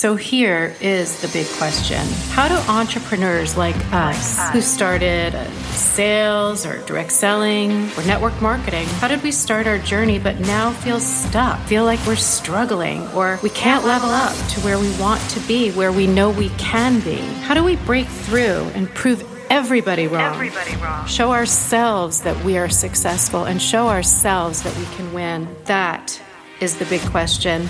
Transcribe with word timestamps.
So 0.00 0.16
here 0.16 0.74
is 0.80 1.20
the 1.20 1.28
big 1.28 1.46
question 1.58 2.00
How 2.30 2.48
do 2.48 2.54
entrepreneurs 2.72 3.58
like 3.58 3.76
us, 3.92 4.48
who 4.48 4.62
started 4.62 5.34
uh, 5.34 5.44
sales 5.72 6.64
or 6.64 6.78
direct 6.86 7.12
selling 7.12 7.70
or 7.98 8.04
network 8.06 8.40
marketing, 8.40 8.86
how 8.86 9.08
did 9.08 9.22
we 9.22 9.30
start 9.30 9.66
our 9.66 9.76
journey 9.76 10.18
but 10.18 10.40
now 10.40 10.70
feel 10.70 11.00
stuck, 11.00 11.60
feel 11.66 11.84
like 11.84 12.00
we're 12.06 12.16
struggling, 12.16 13.06
or 13.08 13.38
we 13.42 13.50
can't 13.50 13.84
level 13.84 14.08
up 14.08 14.34
to 14.48 14.60
where 14.60 14.78
we 14.78 14.90
want 14.98 15.20
to 15.32 15.40
be, 15.40 15.70
where 15.72 15.92
we 15.92 16.06
know 16.06 16.30
we 16.30 16.48
can 16.56 17.00
be? 17.00 17.18
How 17.42 17.52
do 17.52 17.62
we 17.62 17.76
break 17.76 18.06
through 18.06 18.70
and 18.74 18.88
prove 18.94 19.22
everybody 19.50 20.06
wrong. 20.06 20.32
Everybody 20.32 20.76
wrong. 20.76 21.06
Show 21.08 21.30
ourselves 21.32 22.22
that 22.22 22.42
we 22.42 22.56
are 22.56 22.70
successful 22.70 23.44
and 23.44 23.60
show 23.60 23.88
ourselves 23.88 24.62
that 24.62 24.74
we 24.78 24.86
can 24.96 25.12
win. 25.12 25.46
That 25.66 26.18
is 26.58 26.78
the 26.78 26.86
big 26.86 27.02
question. 27.02 27.68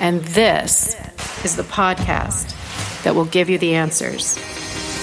And 0.00 0.22
this 0.22 0.96
is 1.44 1.56
the 1.56 1.62
podcast 1.62 2.56
that 3.02 3.14
will 3.14 3.26
give 3.26 3.50
you 3.50 3.58
the 3.58 3.74
answers. 3.74 4.38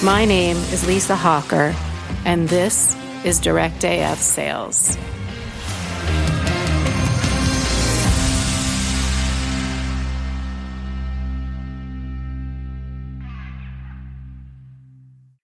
My 0.04 0.26
name 0.26 0.58
is 0.58 0.88
Lisa 0.88 1.16
Hawker, 1.16 1.76
and 2.26 2.50
this 2.50 2.98
is 3.24 3.40
Direct 3.40 3.84
AF 3.84 4.18
Sales. 4.18 4.98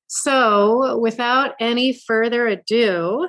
So, 0.07 0.97
without 0.97 1.53
any 1.59 1.93
further 1.93 2.47
ado, 2.47 3.27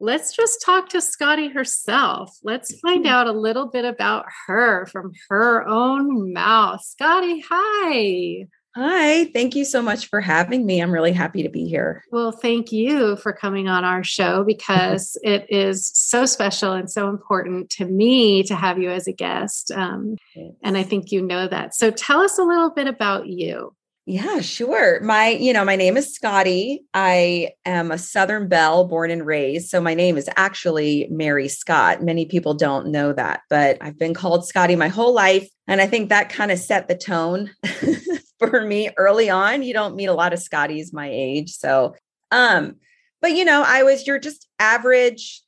let's 0.00 0.34
just 0.34 0.62
talk 0.64 0.88
to 0.90 1.00
Scotty 1.00 1.48
herself. 1.48 2.36
Let's 2.42 2.78
find 2.80 3.04
Hmm. 3.06 3.12
out 3.12 3.26
a 3.26 3.32
little 3.32 3.66
bit 3.66 3.84
about 3.84 4.26
her 4.46 4.86
from 4.86 5.12
her 5.30 5.66
own 5.66 6.32
mouth. 6.32 6.82
Scotty, 6.82 7.44
hi. 7.48 8.46
Hi, 8.74 9.24
thank 9.32 9.56
you 9.56 9.64
so 9.64 9.80
much 9.80 10.08
for 10.08 10.20
having 10.20 10.66
me. 10.66 10.80
I'm 10.82 10.90
really 10.90 11.12
happy 11.12 11.42
to 11.42 11.48
be 11.48 11.66
here. 11.66 12.04
Well, 12.12 12.30
thank 12.30 12.72
you 12.72 13.16
for 13.16 13.32
coming 13.32 13.68
on 13.68 13.84
our 13.86 14.04
show 14.04 14.44
because 14.44 15.16
it 15.24 15.46
is 15.48 15.90
so 15.94 16.26
special 16.26 16.72
and 16.72 16.90
so 16.90 17.08
important 17.08 17.70
to 17.70 17.86
me 17.86 18.42
to 18.42 18.54
have 18.54 18.78
you 18.78 18.90
as 18.90 19.06
a 19.08 19.14
guest. 19.14 19.72
Um, 19.74 20.16
and 20.62 20.76
I 20.76 20.82
think 20.82 21.10
you 21.10 21.22
know 21.22 21.48
that. 21.48 21.74
So 21.74 21.90
tell 21.90 22.20
us 22.20 22.36
a 22.38 22.42
little 22.42 22.68
bit 22.70 22.86
about 22.86 23.28
you. 23.28 23.74
Yeah, 24.08 24.40
sure. 24.40 25.00
My, 25.00 25.30
you 25.30 25.52
know, 25.52 25.64
my 25.64 25.74
name 25.74 25.96
is 25.96 26.14
Scotty. 26.14 26.84
I 26.94 27.50
am 27.64 27.90
a 27.90 27.98
Southern 27.98 28.46
Belle 28.46 28.86
born 28.86 29.10
and 29.10 29.26
raised. 29.26 29.68
So 29.68 29.80
my 29.80 29.94
name 29.94 30.16
is 30.16 30.30
actually 30.36 31.08
Mary 31.10 31.48
Scott. 31.48 32.04
Many 32.04 32.24
people 32.24 32.54
don't 32.54 32.92
know 32.92 33.12
that, 33.12 33.40
but 33.50 33.78
I've 33.80 33.98
been 33.98 34.14
called 34.14 34.46
Scotty 34.46 34.76
my 34.76 34.86
whole 34.86 35.12
life. 35.12 35.48
And 35.66 35.80
I 35.80 35.88
think 35.88 36.08
that 36.08 36.28
kind 36.28 36.52
of 36.52 36.60
set 36.60 36.86
the 36.86 36.94
tone 36.94 37.50
for 38.38 38.64
me 38.64 38.90
early 38.96 39.28
on. 39.28 39.64
You 39.64 39.72
don't 39.72 39.96
meet 39.96 40.06
a 40.06 40.14
lot 40.14 40.32
of 40.32 40.38
Scotties 40.38 40.92
my 40.92 41.10
age. 41.10 41.50
So, 41.50 41.96
um, 42.30 42.76
but 43.20 43.32
you 43.32 43.44
know, 43.44 43.64
I 43.66 43.82
was 43.82 44.06
your 44.06 44.20
just 44.20 44.46
average 44.60 45.42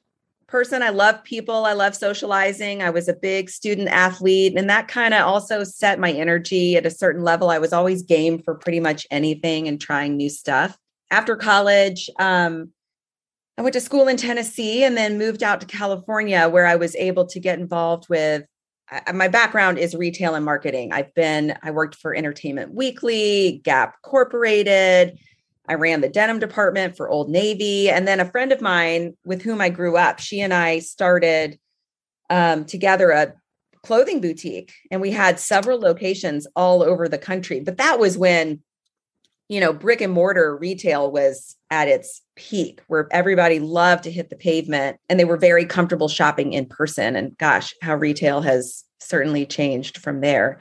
person. 0.48 0.82
I 0.82 0.88
love 0.88 1.22
people. 1.24 1.66
I 1.66 1.74
love 1.74 1.94
socializing. 1.94 2.82
I 2.82 2.90
was 2.90 3.06
a 3.06 3.14
big 3.14 3.50
student 3.50 3.88
athlete, 3.88 4.56
and 4.56 4.68
that 4.68 4.88
kind 4.88 5.14
of 5.14 5.26
also 5.26 5.62
set 5.62 6.00
my 6.00 6.10
energy 6.10 6.76
at 6.76 6.86
a 6.86 6.90
certain 6.90 7.22
level. 7.22 7.50
I 7.50 7.58
was 7.58 7.72
always 7.72 8.02
game 8.02 8.42
for 8.42 8.54
pretty 8.54 8.80
much 8.80 9.06
anything 9.10 9.68
and 9.68 9.80
trying 9.80 10.16
new 10.16 10.30
stuff. 10.30 10.76
After 11.10 11.36
college, 11.36 12.10
um, 12.18 12.72
I 13.56 13.62
went 13.62 13.74
to 13.74 13.80
school 13.80 14.08
in 14.08 14.16
Tennessee 14.16 14.84
and 14.84 14.96
then 14.96 15.18
moved 15.18 15.42
out 15.42 15.60
to 15.60 15.66
California, 15.66 16.48
where 16.48 16.66
I 16.66 16.76
was 16.76 16.96
able 16.96 17.26
to 17.26 17.40
get 17.40 17.58
involved 17.58 18.08
with. 18.08 18.44
My 19.12 19.28
background 19.28 19.78
is 19.78 19.94
retail 19.94 20.34
and 20.34 20.44
marketing. 20.44 20.94
I've 20.94 21.12
been, 21.14 21.58
I 21.62 21.72
worked 21.72 21.96
for 21.96 22.14
Entertainment 22.14 22.72
Weekly, 22.72 23.60
Gap 23.62 23.96
Incorporated. 24.02 25.18
I 25.68 25.74
ran 25.74 26.00
the 26.00 26.08
denim 26.08 26.38
department 26.38 26.96
for 26.96 27.08
Old 27.08 27.28
Navy. 27.28 27.90
And 27.90 28.08
then 28.08 28.20
a 28.20 28.30
friend 28.30 28.52
of 28.52 28.60
mine 28.60 29.16
with 29.24 29.42
whom 29.42 29.60
I 29.60 29.68
grew 29.68 29.96
up, 29.96 30.18
she 30.18 30.40
and 30.40 30.54
I 30.54 30.78
started 30.78 31.58
um, 32.30 32.64
together 32.64 33.10
a 33.10 33.34
clothing 33.84 34.20
boutique. 34.20 34.72
And 34.90 35.00
we 35.00 35.10
had 35.10 35.38
several 35.38 35.78
locations 35.78 36.46
all 36.56 36.82
over 36.82 37.08
the 37.08 37.18
country. 37.18 37.60
But 37.60 37.76
that 37.76 37.98
was 37.98 38.18
when, 38.18 38.62
you 39.48 39.60
know, 39.60 39.72
brick 39.72 40.00
and 40.00 40.12
mortar 40.12 40.56
retail 40.56 41.10
was 41.10 41.56
at 41.70 41.88
its 41.88 42.22
peak, 42.34 42.80
where 42.88 43.08
everybody 43.10 43.60
loved 43.60 44.04
to 44.04 44.10
hit 44.10 44.30
the 44.30 44.36
pavement 44.36 44.98
and 45.08 45.20
they 45.20 45.24
were 45.24 45.36
very 45.36 45.64
comfortable 45.64 46.08
shopping 46.08 46.52
in 46.52 46.66
person. 46.66 47.14
And 47.14 47.36
gosh, 47.38 47.74
how 47.82 47.94
retail 47.94 48.40
has 48.40 48.84
certainly 49.00 49.46
changed 49.46 49.98
from 49.98 50.20
there. 50.20 50.60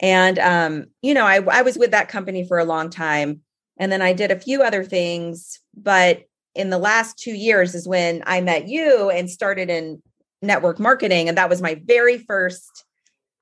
And, 0.00 0.38
um, 0.38 0.86
you 1.02 1.14
know, 1.14 1.24
I, 1.24 1.40
I 1.50 1.62
was 1.62 1.78
with 1.78 1.92
that 1.92 2.08
company 2.08 2.46
for 2.46 2.58
a 2.58 2.64
long 2.64 2.90
time. 2.90 3.40
And 3.78 3.90
then 3.90 4.02
I 4.02 4.12
did 4.12 4.30
a 4.30 4.38
few 4.38 4.62
other 4.62 4.84
things. 4.84 5.60
But 5.76 6.24
in 6.54 6.70
the 6.70 6.78
last 6.78 7.18
two 7.18 7.34
years 7.34 7.74
is 7.74 7.88
when 7.88 8.22
I 8.26 8.40
met 8.40 8.68
you 8.68 9.10
and 9.10 9.28
started 9.28 9.70
in 9.70 10.02
network 10.42 10.78
marketing. 10.78 11.28
And 11.28 11.38
that 11.38 11.48
was 11.48 11.62
my 11.62 11.80
very 11.84 12.18
first 12.18 12.84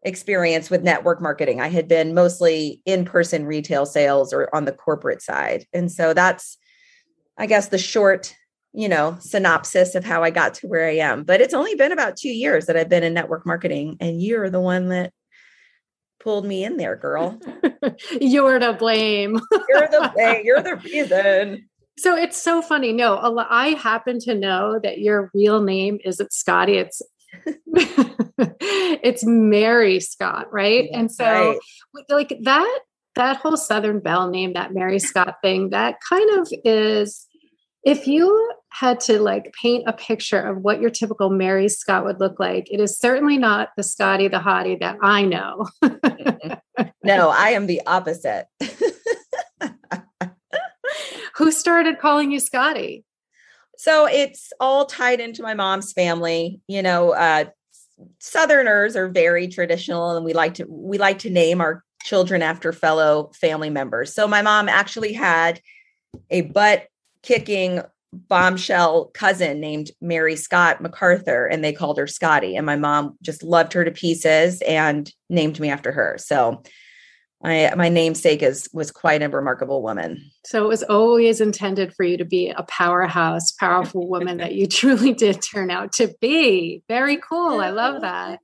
experience 0.03 0.71
with 0.71 0.83
network 0.83 1.21
marketing. 1.21 1.61
I 1.61 1.69
had 1.69 1.89
been 1.89 2.15
mostly 2.15 2.81
in 2.85 3.05
person 3.05 3.45
retail 3.45 3.87
sales 3.87 4.33
or 4.33 4.55
on 4.55 4.65
the 4.65 4.73
corporate 4.73 5.23
side. 5.23 5.67
And 5.73 5.93
so 5.93 6.15
that's, 6.15 6.59
I 7.39 7.47
guess, 7.47 7.69
the 7.69 7.79
short, 7.79 8.35
you 8.73 8.89
know, 8.89 9.17
synopsis 9.21 9.95
of 9.95 10.05
how 10.05 10.23
I 10.25 10.31
got 10.31 10.55
to 10.55 10.67
where 10.67 10.89
I 10.89 10.97
am. 10.97 11.23
But 11.23 11.41
it's 11.41 11.55
only 11.55 11.75
been 11.75 11.93
about 11.93 12.17
two 12.17 12.31
years 12.31 12.67
that 12.67 12.77
I've 12.77 12.89
been 12.89 13.05
in 13.05 13.15
network 13.15 13.47
marketing. 13.47 13.97
And 14.01 14.23
you're 14.23 14.51
the 14.51 14.61
one 14.61 14.89
that 14.89 15.13
pulled 16.23 16.45
me 16.45 16.65
in 16.65 16.77
there, 16.77 16.97
girl. 16.97 17.39
You're 18.21 18.59
to 18.59 18.73
blame. 18.75 19.41
you're 19.69 19.89
the 19.89 20.11
blame. 20.15 20.43
you're 20.45 20.63
the 20.63 20.77
reason. 20.77 21.69
So 21.99 22.17
it's 22.17 22.41
so 22.41 22.63
funny. 22.63 22.93
No, 22.93 23.19
I 23.49 23.71
happen 23.71 24.19
to 24.21 24.35
know 24.35 24.81
that 24.83 24.99
your 24.99 25.31
real 25.35 25.63
name 25.63 25.99
isn't 26.05 26.33
Scotty. 26.33 26.79
It's 26.79 27.03
it's 27.47 29.25
Mary 29.25 30.01
Scott, 30.01 30.53
right? 30.53 30.89
Yeah, 30.91 30.99
and 30.99 31.13
so 31.13 31.59
right. 31.95 32.05
like 32.09 32.35
that 32.43 32.81
that 33.15 33.37
whole 33.39 33.57
Southern 33.57 34.01
Belle 34.01 34.31
name, 34.31 34.55
that 34.55 34.73
Mary 34.73 34.99
Scott 34.99 35.37
thing, 35.43 35.71
that 35.71 35.99
kind 36.09 36.41
of 36.41 36.49
is 36.65 37.27
if 37.85 38.07
you 38.07 38.53
had 38.69 39.01
to 39.01 39.21
like 39.21 39.53
paint 39.61 39.85
a 39.87 39.93
picture 39.93 40.41
of 40.41 40.59
what 40.59 40.81
your 40.81 40.91
typical 40.91 41.31
Mary 41.31 41.69
Scott 41.69 42.05
would 42.05 42.21
look 42.21 42.39
like, 42.39 42.71
it 42.71 42.81
is 42.81 42.99
certainly 42.99 43.37
not 43.39 43.71
the 43.77 43.83
Scotty 43.83 44.29
the 44.29 44.39
hottie 44.39 44.79
that 44.81 44.97
I 45.03 45.25
know. 45.25 45.69
no, 47.05 47.31
I 47.31 47.51
am 47.51 47.67
the 47.67 47.83
opposite. 47.87 48.47
Who 51.37 51.51
started 51.51 51.99
calling 51.99 52.31
you 52.31 52.41
Scotty? 52.41 53.05
So 53.77 54.07
it's 54.07 54.53
all 54.61 54.87
tied 54.87 55.19
into 55.21 55.43
my 55.43 55.55
mom's 55.55 55.93
family. 55.93 56.61
You 56.69 56.83
know, 56.83 57.15
uh, 57.15 57.47
Southerners 58.21 58.97
are 58.97 59.09
very 59.09 59.49
traditional, 59.49 60.17
and 60.17 60.25
we 60.25 60.33
like 60.35 60.55
to 60.55 60.67
we 60.69 60.99
like 60.99 61.19
to 61.21 61.31
name 61.31 61.61
our 61.61 61.83
children 62.05 62.43
after 62.43 62.73
fellow 62.73 63.31
family 63.35 63.71
members. 63.71 64.15
So 64.15 64.29
my 64.29 64.43
mom 64.43 64.69
actually 64.69 65.13
had 65.13 65.61
a 66.31 66.43
butt 66.43 66.87
kicking 67.23 67.83
bombshell 68.13 69.07
cousin 69.15 69.61
named 69.61 69.91
Mary 70.01 70.37
Scott 70.37 70.81
MacArthur, 70.81 71.47
and 71.47 71.65
they 71.65 71.73
called 71.73 71.99
her 71.99 72.07
Scotty. 72.07 72.57
And 72.57 72.67
my 72.67 72.77
mom 72.77 73.17
just 73.23 73.43
loved 73.43 73.73
her 73.73 73.85
to 73.85 73.91
pieces 73.91 74.61
and 74.63 75.11
named 75.31 75.59
me 75.59 75.71
after 75.71 75.93
her. 75.93 76.17
So 76.19 76.63
my 77.43 77.73
my 77.77 77.89
namesake 77.89 78.43
is 78.43 78.69
was 78.73 78.91
quite 78.93 79.23
a 79.23 79.29
remarkable 79.29 79.83
woman. 79.83 80.31
So 80.45 80.65
it 80.65 80.69
was 80.69 80.83
always 80.85 81.41
intended 81.41 81.93
for 81.95 82.05
you 82.05 82.17
to 82.19 82.25
be 82.25 82.51
a 82.51 82.63
powerhouse, 82.65 83.51
powerful 83.53 84.09
woman 84.09 84.37
that 84.37 84.55
you 84.55 84.67
truly 84.69 85.13
did 85.13 85.43
turn 85.43 85.71
out 85.71 85.93
to 85.95 86.15
be. 86.21 86.83
Very 86.89 87.17
cool. 87.17 87.61
I 87.61 87.71
love 87.71 88.03
that. 88.03 88.41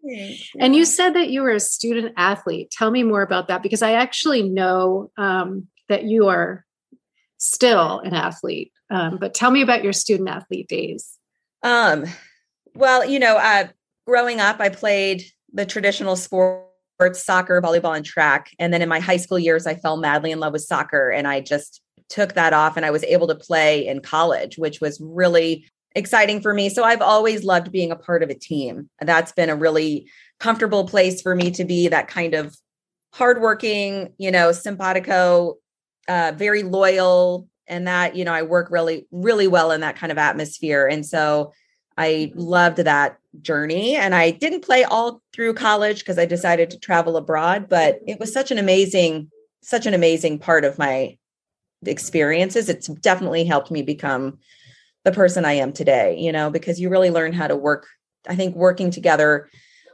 And 0.58 0.74
you 0.74 0.84
said 0.84 1.10
that 1.10 1.30
you 1.30 1.42
were 1.42 1.52
a 1.52 1.60
student 1.60 2.14
athlete. 2.16 2.70
Tell 2.70 2.90
me 2.90 3.04
more 3.04 3.22
about 3.22 3.48
that 3.48 3.62
because 3.62 3.82
I 3.82 3.92
actually 3.92 4.42
know 4.42 5.10
um, 5.16 5.68
that 5.88 6.04
you 6.04 6.28
are 6.28 6.64
still 7.38 8.00
an 8.00 8.14
athlete. 8.14 8.72
Um, 8.90 9.16
but 9.18 9.34
tell 9.34 9.50
me 9.50 9.62
about 9.62 9.82
your 9.82 9.92
student 9.92 10.28
athlete 10.28 10.68
days. 10.68 11.18
Um, 11.62 12.04
well, 12.74 13.04
you 13.04 13.18
know, 13.18 13.36
uh, 13.36 13.68
growing 14.06 14.40
up, 14.40 14.60
I 14.60 14.68
played 14.68 15.24
the 15.52 15.66
traditional 15.66 16.16
sports 16.16 16.68
soccer, 17.14 17.60
volleyball, 17.62 17.96
and 17.96 18.04
track. 18.04 18.50
And 18.58 18.72
then 18.72 18.82
in 18.82 18.88
my 18.88 19.00
high 19.00 19.16
school 19.16 19.38
years, 19.38 19.66
I 19.66 19.74
fell 19.74 19.96
madly 19.96 20.30
in 20.30 20.40
love 20.40 20.52
with 20.52 20.62
soccer 20.62 21.10
and 21.10 21.26
I 21.26 21.40
just 21.40 21.80
took 22.08 22.34
that 22.34 22.52
off 22.52 22.76
and 22.76 22.86
I 22.86 22.90
was 22.90 23.04
able 23.04 23.26
to 23.28 23.34
play 23.34 23.86
in 23.86 24.00
college, 24.00 24.58
which 24.58 24.80
was 24.80 25.00
really 25.00 25.66
exciting 25.94 26.40
for 26.40 26.54
me. 26.54 26.68
So 26.68 26.84
I've 26.84 27.02
always 27.02 27.44
loved 27.44 27.72
being 27.72 27.90
a 27.90 27.96
part 27.96 28.22
of 28.22 28.30
a 28.30 28.34
team. 28.34 28.88
That's 29.00 29.32
been 29.32 29.50
a 29.50 29.56
really 29.56 30.10
comfortable 30.40 30.86
place 30.86 31.20
for 31.20 31.34
me 31.34 31.50
to 31.52 31.64
be 31.64 31.88
that 31.88 32.08
kind 32.08 32.34
of 32.34 32.56
hardworking, 33.12 34.14
you 34.18 34.30
know, 34.30 34.52
simpatico, 34.52 35.56
uh, 36.08 36.32
very 36.34 36.62
loyal, 36.62 37.46
and 37.66 37.86
that, 37.86 38.16
you 38.16 38.24
know, 38.24 38.32
I 38.32 38.42
work 38.42 38.70
really, 38.70 39.06
really 39.12 39.46
well 39.46 39.70
in 39.70 39.82
that 39.82 39.96
kind 39.96 40.10
of 40.10 40.18
atmosphere. 40.18 40.86
And 40.86 41.04
so 41.04 41.52
I 41.98 42.32
loved 42.34 42.78
that 42.78 43.18
journey. 43.42 43.94
And 43.94 44.14
I 44.14 44.30
didn't 44.30 44.64
play 44.64 44.84
all 44.84 45.20
through 45.34 45.54
college 45.54 45.98
because 45.98 46.18
I 46.18 46.24
decided 46.24 46.70
to 46.70 46.78
travel 46.78 47.16
abroad, 47.16 47.68
but 47.68 48.00
it 48.06 48.18
was 48.18 48.32
such 48.32 48.50
an 48.50 48.58
amazing, 48.58 49.30
such 49.62 49.84
an 49.84 49.94
amazing 49.94 50.38
part 50.38 50.64
of 50.64 50.78
my 50.78 51.18
experiences. 51.84 52.68
It's 52.68 52.86
definitely 52.86 53.44
helped 53.44 53.70
me 53.70 53.82
become 53.82 54.38
the 55.04 55.12
person 55.12 55.44
I 55.44 55.54
am 55.54 55.72
today, 55.72 56.18
you 56.18 56.32
know, 56.32 56.50
because 56.50 56.80
you 56.80 56.88
really 56.88 57.10
learn 57.10 57.32
how 57.32 57.48
to 57.48 57.56
work. 57.56 57.86
I 58.28 58.34
think 58.34 58.56
working 58.56 58.90
together 58.90 59.48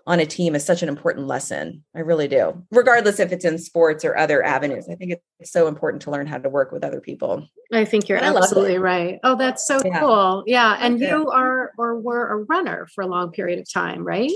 on 0.07 0.21
a 0.21 0.27
team 0.27 0.55
is 0.55 0.65
such 0.65 0.83
an 0.83 0.89
important 0.89 1.27
lesson. 1.27 1.83
I 1.95 2.01
really 2.01 2.29
do. 2.29 2.63
Regardless 2.71 3.19
if 3.19 3.33
it's 3.33 3.45
in 3.45 3.59
sports 3.59 4.05
or 4.05 4.17
other 4.17 4.45
avenues. 4.45 4.89
I 4.91 4.95
think 4.95 5.15
it's 5.41 5.53
so 5.53 5.67
important 5.67 6.03
to 6.03 6.11
learn 6.11 6.27
how 6.27 6.39
to 6.39 6.49
work 6.49 6.73
with 6.73 6.85
other 6.85 7.01
people. 7.01 7.49
I 7.73 7.85
think 7.85 8.09
you're 8.09 8.19
absolutely 8.19 8.79
right. 8.79 9.19
Oh, 9.25 9.37
that's 9.37 9.67
so 9.67 9.81
yeah. 9.85 10.01
cool. 10.01 10.45
Yeah. 10.47 10.77
And 10.79 11.01
you 11.01 11.31
are 11.31 11.73
or 11.79 11.99
were 11.99 12.29
a 12.29 12.45
runner 12.45 12.87
for 12.95 13.03
a 13.03 13.07
long 13.07 13.33
period 13.33 13.59
of 13.59 13.73
time, 13.73 14.05
right? 14.05 14.33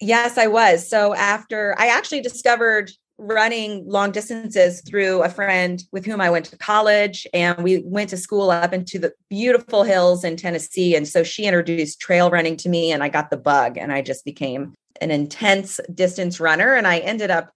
Yes, 0.00 0.38
I 0.38 0.46
was. 0.46 0.88
So 0.88 1.14
after 1.14 1.74
I 1.78 1.88
actually 1.88 2.20
discovered 2.20 2.90
running 3.18 3.84
long 3.88 4.12
distances 4.12 4.80
through 4.82 5.22
a 5.24 5.28
friend 5.28 5.82
with 5.90 6.06
whom 6.06 6.20
I 6.20 6.30
went 6.30 6.46
to 6.46 6.56
college 6.56 7.26
and 7.34 7.62
we 7.64 7.82
went 7.84 8.10
to 8.10 8.16
school 8.16 8.50
up 8.50 8.72
into 8.72 8.98
the 8.98 9.12
beautiful 9.28 9.82
hills 9.82 10.22
in 10.22 10.36
Tennessee 10.36 10.94
and 10.94 11.06
so 11.06 11.24
she 11.24 11.44
introduced 11.44 12.00
trail 12.00 12.30
running 12.30 12.56
to 12.58 12.68
me 12.68 12.92
and 12.92 13.02
I 13.02 13.08
got 13.08 13.30
the 13.30 13.36
bug 13.36 13.76
and 13.76 13.92
I 13.92 14.02
just 14.02 14.24
became 14.24 14.72
an 15.00 15.10
intense 15.10 15.80
distance 15.94 16.40
runner. 16.40 16.74
And 16.74 16.86
I 16.86 16.98
ended 16.98 17.30
up, 17.30 17.52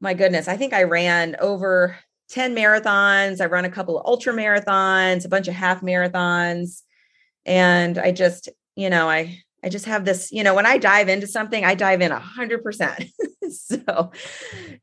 my 0.00 0.14
goodness, 0.14 0.48
I 0.48 0.56
think 0.56 0.72
I 0.72 0.84
ran 0.84 1.36
over 1.40 1.96
10 2.30 2.54
marathons. 2.54 3.40
I 3.40 3.46
run 3.46 3.64
a 3.64 3.70
couple 3.70 3.98
of 3.98 4.06
ultra 4.06 4.32
marathons, 4.32 5.24
a 5.24 5.28
bunch 5.28 5.48
of 5.48 5.54
half 5.54 5.80
marathons. 5.80 6.82
And 7.46 7.98
I 7.98 8.12
just, 8.12 8.48
you 8.76 8.90
know, 8.90 9.08
I, 9.08 9.42
I 9.64 9.68
just 9.70 9.86
have 9.86 10.04
this, 10.04 10.30
you 10.30 10.44
know, 10.44 10.54
when 10.54 10.66
I 10.66 10.78
dive 10.78 11.08
into 11.08 11.26
something, 11.26 11.64
I 11.64 11.74
dive 11.74 12.00
in 12.00 12.12
a 12.12 12.18
hundred 12.18 12.62
percent. 12.62 13.04
So, 13.50 14.12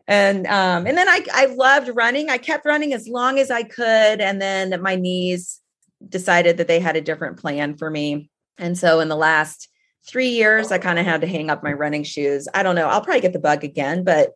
and, 0.08 0.48
um, 0.48 0.88
and 0.88 0.98
then 0.98 1.08
I, 1.08 1.24
I 1.32 1.46
loved 1.46 1.92
running. 1.94 2.32
I 2.32 2.40
kept 2.40 2.66
running 2.66 2.94
as 2.94 3.08
long 3.08 3.38
as 3.38 3.52
I 3.52 3.62
could. 3.62 4.20
And 4.20 4.42
then 4.42 4.82
my 4.82 4.96
knees 4.96 5.62
decided 6.10 6.58
that 6.58 6.68
they 6.68 6.80
had 6.80 6.96
a 6.96 7.02
different 7.02 7.38
plan 7.38 7.78
for 7.78 7.92
me. 7.92 8.32
And 8.58 8.76
so 8.76 9.02
in 9.02 9.08
the 9.08 9.16
last 9.16 9.70
three 10.08 10.30
years, 10.30 10.72
I 10.72 10.78
kind 10.78 11.00
of 11.00 11.06
had 11.06 11.22
to 11.22 11.28
hang 11.28 11.50
up 11.50 11.64
my 11.64 11.74
running 11.74 12.04
shoes. 12.04 12.48
I 12.54 12.64
don't 12.64 12.76
know. 12.76 12.88
I'll 12.88 13.02
probably 13.02 13.22
get 13.22 13.34
the 13.34 13.40
bug 13.40 13.64
again, 13.64 14.04
but 14.04 14.34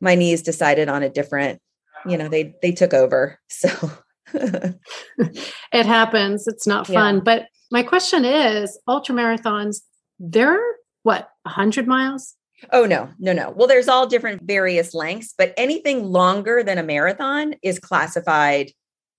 my 0.00 0.14
knees 0.14 0.42
decided 0.42 0.88
on 0.88 1.02
a 1.02 1.08
different, 1.08 1.60
you 2.06 2.16
know, 2.16 2.28
they 2.28 2.54
they 2.62 2.72
took 2.72 2.94
over. 2.94 3.38
So 3.48 3.68
it 4.32 5.86
happens. 5.86 6.46
It's 6.46 6.66
not 6.66 6.86
fun. 6.86 7.16
Yeah. 7.16 7.22
But 7.22 7.46
my 7.70 7.82
question 7.82 8.24
is, 8.24 8.78
ultra 8.86 9.14
marathons, 9.14 9.78
they're 10.18 10.60
what, 11.02 11.30
100 11.42 11.86
miles? 11.86 12.34
Oh 12.72 12.84
no, 12.84 13.08
no, 13.18 13.32
no. 13.32 13.50
Well, 13.50 13.66
there's 13.66 13.88
all 13.88 14.06
different 14.06 14.42
various 14.42 14.92
lengths, 14.92 15.34
but 15.36 15.54
anything 15.56 16.04
longer 16.04 16.62
than 16.62 16.76
a 16.76 16.82
marathon 16.82 17.54
is 17.62 17.78
classified 17.78 18.72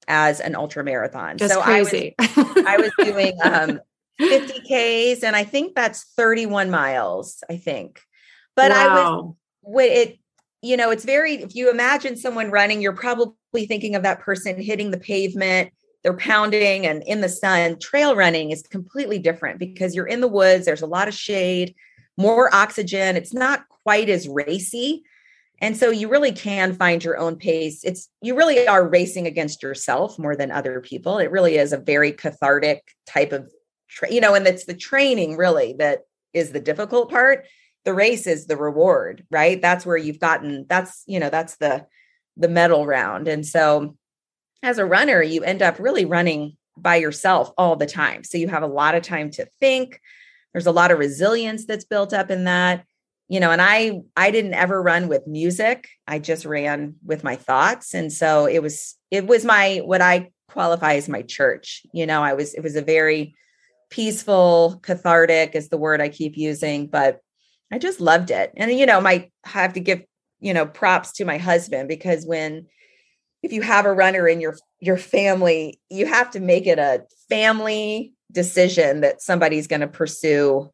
as 0.08 0.40
an 0.40 0.56
ultra 0.56 0.84
marathon. 0.84 1.38
That's 1.38 1.54
so 1.54 1.62
crazy. 1.62 2.16
I 2.20 2.28
was, 2.38 2.64
I 2.68 2.78
was 2.78 2.92
doing 3.00 3.34
um 3.44 3.80
50 4.20 4.60
Ks 4.62 5.24
and 5.24 5.36
I 5.36 5.44
think 5.44 5.76
that's 5.76 6.04
31 6.16 6.70
miles, 6.70 7.44
I 7.50 7.58
think. 7.58 8.02
But 8.56 8.72
wow. 8.72 8.78
I 8.78 9.12
was 9.64 9.86
it, 9.92 10.20
you 10.62 10.78
know, 10.78 10.92
it's 10.92 11.06
very 11.06 11.36
if 11.36 11.56
you 11.56 11.70
imagine 11.70 12.16
someone 12.16 12.52
running, 12.52 12.82
you're 12.82 12.94
probably 12.94 13.66
thinking 13.68 13.96
of 13.96 14.04
that 14.04 14.20
person 14.20 14.62
hitting 14.62 14.92
the 14.92 15.00
pavement, 15.00 15.72
they're 16.04 16.14
pounding 16.18 16.86
and 16.86 17.04
in 17.04 17.22
the 17.22 17.30
sun. 17.30 17.80
Trail 17.80 18.16
running 18.16 18.52
is 18.52 18.64
completely 18.64 19.20
different 19.20 19.60
because 19.60 19.96
you're 19.96 20.08
in 20.08 20.22
the 20.22 20.28
woods, 20.28 20.66
there's 20.66 20.82
a 20.82 20.88
lot 20.88 21.08
of 21.08 21.14
shade, 21.14 21.76
more 22.18 22.54
oxygen. 22.54 23.16
It's 23.16 23.34
not 23.34 23.68
quite 23.84 24.10
as 24.10 24.28
racy. 24.28 25.04
And 25.60 25.78
so 25.78 25.92
you 25.92 26.10
really 26.10 26.32
can 26.32 26.74
find 26.74 27.04
your 27.04 27.20
own 27.20 27.36
pace. 27.36 27.84
It's 27.84 28.10
you 28.22 28.36
really 28.36 28.68
are 28.68 28.88
racing 28.88 29.28
against 29.28 29.62
yourself 29.62 30.18
more 30.18 30.36
than 30.36 30.52
other 30.52 30.82
people. 30.82 31.20
It 31.20 31.30
really 31.30 31.58
is 31.58 31.72
a 31.72 31.78
very 31.78 32.12
cathartic 32.12 32.84
type 33.06 33.32
of 33.32 33.52
tra- 33.92 34.12
you 34.12 34.22
know, 34.22 34.34
and 34.34 34.48
it's 34.48 34.66
the 34.66 34.74
training 34.74 35.38
really 35.38 35.74
that 35.74 36.02
is 36.34 36.52
the 36.52 36.60
difficult 36.60 37.10
part. 37.10 37.46
The 37.84 37.94
race 37.94 38.28
is 38.28 38.48
the 38.48 38.58
reward, 38.58 39.26
right? 39.30 39.62
That's 39.62 39.86
where 39.86 39.98
you've 39.98 40.20
gotten 40.20 40.66
that's, 40.68 41.04
you 41.06 41.20
know, 41.20 41.30
that's 41.30 41.58
the 41.58 41.86
the 42.38 42.48
medal 42.48 42.86
round. 42.86 43.28
And 43.28 43.46
so 43.46 43.98
as 44.64 44.78
a 44.78 44.86
runner, 44.86 45.22
you 45.22 45.44
end 45.44 45.62
up 45.62 45.80
really 45.80 46.06
running 46.06 46.58
by 46.78 46.96
yourself 46.96 47.52
all 47.58 47.76
the 47.76 47.86
time. 47.86 48.24
So 48.24 48.38
you 48.38 48.48
have 48.48 48.64
a 48.64 48.68
lot 48.68 48.96
of 48.96 49.04
time 49.04 49.30
to 49.32 49.46
think. 49.60 50.00
There's 50.54 50.68
a 50.68 50.72
lot 50.72 50.92
of 50.92 51.00
resilience 51.00 51.66
that's 51.66 51.86
built 51.86 52.14
up 52.14 52.32
in 52.32 52.46
that. 52.46 52.86
You 53.28 53.40
know, 53.40 53.52
and 53.52 53.62
I 53.62 54.02
I 54.16 54.32
didn't 54.32 54.56
ever 54.56 54.82
run 54.82 55.08
with 55.08 55.26
music. 55.26 55.88
I 56.06 56.20
just 56.20 56.46
ran 56.46 56.96
with 57.06 57.24
my 57.24 57.38
thoughts. 57.38 57.94
And 57.94 58.12
so 58.12 58.46
it 58.46 58.62
was 58.62 58.98
it 59.10 59.26
was 59.26 59.46
my 59.46 59.82
what 59.84 60.02
I 60.02 60.32
qualify 60.50 60.96
as 60.96 61.08
my 61.08 61.22
church. 61.22 61.84
You 61.94 62.06
know, 62.06 62.22
I 62.22 62.34
was 62.34 62.54
it 62.54 62.62
was 62.62 62.76
a 62.76 62.82
very 62.82 63.36
peaceful, 63.92 64.80
cathartic 64.82 65.54
is 65.54 65.70
the 65.70 65.78
word 65.78 66.02
I 66.02 66.10
keep 66.10 66.36
using, 66.36 66.88
but 66.88 67.20
I 67.72 67.78
just 67.78 68.02
loved 68.02 68.32
it. 68.32 68.52
And 68.58 68.72
you 68.72 68.86
know, 68.86 69.00
my 69.00 69.30
have 69.46 69.74
to 69.74 69.80
give, 69.80 70.02
you 70.40 70.54
know, 70.54 70.66
props 70.66 71.12
to 71.14 71.26
my 71.26 71.38
husband 71.38 71.88
because 71.88 72.26
when 72.26 72.68
if 73.44 73.54
you 73.54 73.62
have 73.62 73.86
a 73.86 73.94
runner 73.94 74.28
in 74.28 74.42
your 74.42 74.58
your 74.80 74.98
family, 74.98 75.80
you 75.90 76.08
have 76.08 76.32
to 76.32 76.40
make 76.40 76.66
it 76.66 76.80
a 76.80 77.04
family 77.30 78.14
decision 78.32 79.02
that 79.02 79.22
somebody's 79.22 79.68
going 79.68 79.82
to 79.82 79.88
pursue 79.88 80.72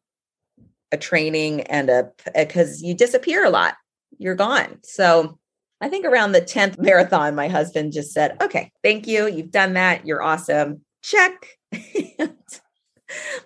a 0.92 0.96
training 0.96 1.62
and 1.62 1.90
a 1.90 2.10
because 2.34 2.82
you 2.82 2.94
disappear 2.94 3.44
a 3.44 3.50
lot. 3.50 3.74
You're 4.18 4.34
gone. 4.34 4.78
So 4.82 5.38
I 5.80 5.88
think 5.88 6.06
around 6.06 6.32
the 6.32 6.40
10th 6.40 6.78
marathon, 6.78 7.34
my 7.34 7.48
husband 7.48 7.92
just 7.92 8.12
said, 8.12 8.40
Okay, 8.42 8.72
thank 8.82 9.06
you. 9.06 9.28
You've 9.28 9.50
done 9.50 9.74
that. 9.74 10.06
You're 10.06 10.22
awesome. 10.22 10.82
Check. 11.02 11.58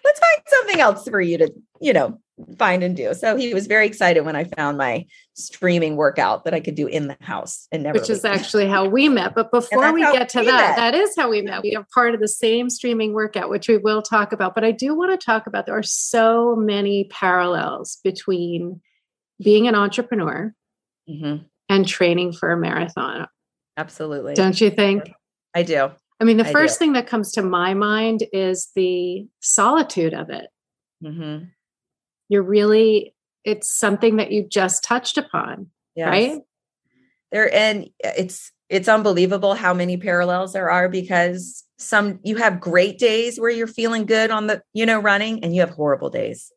let's 0.05 0.21
find 0.21 0.43
something 0.47 0.81
else 0.81 1.09
for 1.09 1.21
you 1.21 1.39
to, 1.39 1.53
you 1.81 1.93
know, 1.93 2.19
find 2.59 2.83
and 2.83 2.97
do. 2.97 3.15
So 3.15 3.37
he 3.37 3.55
was 3.55 3.67
very 3.67 3.87
excited 3.87 4.25
when 4.25 4.37
I 4.37 4.45
found 4.45 4.79
my 4.79 5.07
streaming 5.35 5.97
workout 5.97 6.45
that 6.45 6.55
I 6.55 6.61
could 6.61 6.75
do 6.75 6.87
in 6.87 7.09
the 7.09 7.17
house 7.21 7.69
and 7.71 7.83
never 7.83 7.99
which 7.99 8.11
is 8.11 8.25
actually 8.25 8.67
how 8.67 8.87
we 8.87 9.09
met. 9.09 9.35
But 9.35 9.51
before 9.51 9.93
we 9.93 10.01
get 10.01 10.29
to 10.31 10.41
we 10.41 10.47
that, 10.47 10.71
met. 10.71 10.77
that 10.77 10.95
is 10.95 11.15
how 11.17 11.31
we 11.31 11.43
met. 11.43 11.63
We 11.63 11.77
are 11.77 11.87
part 11.95 12.15
of 12.15 12.21
the 12.21 12.29
same 12.29 12.71
streaming 12.71 13.13
workout, 13.13 13.51
which 13.51 13.69
we 13.69 13.77
will 13.77 14.03
talk 14.03 14.33
about. 14.33 14.55
But 14.55 14.65
I 14.65 14.73
do 14.73 14.95
want 14.95 15.19
to 15.19 15.25
talk 15.25 15.47
about 15.47 15.67
there 15.67 15.79
are 15.79 15.83
so 15.83 16.57
many 16.57 17.05
parallels 17.05 17.99
between 18.03 18.81
being 19.43 19.69
an 19.69 19.75
entrepreneur 19.75 20.55
mm-hmm. 21.09 21.45
and 21.69 21.89
training 21.89 22.33
for 22.33 22.51
a 22.51 22.57
marathon. 22.57 23.27
Absolutely. 23.77 24.35
Don't 24.35 24.61
you 24.61 24.71
think? 24.71 25.11
I 25.55 25.63
do. 25.63 25.93
I 26.23 26.25
mean, 26.25 26.37
the 26.37 26.47
I 26.47 26.53
first 26.53 26.79
do. 26.79 26.85
thing 26.85 26.93
that 26.93 27.09
comes 27.09 27.33
to 27.33 27.43
my 27.43 27.75
mind 27.75 28.23
is 28.33 28.71
the 28.77 29.27
solitude 29.41 30.15
of 30.15 30.31
it. 30.31 30.47
Mm-hmm. 31.03 31.47
You're 32.29 32.45
really, 32.45 33.13
it's 33.45 33.69
something 33.69 34.19
that 34.19 34.31
you 34.31 34.47
just 34.47 34.85
touched 34.85 35.19
upon, 35.19 35.71
yes. 35.97 36.07
right? 36.07 36.41
There, 37.33 37.53
and 37.53 37.91
it's, 37.99 38.53
it's 38.69 38.87
unbelievable 38.87 39.55
how 39.55 39.75
many 39.75 39.97
parallels 39.97 40.53
there 40.53 40.71
are 40.71 40.89
because 40.89 41.65
some 41.77 42.21
you 42.23 42.37
have 42.37 42.61
great 42.61 43.01
days 43.01 43.41
where 43.41 43.51
you're 43.51 43.67
feeling 43.67 44.07
good 44.07 44.31
on 44.31 44.47
the, 44.47 44.63
you 44.73 44.87
know, 44.87 45.01
running 45.01 45.43
and 45.43 45.53
you 45.53 45.61
have 45.63 45.71
horrible 45.71 46.09
days. 46.09 46.53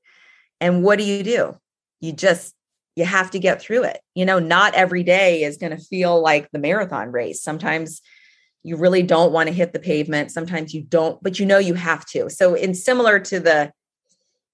And 0.62 0.84
what 0.84 1.00
do 1.00 1.06
you 1.06 1.24
do? 1.24 1.58
You 2.02 2.14
just, 2.14 2.54
you 2.96 3.04
have 3.04 3.32
to 3.32 3.40
get 3.40 3.64
through 3.64 3.86
it. 3.86 4.00
You 4.14 4.26
know, 4.26 4.38
not 4.38 4.76
every 4.76 5.02
day 5.02 5.42
is 5.42 5.58
going 5.58 5.76
to 5.76 5.84
feel 5.84 6.22
like 6.22 6.52
the 6.52 6.60
marathon 6.60 7.12
race. 7.12 7.42
Sometimes 7.42 8.00
you 8.66 8.76
really 8.76 9.04
don't 9.04 9.32
want 9.32 9.48
to 9.48 9.54
hit 9.54 9.74
the 9.74 9.80
pavement 9.80 10.32
sometimes 10.32 10.74
you 10.74 10.82
don't 10.82 11.22
but 11.22 11.40
you 11.40 11.46
know 11.46 11.60
you 11.60 11.76
have 11.76 12.06
to. 12.06 12.30
So 12.30 12.56
in 12.56 12.74
similar 12.74 13.20
to 13.20 13.40
the 13.40 13.72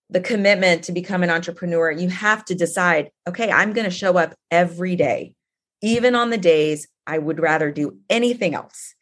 the 0.09 0.19
commitment 0.19 0.83
to 0.83 0.91
become 0.91 1.23
an 1.23 1.29
entrepreneur 1.29 1.89
you 1.89 2.09
have 2.09 2.43
to 2.43 2.53
decide 2.53 3.09
okay 3.27 3.49
i'm 3.49 3.71
going 3.71 3.85
to 3.85 3.95
show 3.95 4.17
up 4.17 4.35
every 4.51 4.95
day. 4.95 5.33
Even 5.81 6.13
on 6.15 6.29
the 6.29 6.37
days 6.37 6.87
i 7.07 7.17
would 7.17 7.39
rather 7.39 7.71
do 7.71 7.97
anything 8.09 8.53
else. 8.53 8.93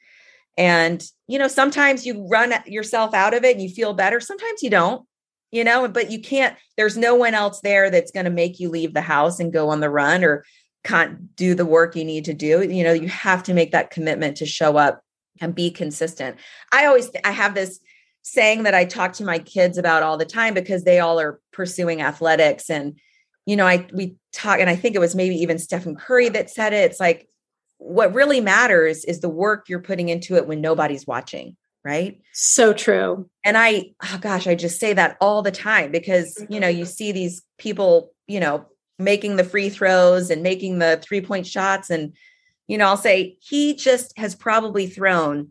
And 0.58 1.04
you 1.28 1.40
know 1.40 1.48
sometimes 1.48 2.06
you 2.06 2.28
run 2.30 2.54
yourself 2.68 3.14
out 3.14 3.34
of 3.34 3.44
it 3.44 3.56
and 3.56 3.64
you 3.64 3.70
feel 3.70 3.94
better. 3.94 4.20
Sometimes 4.20 4.62
you 4.62 4.70
don't 4.70 5.06
you 5.52 5.64
know 5.64 5.88
but 5.88 6.12
you 6.12 6.22
can't 6.22 6.56
there's 6.78 6.98
no 6.98 7.16
one 7.16 7.34
else 7.34 7.62
there 7.62 7.90
that's 7.90 8.12
going 8.12 8.26
to 8.26 8.30
make 8.30 8.60
you 8.60 8.70
leave 8.70 8.94
the 8.94 9.02
house 9.02 9.40
and 9.40 9.52
go 9.52 9.70
on 9.70 9.80
the 9.80 9.90
run 9.90 10.24
or 10.24 10.46
can't 10.90 11.36
do 11.36 11.54
the 11.54 11.66
work 11.66 11.96
you 11.96 12.04
need 12.04 12.26
to 12.26 12.34
do 12.34 12.64
you 12.64 12.84
know 12.84 12.94
you 12.94 13.08
have 13.08 13.44
to 13.44 13.54
make 13.54 13.72
that 13.72 13.92
commitment 13.92 14.36
to 14.38 14.46
show 14.46 14.76
up 14.78 15.02
and 15.40 15.54
be 15.54 15.70
consistent 15.70 16.36
i 16.72 16.86
always 16.86 17.12
i 17.24 17.32
have 17.32 17.54
this 17.54 17.80
saying 18.24 18.64
that 18.64 18.74
i 18.74 18.84
talk 18.84 19.14
to 19.14 19.24
my 19.24 19.38
kids 19.38 19.78
about 19.78 20.02
all 20.02 20.18
the 20.18 20.26
time 20.26 20.54
because 20.54 20.84
they 20.84 21.00
all 21.00 21.20
are 21.20 21.40
pursuing 21.54 22.02
athletics 22.02 22.70
and 22.70 23.00
you 23.46 23.56
know 23.56 23.68
i 23.68 23.86
we 23.94 24.16
talk 24.34 24.60
and 24.60 24.70
i 24.70 24.76
think 24.76 24.96
it 24.96 25.00
was 25.00 25.16
maybe 25.16 25.36
even 25.36 25.60
stephen 25.60 25.96
curry 25.96 26.28
that 26.28 26.50
said 26.50 26.74
it 26.74 26.90
it's 26.90 27.00
like 27.00 27.28
what 27.78 28.14
really 28.14 28.42
matters 28.42 29.06
is 29.06 29.20
the 29.20 29.30
work 29.30 29.70
you're 29.70 29.80
putting 29.80 30.10
into 30.10 30.36
it 30.36 30.48
when 30.48 30.60
nobody's 30.60 31.06
watching 31.06 31.56
right? 31.86 32.20
So 32.34 32.74
true. 32.74 33.30
And 33.46 33.58
I, 33.58 33.92
oh 34.04 34.18
gosh, 34.20 34.48
I 34.48 34.56
just 34.56 34.82
say 34.82 34.92
that 34.94 35.16
all 35.22 35.42
the 35.42 35.50
time 35.50 35.92
because, 35.92 36.46
you 36.50 36.60
know, 36.60 36.68
you 36.68 36.84
see 36.84 37.14
these 37.14 37.42
people, 37.58 38.12
you 38.28 38.42
know, 38.42 38.66
making 39.00 39.38
the 39.38 39.44
free 39.44 39.70
throws 39.70 40.30
and 40.30 40.44
making 40.44 40.80
the 40.80 41.00
three 41.02 41.22
point 41.22 41.48
shots. 41.48 41.90
And, 41.90 42.14
you 42.68 42.78
know, 42.78 42.86
I'll 42.86 42.98
say 42.98 43.38
he 43.40 43.74
just 43.74 44.16
has 44.18 44.36
probably 44.36 44.88
thrown 44.88 45.50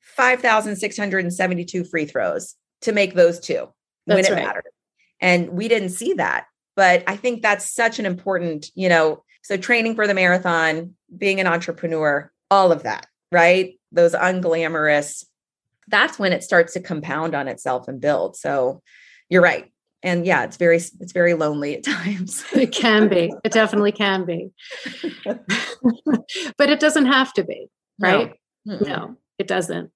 5,672 0.00 1.84
free 1.84 2.04
throws 2.04 2.56
to 2.82 2.92
make 2.92 3.14
those 3.14 3.40
two 3.40 3.68
That's 4.06 4.16
when 4.16 4.24
it 4.24 4.30
right. 4.32 4.44
mattered. 4.44 4.64
And 5.20 5.50
we 5.50 5.68
didn't 5.68 5.90
see 5.90 6.14
that. 6.14 6.46
But 6.76 7.04
I 7.06 7.16
think 7.16 7.42
that's 7.42 7.72
such 7.72 7.98
an 7.98 8.06
important, 8.06 8.70
you 8.74 8.88
know, 8.88 9.22
so 9.42 9.56
training 9.56 9.94
for 9.94 10.06
the 10.06 10.14
marathon, 10.14 10.94
being 11.16 11.40
an 11.40 11.46
entrepreneur, 11.46 12.30
all 12.50 12.72
of 12.72 12.82
that, 12.82 13.06
right? 13.32 13.78
Those 13.92 14.12
unglamorous, 14.14 15.24
that's 15.88 16.18
when 16.18 16.32
it 16.32 16.42
starts 16.42 16.74
to 16.74 16.80
compound 16.80 17.34
on 17.34 17.48
itself 17.48 17.88
and 17.88 18.00
build. 18.00 18.36
So 18.36 18.82
you're 19.28 19.42
right. 19.42 19.70
And 20.02 20.24
yeah, 20.24 20.44
it's 20.44 20.56
very, 20.56 20.76
it's 20.76 21.12
very 21.12 21.34
lonely 21.34 21.76
at 21.76 21.84
times. 21.84 22.44
It 22.52 22.72
can 22.72 23.08
be. 23.08 23.32
It 23.44 23.52
definitely 23.52 23.92
can 23.92 24.24
be. 24.24 24.50
but 25.24 26.70
it 26.70 26.80
doesn't 26.80 27.06
have 27.06 27.32
to 27.34 27.44
be, 27.44 27.68
right? 27.98 28.34
No, 28.64 28.78
No, 28.78 29.16
it 29.38 29.46
doesn't. 29.46 29.90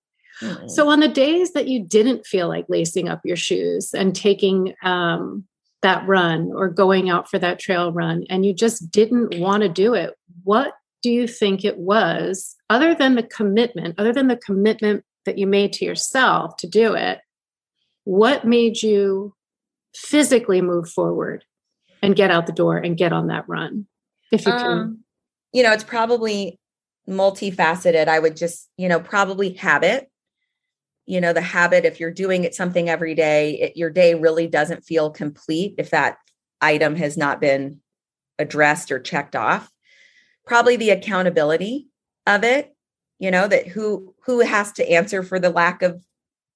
So 0.66 0.88
on 0.88 1.00
the 1.00 1.08
days 1.08 1.52
that 1.52 1.68
you 1.68 1.84
didn't 1.84 2.26
feel 2.26 2.48
like 2.48 2.66
lacing 2.68 3.08
up 3.08 3.20
your 3.24 3.36
shoes 3.36 3.94
and 3.94 4.14
taking 4.16 4.74
um, 4.82 5.44
that 5.82 6.06
run 6.08 6.50
or 6.52 6.68
going 6.68 7.08
out 7.08 7.30
for 7.30 7.38
that 7.38 7.60
trail 7.60 7.92
run, 7.92 8.24
and 8.28 8.44
you 8.44 8.52
just 8.52 8.90
didn't 8.90 9.38
want 9.38 9.62
to 9.62 9.68
do 9.68 9.94
it, 9.94 10.14
what 10.42 10.72
do 11.02 11.10
you 11.10 11.28
think 11.28 11.64
it 11.64 11.78
was, 11.78 12.56
other 12.68 12.94
than 12.94 13.14
the 13.14 13.22
commitment, 13.22 13.94
other 13.98 14.12
than 14.12 14.26
the 14.26 14.36
commitment 14.36 15.04
that 15.24 15.38
you 15.38 15.46
made 15.46 15.72
to 15.74 15.84
yourself 15.84 16.56
to 16.56 16.66
do 16.66 16.94
it? 16.94 17.20
What 18.04 18.44
made 18.44 18.82
you 18.82 19.34
physically 19.94 20.60
move 20.60 20.88
forward 20.88 21.44
and 22.02 22.16
get 22.16 22.30
out 22.30 22.46
the 22.46 22.52
door 22.52 22.76
and 22.76 22.96
get 22.96 23.12
on 23.12 23.28
that 23.28 23.48
run? 23.48 23.86
If 24.32 24.46
you 24.46 24.52
can, 24.52 24.78
Um, 24.78 25.04
you 25.52 25.62
know, 25.62 25.72
it's 25.72 25.84
probably 25.84 26.58
multifaceted. 27.08 28.08
I 28.08 28.18
would 28.18 28.36
just, 28.36 28.68
you 28.76 28.88
know, 28.88 29.00
probably 29.00 29.52
habit. 29.54 30.10
You 31.06 31.20
know, 31.20 31.32
the 31.32 31.42
habit, 31.42 31.84
if 31.84 32.00
you're 32.00 32.10
doing 32.10 32.44
it 32.44 32.54
something 32.54 32.88
every 32.88 33.14
day, 33.14 33.60
it, 33.60 33.76
your 33.76 33.90
day 33.90 34.14
really 34.14 34.46
doesn't 34.46 34.84
feel 34.84 35.10
complete 35.10 35.74
if 35.76 35.90
that 35.90 36.16
item 36.60 36.96
has 36.96 37.16
not 37.16 37.40
been 37.40 37.80
addressed 38.38 38.90
or 38.90 38.98
checked 38.98 39.36
off. 39.36 39.70
Probably 40.46 40.76
the 40.76 40.90
accountability 40.90 41.88
of 42.26 42.42
it, 42.42 42.74
you 43.18 43.30
know, 43.30 43.46
that 43.46 43.68
who 43.68 44.14
who 44.24 44.40
has 44.40 44.72
to 44.72 44.90
answer 44.90 45.22
for 45.22 45.38
the 45.38 45.50
lack 45.50 45.82
of 45.82 46.02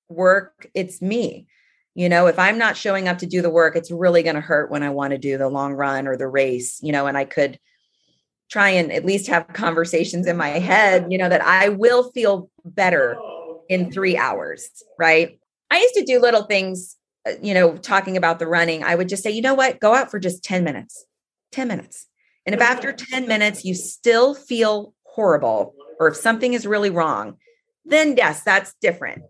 work? 0.09 0.67
It's 0.75 1.03
me. 1.03 1.47
You 1.95 2.09
know, 2.09 2.27
if 2.27 2.39
I'm 2.39 2.59
not 2.59 2.77
showing 2.77 3.09
up 3.09 3.19
to 3.19 3.27
do 3.27 3.43
the 3.43 3.51
work, 3.51 3.75
it's 3.75 3.91
really 3.91 4.23
going 4.23 4.37
to 4.37 4.41
hurt 4.41 4.71
when 4.71 4.83
I 4.83 4.91
want 4.91 5.13
to 5.13 5.19
do 5.19 5.37
the 5.37 5.49
long 5.49 5.75
run 5.75 6.07
or 6.07 6.17
the 6.17 6.29
race, 6.29 6.81
you 6.83 6.93
know, 6.93 7.07
and 7.07 7.17
I 7.17 7.25
could 7.25 7.59
try 8.51 8.71
and 8.71 8.93
at 8.93 9.05
least 9.05 9.29
have 9.29 9.49
conversations 9.49 10.27
in 10.27 10.37
my 10.37 10.49
head, 10.49 11.07
you 11.11 11.19
know, 11.19 11.29
that 11.29 11.43
I 11.43 11.69
will 11.71 12.11
feel 12.13 12.51
better 12.65 13.19
in 13.69 13.91
three 13.91 14.17
hours, 14.17 14.69
right? 14.99 15.39
I 15.71 15.79
used 15.79 15.95
to 15.95 16.05
do 16.05 16.21
little 16.21 16.45
things, 16.45 16.97
uh, 17.27 17.33
you 17.43 17.53
know, 17.53 17.77
talking 17.77 18.17
about 18.17 18.39
the 18.39 18.47
running. 18.47 18.83
I 18.85 18.95
would 18.95 19.09
just 19.09 19.23
say, 19.23 19.31
you 19.31 19.43
know 19.43 19.55
what, 19.55 19.81
go 19.81 19.95
out 19.95 20.11
for 20.11 20.19
just 20.19 20.43
10 20.45 20.65
minutes, 20.65 21.05
10 21.53 21.69
minutes. 21.69 22.07
And 22.47 22.55
if 22.55 22.61
after 22.63 22.93
10 22.93 23.29
minutes 23.29 23.65
you 23.65 23.75
still 23.75 24.35
feel 24.35 24.95
horrible 25.03 25.75
or 26.01 26.09
if 26.09 26.17
something 26.17 26.55
is 26.55 26.67
really 26.67 26.91
wrong, 26.91 27.37
then 27.85 28.17
yes, 28.17 28.43
that's 28.43 28.75
different. 28.81 29.23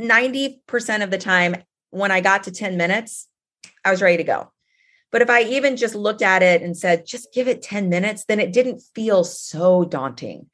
But 0.00 0.08
90% 0.08 1.02
of 1.02 1.10
the 1.10 1.18
time, 1.18 1.56
when 1.90 2.10
I 2.10 2.20
got 2.20 2.44
to 2.44 2.50
10 2.50 2.76
minutes, 2.76 3.28
I 3.84 3.90
was 3.90 4.02
ready 4.02 4.16
to 4.18 4.24
go. 4.24 4.52
But 5.12 5.22
if 5.22 5.30
I 5.30 5.42
even 5.42 5.76
just 5.76 5.94
looked 5.94 6.22
at 6.22 6.42
it 6.42 6.62
and 6.62 6.76
said, 6.76 7.06
just 7.06 7.32
give 7.32 7.48
it 7.48 7.62
10 7.62 7.88
minutes, 7.88 8.24
then 8.24 8.38
it 8.38 8.52
didn't 8.52 8.82
feel 8.94 9.24
so 9.24 9.84
daunting, 9.84 10.48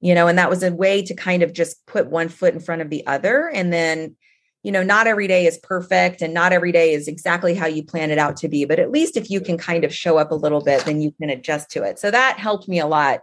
you 0.00 0.14
know, 0.14 0.26
and 0.26 0.38
that 0.38 0.50
was 0.50 0.62
a 0.62 0.72
way 0.72 1.02
to 1.02 1.14
kind 1.14 1.42
of 1.42 1.52
just 1.54 1.86
put 1.86 2.10
one 2.10 2.28
foot 2.28 2.52
in 2.52 2.60
front 2.60 2.82
of 2.82 2.90
the 2.90 3.06
other. 3.06 3.48
And 3.48 3.72
then, 3.72 4.16
you 4.62 4.72
know, 4.72 4.82
not 4.82 5.06
every 5.06 5.26
day 5.26 5.46
is 5.46 5.58
perfect 5.58 6.20
and 6.20 6.34
not 6.34 6.52
every 6.52 6.72
day 6.72 6.92
is 6.92 7.08
exactly 7.08 7.54
how 7.54 7.66
you 7.66 7.82
plan 7.82 8.10
it 8.10 8.18
out 8.18 8.36
to 8.38 8.48
be. 8.48 8.66
But 8.66 8.78
at 8.78 8.90
least 8.90 9.16
if 9.16 9.30
you 9.30 9.40
can 9.40 9.56
kind 9.56 9.84
of 9.84 9.94
show 9.94 10.18
up 10.18 10.30
a 10.30 10.36
little 10.36 10.62
bit, 10.62 10.84
then 10.84 11.00
you 11.00 11.12
can 11.12 11.30
adjust 11.30 11.70
to 11.70 11.82
it. 11.82 11.98
So 11.98 12.10
that 12.10 12.38
helped 12.38 12.68
me 12.68 12.80
a 12.80 12.86
lot. 12.86 13.20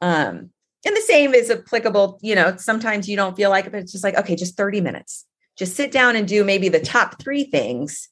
Um, 0.00 0.50
and 0.86 0.96
the 0.96 1.00
same 1.02 1.34
is 1.34 1.50
applicable, 1.50 2.18
you 2.22 2.34
know, 2.34 2.56
sometimes 2.56 3.08
you 3.08 3.16
don't 3.16 3.36
feel 3.36 3.50
like 3.50 3.66
it, 3.66 3.72
but 3.72 3.80
it's 3.80 3.92
just 3.92 4.04
like, 4.04 4.14
okay, 4.16 4.36
just 4.36 4.56
30 4.56 4.80
minutes. 4.80 5.26
Just 5.58 5.74
sit 5.74 5.90
down 5.90 6.16
and 6.16 6.28
do 6.28 6.44
maybe 6.44 6.68
the 6.68 6.80
top 6.80 7.20
three 7.20 7.44
things 7.44 8.08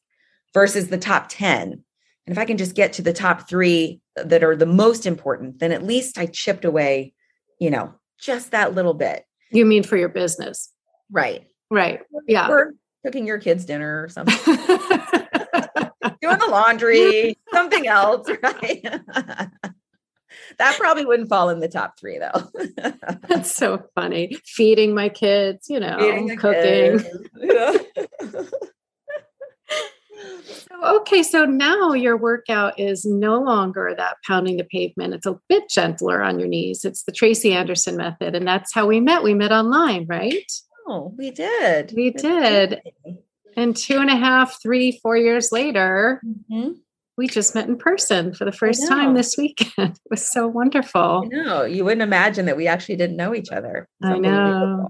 versus 0.53 0.89
the 0.89 0.99
top 0.99 1.27
10. 1.29 1.73
And 1.73 1.83
if 2.27 2.39
I 2.39 2.45
can 2.45 2.57
just 2.57 2.75
get 2.75 2.95
to 2.95 3.03
the 3.03 3.13
top 3.13 3.49
three 3.49 4.01
that 4.17 4.43
are 4.43 4.57
the 4.57 4.67
most 4.67 5.07
important, 5.07 5.59
then 5.61 5.71
at 5.73 5.83
least 5.85 6.19
I 6.19 6.27
chipped 6.27 6.65
away, 6.65 7.13
you 7.61 7.71
know, 7.71 7.95
just 8.19 8.51
that 8.53 8.75
little 8.75 8.95
bit. 8.95 9.25
you 9.51 9.65
mean 9.65 9.83
for 9.83 9.97
your 9.97 10.09
business, 10.09 10.73
Right. 11.11 11.47
right? 11.71 12.01
Yeah. 12.27 12.49
Or 12.49 12.75
cooking 13.05 13.27
your 13.27 13.39
kids 13.39 13.67
dinner 13.67 14.03
or 14.03 14.09
something, 14.09 14.35
doing 14.57 16.39
the 16.39 16.49
laundry, 16.51 17.37
something 17.53 17.87
else, 17.87 18.27
right? 18.43 18.85
that 20.59 20.77
probably 20.79 21.05
wouldn't 21.05 21.29
fall 21.29 21.49
in 21.51 21.61
the 21.61 21.69
top 21.69 21.99
three 21.99 22.19
though. 22.19 22.51
That's 23.29 23.55
so 23.55 23.83
funny. 23.95 24.37
Feeding 24.45 24.95
my 24.95 25.09
kids, 25.09 25.69
you 25.69 25.81
know, 25.81 25.97
cooking. 26.39 26.99
kids. 27.01 27.05
Yeah. 27.41 28.43
Okay, 30.85 31.23
so 31.23 31.45
now 31.45 31.93
your 31.93 32.17
workout 32.17 32.79
is 32.79 33.05
no 33.05 33.41
longer 33.41 33.95
that 33.97 34.17
pounding 34.27 34.57
the 34.59 34.65
pavement. 34.65 35.15
It's 35.15 35.27
a 35.27 35.39
bit 35.49 35.69
gentler 35.69 36.23
on 36.23 36.39
your 36.39 36.49
knees. 36.49 36.85
It's 36.85 37.03
the 37.05 37.13
Tracy 37.13 37.53
Anderson 37.53 37.97
method. 37.97 38.35
And 38.35 38.47
that's 38.47 38.73
how 38.73 38.87
we 38.87 39.01
met. 39.01 39.23
We 39.23 39.35
met 39.35 39.53
online, 39.53 40.07
right? 40.09 40.51
oh, 40.87 41.15
we 41.17 41.31
did. 41.31 41.93
We 41.97 42.11
did. 42.11 42.81
And 43.57 43.75
two 43.77 43.99
and 43.99 44.11
a 44.11 44.17
half, 44.17 44.61
three, 44.63 44.99
four 45.03 45.17
years 45.17 45.51
later, 45.53 46.21
Mhm. 46.51 46.77
We 47.17 47.29
just 47.29 47.55
met 47.55 47.69
in 47.69 47.77
person 47.77 48.35
for 48.35 48.45
the 48.45 48.53
first 48.53 48.89
time 48.89 49.15
this 49.15 49.37
weekend. 49.37 49.73
It 50.05 50.11
was 50.11 50.27
so 50.27 50.49
wonderful. 50.49 51.29
know. 51.31 51.65
You 51.65 51.85
wouldn't 51.85 52.03
imagine 52.03 52.47
that 52.47 52.57
we 52.57 52.67
actually 52.67 52.97
didn't 52.97 53.17
know 53.17 53.35
each 53.35 53.51
other. 53.51 53.89
It's 54.01 54.11
I 54.11 54.19
know. 54.19 54.89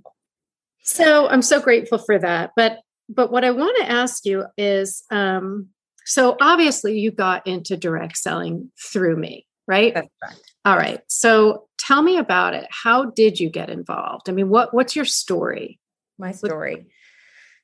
So 0.83 1.29
I'm 1.29 1.43
so 1.43 1.61
grateful 1.61 1.99
for 1.99 2.19
that. 2.19 2.53
But 2.57 2.81
but 3.09 3.31
what 3.31 3.45
I 3.45 3.51
want 3.51 3.77
to 3.79 3.91
ask 3.91 4.25
you 4.25 4.47
is 4.57 5.05
um, 5.11 5.69
so 6.07 6.37
obviously 6.41 6.99
you 6.99 7.11
got 7.11 7.47
into 7.47 7.77
direct 7.77 8.17
selling 8.17 8.71
through 8.93 9.17
me, 9.17 9.47
right? 9.67 9.95
That's 9.95 10.09
correct. 10.23 10.41
All 10.65 10.77
right. 10.77 11.01
So 11.09 11.69
tell 11.79 12.03
me 12.03 12.17
about 12.17 12.55
it. 12.55 12.67
How 12.71 13.07
did 13.07 13.39
you 13.39 13.51
get 13.51 13.69
involved? 13.69 14.29
I 14.29 14.33
mean, 14.33 14.49
what 14.49 14.73
what's 14.73 14.97
your 14.97 15.05
story? 15.05 15.79
My 16.19 16.33
story. 16.33 16.87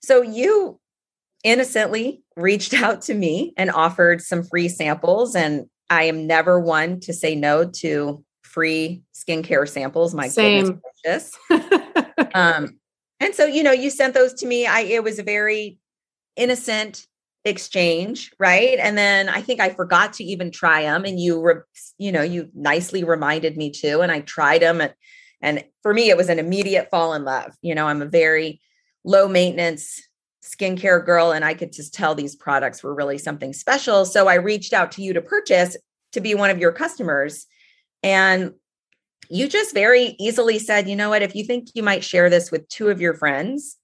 So 0.02 0.23
you 0.23 0.81
innocently 1.44 2.23
reached 2.37 2.75
out 2.75 3.02
to 3.02 3.14
me 3.14 3.52
and 3.56 3.70
offered 3.70 4.20
some 4.20 4.42
free 4.42 4.68
samples. 4.68 5.35
And 5.35 5.66
I 5.88 6.04
am 6.04 6.26
never 6.26 6.61
one 6.61 7.00
to 7.00 7.12
say 7.12 7.35
no 7.35 7.68
to 7.76 8.25
free 8.42 9.02
skincare 9.14 9.68
samples. 9.68 10.14
My 10.14 10.28
Same. 10.28 10.80
goodness 11.04 11.38
um 12.35 12.78
and 13.20 13.35
so 13.35 13.44
you 13.44 13.62
know 13.62 13.73
you 13.73 13.90
sent 13.90 14.14
those 14.14 14.32
to 14.35 14.47
me 14.47 14.66
i 14.66 14.80
it 14.80 15.04
was 15.04 15.18
a 15.18 15.23
very 15.23 15.78
innocent 16.37 17.06
exchange 17.44 18.32
right 18.38 18.78
and 18.78 18.99
then 18.99 19.28
i 19.28 19.40
think 19.40 19.61
i 19.61 19.70
forgot 19.70 20.12
to 20.12 20.25
even 20.25 20.50
try 20.50 20.82
them 20.82 21.04
and 21.04 21.18
you 21.18 21.40
re, 21.40 21.54
you 21.99 22.12
know 22.12 22.23
you 22.23 22.50
nicely 22.54 23.02
reminded 23.02 23.56
me 23.56 23.70
to 23.70 24.00
and 24.00 24.12
i 24.12 24.20
tried 24.20 24.61
them 24.62 24.80
and 24.80 24.94
and 25.40 25.64
for 25.82 25.94
me 25.94 26.11
it 26.11 26.16
was 26.16 26.28
an 26.28 26.38
immediate 26.38 26.88
fall 26.90 27.14
in 27.14 27.25
love 27.25 27.54
you 27.62 27.75
know 27.75 27.87
i'm 27.87 28.02
a 28.02 28.06
very 28.06 28.61
low 29.04 29.26
maintenance 29.26 30.02
skincare 30.42 31.04
girl 31.04 31.32
and 31.32 31.44
i 31.44 31.54
could 31.54 31.73
just 31.73 31.92
tell 31.92 32.14
these 32.14 32.35
products 32.35 32.82
were 32.82 32.94
really 32.94 33.18
something 33.18 33.52
special 33.52 34.04
so 34.04 34.26
i 34.26 34.35
reached 34.35 34.73
out 34.73 34.92
to 34.92 35.02
you 35.02 35.12
to 35.12 35.20
purchase 35.20 35.76
to 36.12 36.20
be 36.20 36.35
one 36.35 36.50
of 36.50 36.59
your 36.59 36.73
customers 36.73 37.47
and 38.02 38.52
you 39.30 39.49
just 39.49 39.73
very 39.73 40.16
easily 40.18 40.59
said, 40.59 40.88
you 40.88 40.97
know 40.97 41.09
what, 41.09 41.23
if 41.23 41.37
you 41.37 41.44
think 41.44 41.68
you 41.75 41.82
might 41.82 42.04
share 42.04 42.28
this 42.28 42.50
with 42.50 42.68
two 42.68 42.88
of 42.88 43.00
your 43.00 43.14
friends, 43.14 43.76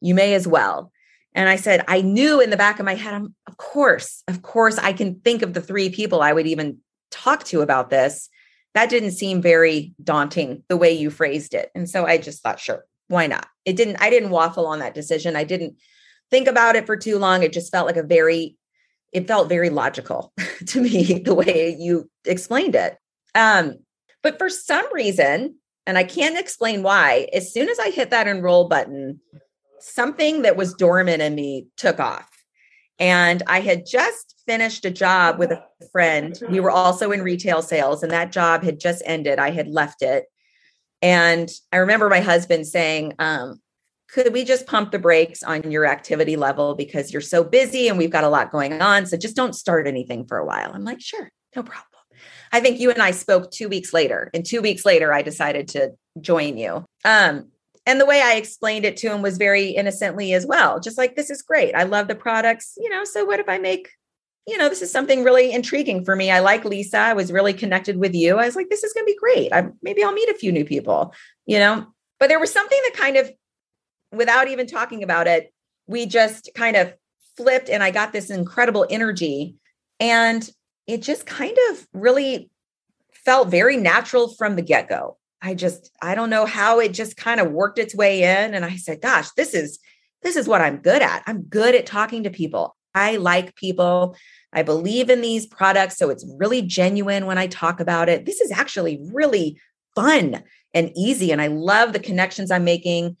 you 0.00 0.14
may 0.14 0.34
as 0.34 0.46
well. 0.46 0.92
And 1.34 1.48
I 1.48 1.56
said, 1.56 1.84
I 1.88 2.02
knew 2.02 2.40
in 2.40 2.50
the 2.50 2.56
back 2.56 2.78
of 2.78 2.86
my 2.86 2.94
head, 2.94 3.14
I'm, 3.14 3.34
of 3.48 3.56
course, 3.56 4.22
of 4.28 4.42
course, 4.42 4.78
I 4.78 4.92
can 4.92 5.16
think 5.20 5.42
of 5.42 5.54
the 5.54 5.60
three 5.60 5.90
people 5.90 6.22
I 6.22 6.32
would 6.32 6.46
even 6.46 6.78
talk 7.10 7.42
to 7.44 7.62
about 7.62 7.90
this. 7.90 8.28
That 8.74 8.90
didn't 8.90 9.12
seem 9.12 9.42
very 9.42 9.94
daunting 10.02 10.62
the 10.68 10.76
way 10.76 10.92
you 10.92 11.10
phrased 11.10 11.54
it. 11.54 11.70
And 11.74 11.90
so 11.90 12.06
I 12.06 12.18
just 12.18 12.42
thought, 12.42 12.60
sure, 12.60 12.84
why 13.08 13.26
not? 13.26 13.46
It 13.64 13.76
didn't, 13.76 13.96
I 14.00 14.08
didn't 14.08 14.30
waffle 14.30 14.66
on 14.66 14.78
that 14.78 14.94
decision. 14.94 15.36
I 15.36 15.44
didn't 15.44 15.76
think 16.32 16.48
about 16.48 16.74
it 16.74 16.86
for 16.86 16.96
too 16.96 17.18
long. 17.18 17.44
It 17.44 17.52
just 17.52 17.70
felt 17.70 17.86
like 17.86 17.96
a 17.96 18.02
very, 18.02 18.56
it 19.12 19.28
felt 19.28 19.48
very 19.48 19.70
logical 19.70 20.32
to 20.66 20.80
me 20.80 21.20
the 21.24 21.34
way 21.34 21.76
you 21.78 22.10
explained 22.24 22.74
it. 22.74 22.96
Um, 23.36 23.76
but 24.22 24.38
for 24.38 24.48
some 24.48 24.86
reason, 24.92 25.56
and 25.86 25.98
I 25.98 26.04
can't 26.04 26.38
explain 26.38 26.82
why. 26.82 27.28
As 27.32 27.52
soon 27.52 27.68
as 27.68 27.78
I 27.78 27.90
hit 27.90 28.10
that 28.10 28.26
enroll 28.26 28.68
button, 28.68 29.20
something 29.78 30.42
that 30.42 30.56
was 30.56 30.74
dormant 30.74 31.22
in 31.22 31.34
me 31.34 31.66
took 31.76 32.00
off. 32.00 32.28
And 32.98 33.42
I 33.46 33.60
had 33.60 33.84
just 33.84 34.40
finished 34.46 34.84
a 34.84 34.90
job 34.90 35.38
with 35.38 35.50
a 35.50 35.64
friend. 35.90 36.40
We 36.48 36.60
were 36.60 36.70
also 36.70 37.10
in 37.10 37.22
retail 37.22 37.60
sales, 37.62 38.02
and 38.02 38.12
that 38.12 38.32
job 38.32 38.62
had 38.62 38.78
just 38.78 39.02
ended. 39.04 39.38
I 39.38 39.50
had 39.50 39.68
left 39.68 40.02
it. 40.02 40.26
And 41.00 41.50
I 41.72 41.78
remember 41.78 42.08
my 42.08 42.20
husband 42.20 42.66
saying, 42.66 43.14
um, 43.18 43.60
could 44.12 44.32
we 44.32 44.44
just 44.44 44.66
pump 44.66 44.92
the 44.92 44.98
brakes 44.98 45.42
on 45.42 45.70
your 45.70 45.86
activity 45.86 46.36
level 46.36 46.74
because 46.74 47.12
you're 47.12 47.22
so 47.22 47.42
busy 47.42 47.88
and 47.88 47.96
we've 47.96 48.10
got 48.10 48.24
a 48.24 48.28
lot 48.28 48.52
going 48.52 48.80
on? 48.82 49.06
So 49.06 49.16
just 49.16 49.34
don't 49.34 49.54
start 49.54 49.86
anything 49.86 50.26
for 50.26 50.36
a 50.36 50.44
while. 50.44 50.70
I'm 50.72 50.84
like, 50.84 51.00
sure, 51.00 51.30
no 51.56 51.62
problem. 51.62 51.86
I 52.52 52.60
think 52.60 52.78
you 52.78 52.90
and 52.90 53.00
I 53.00 53.12
spoke 53.12 53.50
two 53.50 53.70
weeks 53.70 53.94
later, 53.94 54.30
and 54.34 54.44
two 54.44 54.60
weeks 54.60 54.84
later, 54.84 55.12
I 55.12 55.22
decided 55.22 55.68
to 55.68 55.92
join 56.20 56.58
you. 56.58 56.84
Um, 57.02 57.48
and 57.86 57.98
the 57.98 58.06
way 58.06 58.20
I 58.20 58.34
explained 58.34 58.84
it 58.84 58.98
to 58.98 59.10
him 59.10 59.22
was 59.22 59.38
very 59.38 59.70
innocently 59.70 60.34
as 60.34 60.46
well, 60.46 60.78
just 60.78 60.98
like, 60.98 61.16
this 61.16 61.30
is 61.30 61.40
great. 61.40 61.74
I 61.74 61.84
love 61.84 62.08
the 62.08 62.14
products, 62.14 62.74
you 62.76 62.90
know. 62.90 63.04
So, 63.04 63.24
what 63.24 63.40
if 63.40 63.48
I 63.48 63.56
make, 63.56 63.88
you 64.46 64.58
know, 64.58 64.68
this 64.68 64.82
is 64.82 64.92
something 64.92 65.24
really 65.24 65.50
intriguing 65.50 66.04
for 66.04 66.14
me. 66.14 66.30
I 66.30 66.40
like 66.40 66.66
Lisa. 66.66 66.98
I 66.98 67.14
was 67.14 67.32
really 67.32 67.54
connected 67.54 67.96
with 67.96 68.14
you. 68.14 68.36
I 68.36 68.44
was 68.44 68.54
like, 68.54 68.68
this 68.68 68.84
is 68.84 68.92
going 68.92 69.06
to 69.06 69.12
be 69.12 69.18
great. 69.18 69.52
I 69.52 69.68
maybe 69.80 70.04
I'll 70.04 70.12
meet 70.12 70.28
a 70.28 70.34
few 70.34 70.52
new 70.52 70.66
people, 70.66 71.14
you 71.46 71.58
know. 71.58 71.86
But 72.20 72.28
there 72.28 72.38
was 72.38 72.52
something 72.52 72.78
that 72.84 72.96
kind 72.96 73.16
of 73.16 73.32
without 74.12 74.48
even 74.48 74.66
talking 74.66 75.02
about 75.02 75.26
it, 75.26 75.52
we 75.86 76.06
just 76.06 76.50
kind 76.54 76.76
of 76.76 76.94
flipped 77.36 77.70
and 77.70 77.82
I 77.82 77.90
got 77.90 78.12
this 78.12 78.30
incredible 78.30 78.86
energy. 78.90 79.56
And 79.98 80.48
it 80.86 81.02
just 81.02 81.26
kind 81.26 81.56
of 81.70 81.86
really 81.92 82.50
felt 83.12 83.48
very 83.48 83.76
natural 83.76 84.28
from 84.28 84.56
the 84.56 84.62
get 84.62 84.88
go. 84.88 85.16
I 85.40 85.54
just, 85.54 85.90
I 86.00 86.14
don't 86.14 86.30
know 86.30 86.46
how 86.46 86.78
it 86.78 86.92
just 86.92 87.16
kind 87.16 87.40
of 87.40 87.50
worked 87.50 87.78
its 87.78 87.94
way 87.94 88.22
in. 88.22 88.54
And 88.54 88.64
I 88.64 88.76
said, 88.76 89.00
gosh, 89.00 89.30
this 89.32 89.54
is, 89.54 89.78
this 90.22 90.36
is 90.36 90.46
what 90.46 90.60
I'm 90.60 90.78
good 90.78 91.02
at. 91.02 91.22
I'm 91.26 91.42
good 91.42 91.74
at 91.74 91.86
talking 91.86 92.24
to 92.24 92.30
people. 92.30 92.76
I 92.94 93.16
like 93.16 93.56
people. 93.56 94.16
I 94.52 94.62
believe 94.62 95.10
in 95.10 95.20
these 95.20 95.46
products. 95.46 95.98
So 95.98 96.10
it's 96.10 96.26
really 96.38 96.62
genuine 96.62 97.26
when 97.26 97.38
I 97.38 97.46
talk 97.46 97.80
about 97.80 98.08
it. 98.08 98.26
This 98.26 98.40
is 98.40 98.52
actually 98.52 99.00
really 99.12 99.58
fun 99.94 100.42
and 100.74 100.92
easy. 100.94 101.32
And 101.32 101.40
I 101.40 101.48
love 101.48 101.92
the 101.92 101.98
connections 101.98 102.50
I'm 102.50 102.64
making 102.64 103.16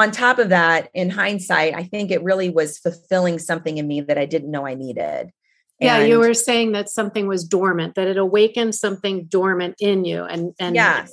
on 0.00 0.10
top 0.10 0.38
of 0.38 0.48
that, 0.48 0.90
in 0.94 1.10
hindsight, 1.10 1.74
I 1.74 1.84
think 1.84 2.10
it 2.10 2.22
really 2.22 2.50
was 2.50 2.78
fulfilling 2.78 3.38
something 3.38 3.78
in 3.78 3.86
me 3.86 4.00
that 4.00 4.18
I 4.18 4.26
didn't 4.26 4.50
know 4.50 4.66
I 4.66 4.74
needed. 4.74 5.30
Yeah, 5.78 5.98
and 5.98 6.08
you 6.08 6.18
were 6.18 6.34
saying 6.34 6.72
that 6.72 6.90
something 6.90 7.26
was 7.26 7.44
dormant, 7.44 7.94
that 7.94 8.06
it 8.06 8.18
awakened 8.18 8.74
something 8.74 9.24
dormant 9.24 9.76
in 9.80 10.04
you. 10.04 10.24
And 10.24 10.52
and 10.58 10.74
yes. 10.74 11.12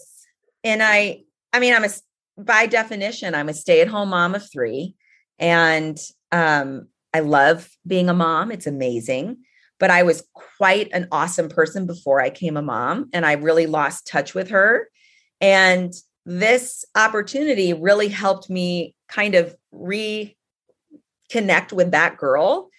And 0.63 0.83
I 0.83 1.23
I 1.53 1.59
mean, 1.59 1.73
I'm 1.73 1.85
a 1.85 1.89
by 2.37 2.65
definition, 2.65 3.33
I'm 3.33 3.49
a 3.49 3.53
stay-at-home 3.53 4.09
mom 4.09 4.35
of 4.35 4.51
three. 4.51 4.95
And 5.39 5.97
um, 6.31 6.87
I 7.13 7.21
love 7.21 7.69
being 7.85 8.09
a 8.09 8.13
mom. 8.13 8.51
It's 8.51 8.67
amazing. 8.67 9.37
But 9.79 9.89
I 9.89 10.03
was 10.03 10.27
quite 10.57 10.89
an 10.91 11.07
awesome 11.11 11.49
person 11.49 11.85
before 11.85 12.19
I 12.19 12.29
came 12.29 12.57
a 12.57 12.61
mom. 12.61 13.09
And 13.13 13.25
I 13.25 13.33
really 13.33 13.67
lost 13.67 14.07
touch 14.07 14.33
with 14.33 14.49
her. 14.49 14.89
And 15.39 15.93
this 16.27 16.83
opportunity 16.93 17.71
really 17.73 18.09
helped 18.09 18.49
me 18.49 18.93
kind 19.07 19.33
of 19.33 19.55
reconnect 19.73 20.35
with 21.71 21.91
that 21.91 22.17
girl 22.17 22.69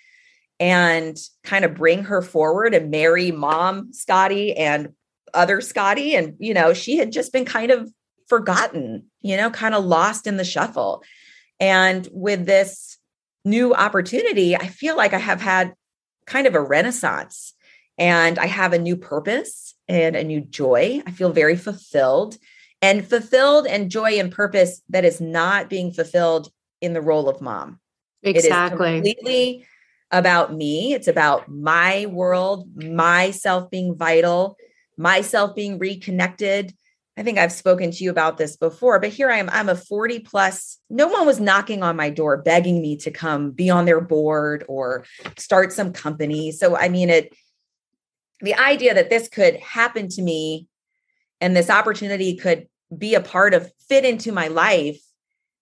and 0.61 1.17
kind 1.45 1.65
of 1.65 1.75
bring 1.75 2.05
her 2.05 2.21
forward 2.21 2.75
and 2.75 2.91
marry 2.91 3.31
mom 3.31 3.91
Scotty 3.95 4.55
and 4.55 4.91
other 5.33 5.63
Scotty. 5.63 6.15
And, 6.15 6.35
you 6.39 6.53
know, 6.53 6.75
she 6.75 6.99
had 6.99 7.11
just 7.11 7.33
been 7.33 7.47
kind 7.47 7.71
of 7.71 7.91
forgotten, 8.29 9.07
you 9.23 9.35
know, 9.35 9.49
kind 9.49 9.75
of 9.75 9.83
lost 9.83 10.27
in 10.27 10.37
the 10.37 10.45
shuffle. 10.45 11.03
And 11.59 12.07
with 12.13 12.45
this 12.45 12.99
new 13.47 13.73
opportunity, 13.73 14.57
I 14.57 14.67
feel 14.67 14.95
like 14.95 15.15
I 15.15 15.19
have 15.19 15.41
had 15.41 15.73
kind 16.27 16.47
of 16.47 16.55
a 16.55 16.61
renaissance 16.61 17.55
and 17.97 18.39
I 18.39 18.47
have 18.47 18.75
a 18.75 18.79
new 18.79 18.99
purpose 18.99 19.75
and 19.89 20.17
a 20.17 20.23
new 20.23 20.43
joy. 20.43 21.03
I 21.07 21.13
feel 21.13 21.33
very 21.33 21.57
fulfilled 21.57 22.37
and 22.83 23.07
fulfilled 23.07 23.67
and 23.67 23.91
joy 23.91 24.19
and 24.19 24.33
purpose 24.33 24.83
that 24.89 25.05
is 25.05 25.21
not 25.21 25.69
being 25.69 25.93
fulfilled 25.93 26.51
in 26.81 26.93
the 26.93 27.01
role 27.01 27.29
of 27.29 27.41
mom. 27.41 27.81
Exactly. 28.23 28.95
Completely 28.95 29.67
about 30.11 30.55
me. 30.55 30.95
It's 30.95 31.09
about 31.09 31.49
my 31.49 32.07
world, 32.07 32.69
myself 32.77 33.71
being 33.71 33.95
vital, 33.95 34.57
myself 34.97 35.55
being 35.55 35.79
reconnected. 35.79 36.75
I 37.17 37.25
think 37.25 37.37
I've 37.37 37.53
spoken 37.53 37.91
to 37.91 38.05
you 38.05 38.11
about 38.11 38.39
this 38.39 38.57
before, 38.57 39.01
but 39.01 39.11
here 39.11 39.29
I 39.29 39.39
am. 39.39 39.51
I'm 39.51 39.69
a 39.69 39.75
40 39.75 40.21
plus. 40.21 40.79
No 40.89 41.09
one 41.09 41.27
was 41.27 41.41
knocking 41.41 41.83
on 41.83 41.97
my 41.97 42.11
door 42.11 42.37
begging 42.37 42.81
me 42.81 42.97
to 42.99 43.11
come 43.11 43.51
be 43.51 43.71
on 43.71 43.87
their 43.87 44.01
board 44.01 44.65
or 44.69 45.05
start 45.37 45.73
some 45.73 45.93
company. 45.93 46.53
So, 46.53 46.77
I 46.77 46.89
mean, 46.89 47.11
it, 47.11 47.37
the 48.41 48.55
idea 48.55 48.95
that 48.95 49.11
this 49.11 49.29
could 49.29 49.57
happen 49.57 50.09
to 50.11 50.23
me 50.23 50.69
and 51.41 51.57
this 51.57 51.71
opportunity 51.71 52.37
could 52.37 52.69
be 52.97 53.15
a 53.15 53.21
part 53.21 53.55
of 53.55 53.71
fit 53.89 54.05
into 54.05 54.33
my 54.33 54.49
life 54.49 55.01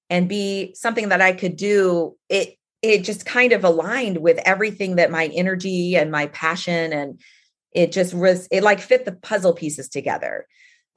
and 0.09 0.29
be 0.29 0.75
something 0.75 1.09
that 1.09 1.21
I 1.21 1.33
could 1.33 1.57
do 1.57 2.17
it 2.29 2.57
it 2.83 3.05
just 3.05 3.27
kind 3.27 3.53
of 3.53 3.65
aligned 3.65 4.19
with 4.19 4.39
everything 4.45 4.97
that 4.97 5.11
my 5.11 5.27
energy 5.35 5.97
and 5.97 6.11
my 6.11 6.27
passion 6.27 6.93
and 6.93 7.21
it 7.73 7.93
just 7.93 8.15
was 8.15 8.49
it 8.51 8.63
like 8.63 8.81
fit 8.81 9.05
the 9.05 9.13
puzzle 9.13 9.53
pieces 9.53 9.89
together. 9.89 10.47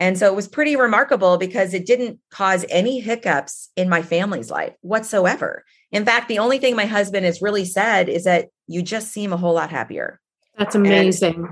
And 0.01 0.17
so 0.17 0.27
it 0.27 0.35
was 0.35 0.47
pretty 0.47 0.77
remarkable 0.77 1.37
because 1.37 1.73
it 1.73 1.85
didn't 1.85 2.19
cause 2.31 2.65
any 2.69 3.01
hiccups 3.01 3.69
in 3.75 3.89
my 3.89 4.01
family's 4.01 4.49
life 4.49 4.73
whatsoever. 4.81 5.65
In 5.91 6.05
fact 6.05 6.27
the 6.27 6.39
only 6.39 6.57
thing 6.57 6.75
my 6.75 6.85
husband 6.85 7.25
has 7.25 7.41
really 7.41 7.65
said 7.65 8.07
is 8.07 8.23
that 8.25 8.49
you 8.67 8.81
just 8.81 9.11
seem 9.11 9.33
a 9.33 9.37
whole 9.37 9.53
lot 9.53 9.71
happier. 9.71 10.19
That's 10.57 10.75
amazing. 10.75 11.35
and 11.35 11.47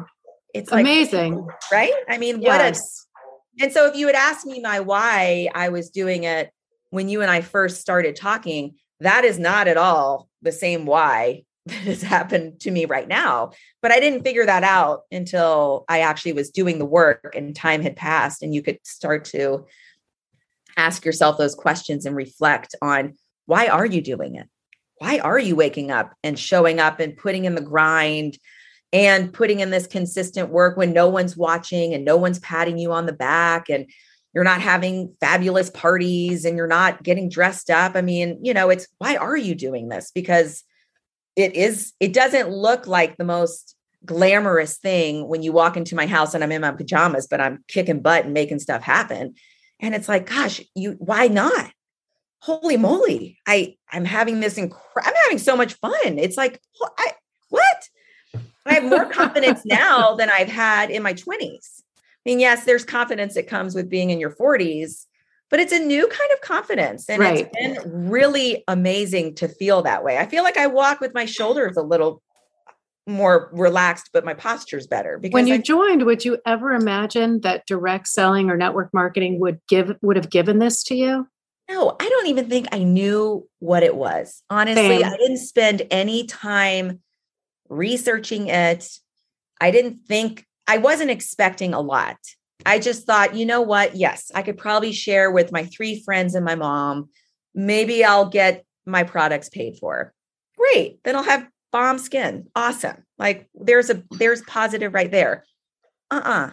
it's 0.53 0.71
like, 0.71 0.81
amazing. 0.81 1.47
right? 1.71 1.93
I 2.07 2.17
mean 2.17 2.41
yes. 2.41 2.47
what 2.47 2.61
a 2.61 2.79
and 3.59 3.71
so 3.71 3.87
if 3.87 3.95
you 3.95 4.07
had 4.07 4.15
asked 4.15 4.45
me 4.45 4.59
my 4.61 4.79
why 4.79 5.49
I 5.53 5.69
was 5.69 5.89
doing 5.89 6.23
it 6.23 6.51
when 6.89 7.09
you 7.09 7.21
and 7.21 7.31
I 7.31 7.41
first 7.41 7.81
started 7.81 8.15
talking, 8.15 8.75
that 8.99 9.23
is 9.23 9.39
not 9.39 9.67
at 9.67 9.77
all 9.77 10.29
the 10.41 10.51
same 10.51 10.85
why 10.85 11.43
that 11.65 11.75
has 11.75 12.01
happened 12.01 12.59
to 12.61 12.71
me 12.71 12.85
right 12.85 13.07
now. 13.07 13.51
But 13.81 13.91
I 13.91 13.99
didn't 13.99 14.23
figure 14.23 14.45
that 14.45 14.63
out 14.63 15.01
until 15.11 15.85
I 15.89 16.01
actually 16.01 16.33
was 16.33 16.49
doing 16.49 16.79
the 16.79 16.85
work 16.85 17.33
and 17.35 17.55
time 17.55 17.81
had 17.81 17.95
passed 17.95 18.41
and 18.41 18.53
you 18.53 18.61
could 18.61 18.79
start 18.83 19.25
to 19.25 19.65
ask 20.77 21.03
yourself 21.03 21.37
those 21.37 21.55
questions 21.55 22.05
and 22.05 22.15
reflect 22.15 22.75
on 22.81 23.15
why 23.45 23.67
are 23.67 23.85
you 23.85 24.01
doing 24.01 24.35
it? 24.35 24.47
Why 24.99 25.19
are 25.19 25.39
you 25.39 25.55
waking 25.55 25.91
up 25.91 26.13
and 26.23 26.37
showing 26.37 26.79
up 26.79 26.99
and 26.99 27.17
putting 27.17 27.45
in 27.45 27.55
the 27.55 27.61
grind 27.61 28.37
and 28.93 29.33
putting 29.33 29.59
in 29.59 29.69
this 29.69 29.87
consistent 29.87 30.49
work 30.49 30.77
when 30.77 30.93
no 30.93 31.09
one's 31.09 31.35
watching 31.35 31.93
and 31.93 32.05
no 32.05 32.17
one's 32.17 32.39
patting 32.39 32.77
you 32.77 32.91
on 32.91 33.05
the 33.05 33.13
back 33.13 33.69
and 33.69 33.89
you're 34.33 34.43
not 34.43 34.61
having 34.61 35.13
fabulous 35.19 35.69
parties 35.69 36.45
and 36.45 36.57
you're 36.57 36.67
not 36.67 37.03
getting 37.03 37.29
dressed 37.29 37.69
up. 37.69 37.95
I 37.95 38.01
mean, 38.01 38.39
you 38.41 38.53
know, 38.53 38.69
it's 38.69 38.87
why 38.97 39.15
are 39.15 39.35
you 39.35 39.55
doing 39.55 39.89
this? 39.89 40.11
Because 40.13 40.63
it 41.35 41.55
is, 41.55 41.93
it 41.99 42.13
doesn't 42.13 42.49
look 42.49 42.87
like 42.87 43.17
the 43.17 43.23
most 43.23 43.75
glamorous 44.05 44.77
thing 44.77 45.27
when 45.27 45.43
you 45.43 45.51
walk 45.51 45.75
into 45.75 45.95
my 45.95 46.05
house 46.05 46.33
and 46.33 46.43
I'm 46.43 46.51
in 46.51 46.61
my 46.61 46.71
pajamas, 46.71 47.27
but 47.27 47.41
I'm 47.41 47.63
kicking 47.67 48.01
butt 48.01 48.25
and 48.25 48.33
making 48.33 48.59
stuff 48.59 48.83
happen. 48.83 49.35
And 49.79 49.93
it's 49.93 50.07
like, 50.07 50.29
gosh, 50.29 50.61
you 50.75 50.93
why 50.99 51.27
not? 51.27 51.71
Holy 52.41 52.77
moly. 52.77 53.37
I 53.47 53.75
I'm 53.91 54.05
having 54.05 54.39
this 54.39 54.57
incredible 54.57 55.01
I'm 55.03 55.15
having 55.23 55.39
so 55.39 55.55
much 55.55 55.73
fun. 55.75 56.17
It's 56.17 56.37
like, 56.37 56.61
I? 56.97 57.11
I 58.67 58.73
have 58.75 58.83
more 58.83 59.05
confidence 59.05 59.61
now 59.65 60.15
than 60.15 60.29
I've 60.29 60.49
had 60.49 60.89
in 60.89 61.03
my 61.03 61.13
20s. 61.13 61.81
I 61.99 62.01
mean, 62.25 62.39
yes, 62.39 62.65
there's 62.65 62.83
confidence 62.83 63.35
that 63.35 63.47
comes 63.47 63.73
with 63.73 63.89
being 63.89 64.09
in 64.09 64.19
your 64.19 64.31
40s, 64.31 65.05
but 65.49 65.59
it's 65.59 65.71
a 65.71 65.79
new 65.79 66.07
kind 66.07 66.31
of 66.33 66.41
confidence. 66.41 67.09
And 67.09 67.21
right. 67.21 67.47
it's 67.53 67.83
been 67.83 68.09
really 68.09 68.63
amazing 68.67 69.35
to 69.35 69.47
feel 69.47 69.81
that 69.83 70.03
way. 70.03 70.17
I 70.17 70.25
feel 70.25 70.43
like 70.43 70.57
I 70.57 70.67
walk 70.67 70.99
with 70.99 71.13
my 71.13 71.25
shoulders 71.25 71.77
a 71.77 71.81
little 71.81 72.21
more 73.07 73.49
relaxed, 73.53 74.09
but 74.11 74.25
my 74.25 74.33
posture's 74.33 74.85
better. 74.85 75.17
Because 75.17 75.33
when 75.33 75.47
you 75.47 75.55
I, 75.55 75.59
joined, 75.59 76.03
would 76.03 76.25
you 76.25 76.37
ever 76.45 76.73
imagine 76.73 77.41
that 77.41 77.65
direct 77.65 78.07
selling 78.09 78.49
or 78.49 78.57
network 78.57 78.93
marketing 78.93 79.39
would 79.39 79.61
give 79.69 79.95
would 80.01 80.17
have 80.17 80.29
given 80.29 80.59
this 80.59 80.83
to 80.85 80.95
you? 80.95 81.27
No, 81.69 81.95
I 81.99 82.07
don't 82.09 82.27
even 82.27 82.49
think 82.49 82.67
I 82.71 82.83
knew 82.83 83.47
what 83.59 83.83
it 83.83 83.95
was. 83.95 84.41
Honestly, 84.49 84.99
Same. 84.99 85.05
I 85.05 85.17
didn't 85.17 85.37
spend 85.37 85.83
any 85.91 86.25
time 86.25 87.01
researching 87.69 88.47
it. 88.47 88.89
I 89.59 89.71
didn't 89.71 89.97
think, 90.07 90.45
I 90.67 90.77
wasn't 90.77 91.11
expecting 91.11 91.73
a 91.73 91.81
lot. 91.81 92.17
I 92.65 92.79
just 92.79 93.05
thought, 93.05 93.35
you 93.35 93.45
know 93.45 93.61
what? 93.61 93.95
Yes, 93.95 94.31
I 94.33 94.41
could 94.41 94.57
probably 94.57 94.91
share 94.91 95.31
with 95.31 95.51
my 95.51 95.65
three 95.65 96.01
friends 96.03 96.35
and 96.35 96.43
my 96.43 96.55
mom. 96.55 97.09
Maybe 97.53 98.03
I'll 98.03 98.29
get 98.29 98.65
my 98.85 99.03
products 99.03 99.49
paid 99.49 99.77
for. 99.77 100.13
Great. 100.57 100.99
Then 101.03 101.15
I'll 101.15 101.23
have 101.23 101.47
bomb 101.71 101.99
skin. 101.99 102.47
Awesome. 102.55 103.03
Like 103.17 103.49
there's 103.53 103.89
a 103.89 104.03
there's 104.11 104.41
positive 104.43 104.93
right 104.93 105.11
there. 105.11 105.43
Uh-uh. 106.11 106.51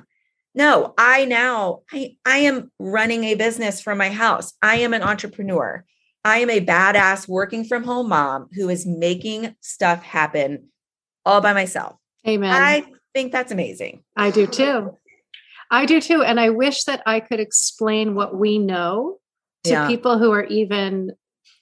No, 0.55 0.95
I 0.97 1.25
now 1.25 1.81
I, 1.93 2.17
I 2.25 2.39
am 2.39 2.71
running 2.79 3.25
a 3.25 3.35
business 3.35 3.81
from 3.81 3.99
my 3.99 4.11
house. 4.11 4.53
I 4.63 4.77
am 4.77 4.95
an 4.95 5.03
entrepreneur. 5.03 5.85
I 6.25 6.39
am 6.39 6.51
a 6.51 6.65
badass 6.65 7.29
working 7.29 7.65
from 7.65 7.85
home 7.85 8.09
mom 8.09 8.49
who 8.55 8.69
is 8.69 8.87
making 8.87 9.57
stuff 9.61 10.03
happen 10.03 10.69
all 11.25 11.41
by 11.41 11.53
myself. 11.53 11.97
Amen. 12.27 12.51
I 12.51 12.85
think 13.15 13.33
that's 13.33 13.53
amazing. 13.53 14.03
I 14.17 14.31
do 14.31 14.47
too. 14.47 14.97
I 15.71 15.87
do 15.87 16.01
too. 16.01 16.23
And 16.23 16.39
I 16.39 16.51
wish 16.51 16.85
that 16.85 17.03
I 17.07 17.21
could 17.21 17.41
explain 17.41 18.15
what 18.15 18.37
we 18.37 18.59
know 18.59 19.19
to 19.65 19.71
yeah. 19.71 19.89
people 19.89 20.19
who 20.19 20.31
are 20.33 20.45
even 20.45 21.13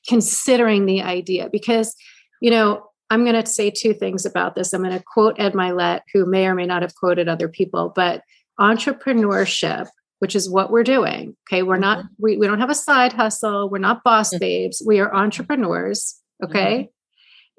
considering 0.09 0.87
the 0.87 1.03
idea 1.03 1.48
because, 1.51 1.94
you 2.40 2.51
know, 2.51 2.88
I'm 3.11 3.25
going 3.25 3.40
to 3.40 3.46
say 3.46 3.70
two 3.70 3.92
things 3.92 4.25
about 4.25 4.55
this. 4.55 4.72
I'm 4.72 4.83
going 4.83 4.96
to 4.96 5.05
quote 5.05 5.38
Ed 5.38 5.53
Mylett, 5.53 6.01
who 6.12 6.27
may 6.27 6.46
or 6.46 6.55
may 6.55 6.66
not 6.66 6.83
have 6.83 6.94
quoted 6.94 7.29
other 7.29 7.48
people, 7.48 7.92
but 7.94 8.22
entrepreneurship, 8.59 9.87
which 10.18 10.35
is 10.35 10.48
what 10.48 10.70
we're 10.70 10.83
doing. 10.83 11.37
Okay. 11.46 11.62
We're 11.62 11.77
not, 11.77 11.98
mm-hmm. 11.98 12.14
we, 12.18 12.37
we 12.38 12.46
don't 12.46 12.61
have 12.61 12.70
a 12.70 12.75
side 12.75 13.12
hustle. 13.12 13.68
We're 13.68 13.79
not 13.79 14.03
boss 14.03 14.31
mm-hmm. 14.31 14.38
babes. 14.38 14.83
We 14.85 14.98
are 15.01 15.14
entrepreneurs. 15.14 16.20
Okay. 16.42 16.75
Mm-hmm. 16.75 16.88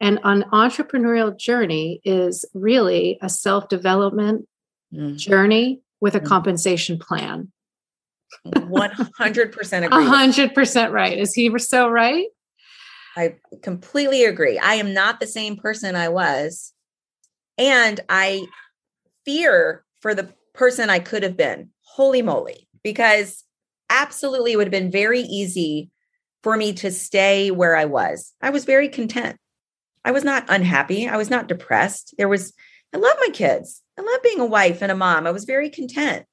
And 0.02 0.20
an 0.24 0.46
entrepreneurial 0.52 1.38
journey 1.38 2.02
is 2.04 2.46
really 2.54 3.18
a 3.22 3.30
self 3.30 3.70
development 3.70 4.48
mm-hmm. 4.94 5.16
journey 5.16 5.82
with 6.02 6.16
a 6.16 6.20
mm-hmm. 6.20 6.28
compensation 6.28 7.00
plan. 7.00 7.52
100% 8.48 8.76
agree. 9.20 9.88
100% 9.88 10.92
right. 10.92 11.18
Is 11.18 11.34
he 11.34 11.58
so 11.60 11.88
right? 11.88 12.28
I 13.16 13.36
completely 13.62 14.26
agree. 14.26 14.58
I 14.58 14.76
am 14.76 14.94
not 14.94 15.20
the 15.20 15.28
same 15.28 15.56
person 15.56 15.96
I 15.96 16.10
was. 16.10 16.74
And 17.58 18.00
I 18.10 18.48
fear 19.26 19.86
for 20.02 20.16
the 20.16 20.34
person 20.54 20.90
I 20.90 21.00
could 21.00 21.24
have 21.24 21.38
been. 21.38 21.70
Holy 21.82 22.22
moly. 22.22 22.68
Because 22.84 23.44
absolutely 23.90 24.54
it 24.54 24.56
would 24.58 24.68
have 24.68 24.72
been 24.72 24.92
very 24.92 25.22
easy 25.22 25.92
for 26.42 26.58
me 26.58 26.74
to 26.74 26.92
stay 26.92 27.52
where 27.52 27.76
I 27.76 27.86
was. 27.86 28.34
I 28.42 28.50
was 28.50 28.66
very 28.66 28.90
content. 28.90 29.38
I 30.06 30.12
was 30.12 30.24
not 30.24 30.46
unhappy. 30.50 31.08
I 31.08 31.18
was 31.18 31.30
not 31.30 31.48
depressed. 31.48 32.16
There 32.18 32.30
was, 32.30 32.54
I 32.94 32.98
love 32.98 33.16
my 33.20 33.30
kids. 33.30 33.82
I 33.98 34.02
love 34.02 34.24
being 34.24 34.40
a 34.40 34.46
wife 34.46 34.82
and 34.82 34.92
a 34.92 34.96
mom. 34.96 35.28
I 35.28 35.32
was 35.32 35.46
very 35.46 35.70
content. 35.70 36.26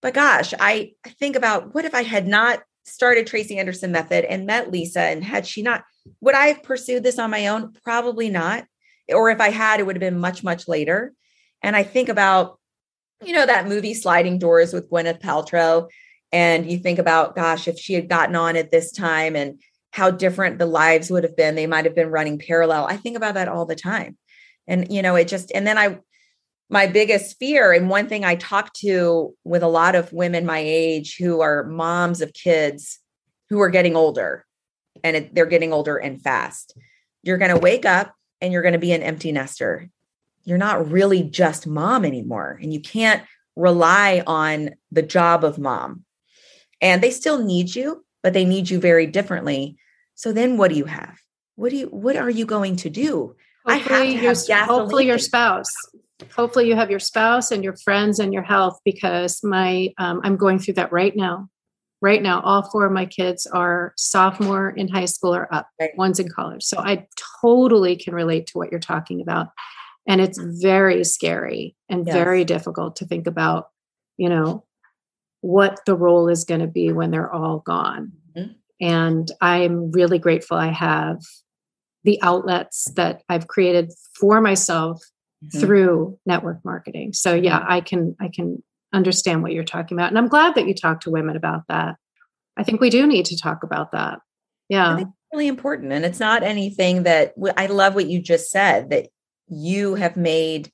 But 0.00 0.14
gosh, 0.14 0.52
I, 0.58 0.92
think 1.18 1.36
about 1.36 1.74
what 1.74 1.84
if 1.84 1.94
I 1.94 2.02
had 2.02 2.26
not 2.26 2.62
started 2.84 3.26
Tracy 3.26 3.58
Anderson 3.58 3.92
Method 3.92 4.24
and 4.24 4.46
met 4.46 4.70
Lisa 4.70 5.00
and 5.00 5.22
had 5.22 5.46
she 5.46 5.62
not, 5.62 5.84
would 6.20 6.34
I 6.34 6.48
have 6.48 6.62
pursued 6.62 7.04
this 7.04 7.18
on 7.18 7.30
my 7.30 7.46
own? 7.46 7.72
Probably 7.84 8.28
not. 8.28 8.64
Or 9.08 9.30
if 9.30 9.40
I 9.40 9.50
had, 9.50 9.78
it 9.78 9.84
would 9.84 9.96
have 9.96 10.00
been 10.00 10.18
much, 10.18 10.42
much 10.42 10.66
later. 10.66 11.12
And 11.62 11.76
I 11.76 11.84
think 11.84 12.08
about, 12.08 12.58
you 13.24 13.32
know, 13.32 13.46
that 13.46 13.68
movie 13.68 13.94
Sliding 13.94 14.38
Doors 14.38 14.72
with 14.72 14.90
Gwyneth 14.90 15.20
Paltrow. 15.20 15.88
And 16.32 16.70
you 16.70 16.78
think 16.78 16.98
about, 16.98 17.36
gosh, 17.36 17.68
if 17.68 17.78
she 17.78 17.94
had 17.94 18.08
gotten 18.08 18.34
on 18.34 18.56
at 18.56 18.70
this 18.70 18.90
time 18.90 19.36
and 19.36 19.60
how 19.92 20.10
different 20.10 20.58
the 20.58 20.66
lives 20.66 21.10
would 21.10 21.22
have 21.22 21.36
been, 21.36 21.54
they 21.54 21.66
might 21.66 21.84
have 21.84 21.94
been 21.94 22.10
running 22.10 22.38
parallel. 22.38 22.86
I 22.86 22.96
think 22.96 23.16
about 23.16 23.34
that 23.34 23.48
all 23.48 23.66
the 23.66 23.76
time. 23.76 24.18
And, 24.66 24.90
you 24.90 25.02
know, 25.02 25.14
it 25.16 25.28
just, 25.28 25.52
and 25.54 25.66
then 25.66 25.78
I, 25.78 26.00
my 26.70 26.86
biggest 26.86 27.38
fear, 27.38 27.72
and 27.72 27.90
one 27.90 28.08
thing 28.08 28.24
I 28.24 28.36
talk 28.36 28.72
to 28.74 29.34
with 29.44 29.62
a 29.62 29.68
lot 29.68 29.94
of 29.94 30.12
women 30.12 30.46
my 30.46 30.58
age 30.58 31.16
who 31.18 31.42
are 31.42 31.64
moms 31.64 32.22
of 32.22 32.32
kids 32.32 32.98
who 33.50 33.60
are 33.60 33.68
getting 33.68 33.94
older, 33.94 34.46
and 35.04 35.16
it, 35.16 35.34
they're 35.34 35.46
getting 35.46 35.74
older 35.74 35.98
and 35.98 36.22
fast. 36.22 36.74
You're 37.22 37.38
going 37.38 37.54
to 37.54 37.60
wake 37.60 37.84
up 37.84 38.14
and 38.40 38.52
you're 38.52 38.62
going 38.62 38.72
to 38.72 38.78
be 38.78 38.92
an 38.92 39.02
empty 39.02 39.32
nester. 39.32 39.90
You're 40.44 40.58
not 40.58 40.90
really 40.90 41.22
just 41.22 41.66
mom 41.66 42.06
anymore, 42.06 42.58
and 42.62 42.72
you 42.72 42.80
can't 42.80 43.22
rely 43.54 44.22
on 44.26 44.70
the 44.90 45.02
job 45.02 45.44
of 45.44 45.58
mom. 45.58 46.04
And 46.80 47.02
they 47.02 47.10
still 47.10 47.44
need 47.44 47.74
you, 47.74 48.04
but 48.22 48.32
they 48.32 48.44
need 48.44 48.70
you 48.70 48.78
very 48.78 49.06
differently. 49.06 49.76
So 50.14 50.32
then 50.32 50.56
what 50.56 50.68
do 50.68 50.76
you 50.76 50.84
have? 50.84 51.18
What 51.56 51.70
do 51.70 51.76
you 51.76 51.86
what 51.86 52.16
are 52.16 52.30
you 52.30 52.46
going 52.46 52.76
to 52.76 52.90
do? 52.90 53.36
Hopefully 53.66 53.96
I 53.96 54.04
have 54.06 54.44
to 54.44 54.52
have 54.54 54.68
your, 54.68 54.76
hopefully 54.78 55.06
your 55.06 55.18
spouse 55.18 55.70
hopefully 56.36 56.68
you 56.68 56.76
have 56.76 56.90
your 56.90 57.00
spouse 57.00 57.50
and 57.50 57.64
your 57.64 57.76
friends 57.76 58.18
and 58.18 58.32
your 58.32 58.42
health 58.42 58.80
because 58.84 59.42
my 59.42 59.92
um, 59.98 60.20
i'm 60.24 60.36
going 60.36 60.58
through 60.58 60.74
that 60.74 60.92
right 60.92 61.16
now 61.16 61.48
right 62.00 62.22
now 62.22 62.40
all 62.40 62.62
four 62.70 62.86
of 62.86 62.92
my 62.92 63.06
kids 63.06 63.46
are 63.46 63.92
sophomore 63.96 64.70
in 64.70 64.88
high 64.88 65.04
school 65.04 65.34
or 65.34 65.52
up 65.54 65.68
right. 65.80 65.96
one's 65.96 66.18
in 66.18 66.28
college 66.28 66.62
so 66.62 66.78
i 66.78 67.06
totally 67.40 67.96
can 67.96 68.14
relate 68.14 68.46
to 68.46 68.58
what 68.58 68.70
you're 68.70 68.80
talking 68.80 69.20
about 69.20 69.48
and 70.06 70.20
it's 70.20 70.38
very 70.38 71.04
scary 71.04 71.76
and 71.88 72.06
yes. 72.06 72.14
very 72.14 72.44
difficult 72.44 72.96
to 72.96 73.04
think 73.04 73.26
about 73.26 73.68
you 74.16 74.28
know 74.28 74.64
what 75.42 75.78
the 75.86 75.94
role 75.94 76.28
is 76.28 76.44
going 76.44 76.60
to 76.60 76.66
be 76.66 76.90
when 76.90 77.10
they're 77.10 77.32
all 77.32 77.58
gone 77.60 78.12
mm-hmm. 78.36 78.52
and 78.80 79.30
i'm 79.40 79.92
really 79.92 80.18
grateful 80.18 80.56
i 80.56 80.72
have 80.72 81.20
the 82.04 82.20
outlets 82.22 82.90
that 82.96 83.22
i've 83.28 83.46
created 83.46 83.92
for 84.18 84.40
myself 84.40 85.00
mm-hmm. 85.44 85.60
through 85.60 86.18
network 86.26 86.64
marketing. 86.64 87.12
So 87.12 87.34
yeah, 87.34 87.60
mm-hmm. 87.60 87.72
I 87.72 87.80
can 87.80 88.16
I 88.20 88.28
can 88.28 88.62
understand 88.92 89.42
what 89.42 89.52
you're 89.52 89.64
talking 89.64 89.96
about. 89.96 90.08
And 90.08 90.18
I'm 90.18 90.28
glad 90.28 90.54
that 90.54 90.66
you 90.66 90.74
talk 90.74 91.00
to 91.02 91.10
women 91.10 91.36
about 91.36 91.62
that. 91.68 91.96
I 92.56 92.62
think 92.62 92.80
we 92.80 92.90
do 92.90 93.06
need 93.06 93.26
to 93.26 93.38
talk 93.38 93.62
about 93.62 93.92
that. 93.92 94.20
Yeah. 94.68 95.02
really 95.32 95.48
important. 95.48 95.92
And 95.92 96.04
it's 96.04 96.20
not 96.20 96.42
anything 96.42 97.04
that 97.04 97.34
I 97.56 97.66
love 97.66 97.94
what 97.94 98.06
you 98.06 98.20
just 98.20 98.50
said 98.50 98.90
that 98.90 99.08
you 99.48 99.94
have 99.94 100.16
made 100.16 100.70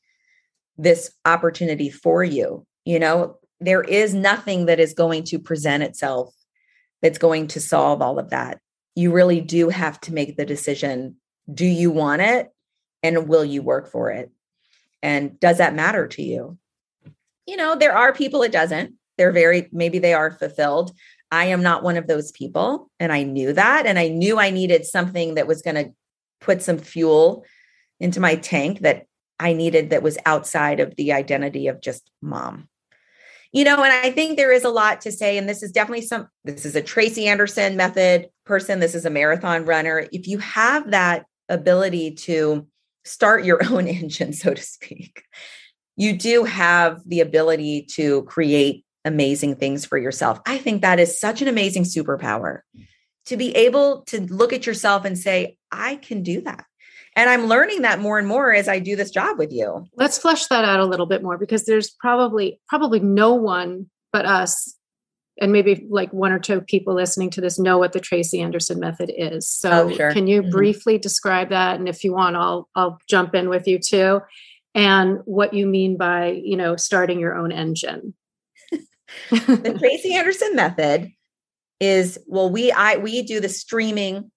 this 0.77 1.13
opportunity 1.25 1.91
for 1.91 2.23
you. 2.25 2.67
You 2.85 2.99
know, 2.99 3.39
there 3.61 3.83
is 3.83 4.15
nothing 4.15 4.67
that 4.67 4.81
is 4.81 4.95
going 4.95 5.25
to 5.25 5.39
present 5.39 5.83
itself 5.83 6.35
that's 7.03 7.19
going 7.19 7.49
to 7.49 7.61
solve 7.61 8.03
all 8.03 8.19
of 8.19 8.31
that. 8.31 8.61
You 8.95 9.13
really 9.13 9.41
do 9.41 9.69
have 9.69 10.01
to 10.03 10.15
make 10.15 10.37
the 10.37 10.47
decision 10.47 11.17
do 11.53 11.65
you 11.65 11.91
want 11.91 12.23
it 12.23 12.51
and 13.03 13.29
will 13.29 13.45
you 13.45 13.63
work 13.63 13.91
for 13.91 14.11
it? 14.11 14.31
And 15.03 15.39
does 15.41 15.59
that 15.59 15.75
matter 15.75 16.07
to 16.09 16.23
you? 16.23 16.59
You 17.47 17.57
know, 17.57 17.75
there 17.75 17.97
are 17.97 18.13
people 18.13 18.43
it 18.43 18.53
doesn't. 18.53 18.95
They're 19.17 19.33
very, 19.33 19.69
maybe 19.73 19.99
they 19.99 20.13
are 20.13 20.31
fulfilled. 20.31 20.93
I 21.31 21.47
am 21.47 21.63
not 21.63 21.83
one 21.83 21.97
of 21.97 22.07
those 22.07 22.33
people. 22.33 22.91
And 23.01 23.13
I 23.13 23.23
knew 23.23 23.53
that. 23.53 23.87
And 23.87 23.99
I 23.99 24.09
knew 24.09 24.39
I 24.39 24.51
needed 24.51 24.85
something 24.85 25.35
that 25.35 25.47
was 25.47 25.63
going 25.63 25.77
to 25.77 25.93
put 26.41 26.63
some 26.63 26.79
fuel 26.79 27.45
into 28.01 28.21
my 28.21 28.37
tank 28.37 28.81
that 28.81 29.07
I 29.41 29.53
needed 29.53 29.91
that 29.91 30.03
was 30.03 30.19
outside 30.27 30.81
of 30.81 30.97
the 30.97 31.13
identity 31.13 31.69
of 31.69 31.81
just 31.81 32.11
mom. 32.21 32.69
You 33.53 33.65
know, 33.65 33.83
and 33.83 33.93
I 33.93 34.11
think 34.11 34.37
there 34.37 34.53
is 34.53 34.65
a 34.65 34.69
lot 34.69 35.01
to 35.03 35.13
say. 35.13 35.39
And 35.39 35.49
this 35.49 35.63
is 35.63 35.73
definitely 35.73 36.05
some, 36.05 36.29
this 36.45 36.67
is 36.67 36.77
a 36.77 36.83
Tracy 36.83 37.27
Anderson 37.27 37.77
method 37.77 38.29
person. 38.45 38.81
This 38.81 38.95
is 38.95 39.07
a 39.07 39.11
marathon 39.11 39.65
runner. 39.65 40.07
If 40.13 40.29
you 40.29 40.39
have 40.39 40.91
that 40.91 41.25
ability 41.49 42.15
to 42.15 42.67
start 43.05 43.45
your 43.45 43.65
own 43.71 43.87
engine, 43.87 44.33
so 44.33 44.55
to 44.55 44.63
speak. 44.63 45.23
You 45.97 46.17
do 46.17 46.45
have 46.45 47.01
the 47.07 47.21
ability 47.21 47.87
to 47.95 48.23
create 48.25 48.85
amazing 49.05 49.57
things 49.57 49.85
for 49.85 49.99
yourself. 49.99 50.41
I 50.47 50.59
think 50.59 50.83
that 50.83 51.01
is 51.01 51.19
such 51.19 51.43
an 51.43 51.49
amazing 51.49 51.85
superpower 51.85 52.61
to 53.27 53.37
be 53.37 53.55
able 53.57 54.03
to 54.03 54.21
look 54.21 54.53
at 54.53 54.67
yourself 54.67 55.05
and 55.05 55.19
say, 55.19 55.57
I 55.73 55.97
can 55.97 56.23
do 56.23 56.43
that. 56.43 56.65
And 57.19 57.29
I'm 57.29 57.47
learning 57.47 57.83
that 57.83 57.99
more 57.99 58.17
and 58.17 58.29
more 58.29 58.55
as 58.55 58.69
I 58.69 58.79
do 58.79 58.95
this 58.95 59.11
job 59.11 59.39
with 59.39 59.53
you. 59.53 59.85
Let's 59.97 60.19
flesh 60.19 60.47
that 60.47 60.65
out 60.65 60.79
a 60.79 60.85
little 60.85 61.05
bit 61.05 61.21
more 61.21 61.37
because 61.37 61.65
there's 61.65 61.91
probably 61.91 62.61
probably 62.69 63.01
no 63.01 63.35
one 63.35 63.87
but 64.13 64.25
us 64.25 64.77
and 65.41 65.51
maybe 65.51 65.85
like 65.91 66.13
one 66.13 66.31
or 66.31 66.39
two 66.39 66.61
people 66.61 66.95
listening 66.95 67.31
to 67.31 67.41
this 67.41 67.59
know 67.59 67.77
what 67.77 67.93
the 67.93 67.99
Tracy 67.99 68.41
Anderson 68.41 68.79
method 68.79 69.13
is. 69.17 69.49
So 69.49 69.89
oh, 69.89 69.93
sure. 69.93 70.13
can 70.13 70.29
you 70.29 70.43
mm-hmm. 70.43 70.53
briefly 70.53 70.97
describe 70.97 71.49
that? 71.49 71.81
And 71.81 71.89
if 71.89 72.05
you 72.05 72.13
want, 72.13 72.37
I'll 72.37 72.69
I'll 72.77 73.01
jump 73.09 73.35
in 73.35 73.49
with 73.49 73.67
you 73.67 73.81
too. 73.81 74.21
And 74.77 75.19
what 75.25 75.55
you 75.55 75.67
mean 75.67 75.97
by, 75.97 76.41
you 76.45 76.57
know, 76.57 76.77
starting 76.77 77.19
your 77.19 77.35
own 77.35 77.51
engine. 77.51 78.15
the 79.31 79.77
Tracy 79.77 80.15
Anderson 80.15 80.55
method 80.55 81.11
is 81.81 82.17
well, 82.29 82.49
we 82.49 82.71
I 82.71 82.99
we 82.99 83.23
do 83.23 83.41
the 83.41 83.49
streaming, 83.49 84.31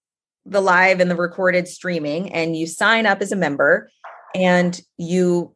the 0.46 0.62
live 0.62 1.00
and 1.00 1.12
the 1.12 1.16
recorded 1.16 1.68
streaming, 1.68 2.32
and 2.34 2.56
you 2.56 2.68
sign 2.68 3.06
up 3.06 3.22
as 3.22 3.32
a 3.32 3.36
member 3.36 3.90
and 4.34 4.80
you 4.98 5.56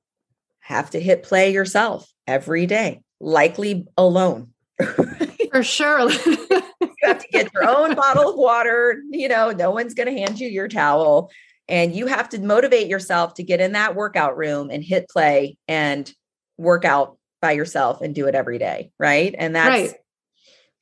have 0.60 0.90
to 0.92 1.00
hit 1.00 1.24
play 1.24 1.52
yourself 1.54 2.12
every 2.28 2.66
day, 2.66 3.02
likely 3.20 3.88
alone. 3.98 4.50
For 5.52 5.64
sure. 5.64 6.10
you 6.26 6.92
have 7.04 7.20
to 7.20 7.28
get 7.32 7.54
your 7.54 7.70
own 7.70 7.96
bottle 7.96 8.32
of 8.32 8.36
water. 8.36 9.02
You 9.12 9.30
know, 9.30 9.52
no 9.52 9.72
one's 9.72 9.94
going 9.94 10.14
to 10.14 10.20
hand 10.20 10.40
you 10.40 10.50
your 10.50 10.68
towel. 10.68 11.32
And 11.68 11.96
you 11.96 12.08
have 12.08 12.30
to 12.30 12.40
motivate 12.40 12.88
yourself 12.88 13.36
to 13.36 13.44
get 13.44 13.62
in 13.62 13.72
that 13.72 13.96
workout 13.96 14.38
room 14.38 14.70
and 14.70 14.84
hit 14.84 15.10
play 15.10 15.58
and 15.68 16.12
work 16.58 16.86
out 16.86 17.18
by 17.42 17.54
yourself 17.54 18.02
and 18.02 18.14
do 18.14 18.28
it 18.28 18.36
every 18.36 18.58
day. 18.58 18.92
Right. 19.00 19.34
And 19.38 19.56
that's, 19.56 19.92
right. 19.92 19.94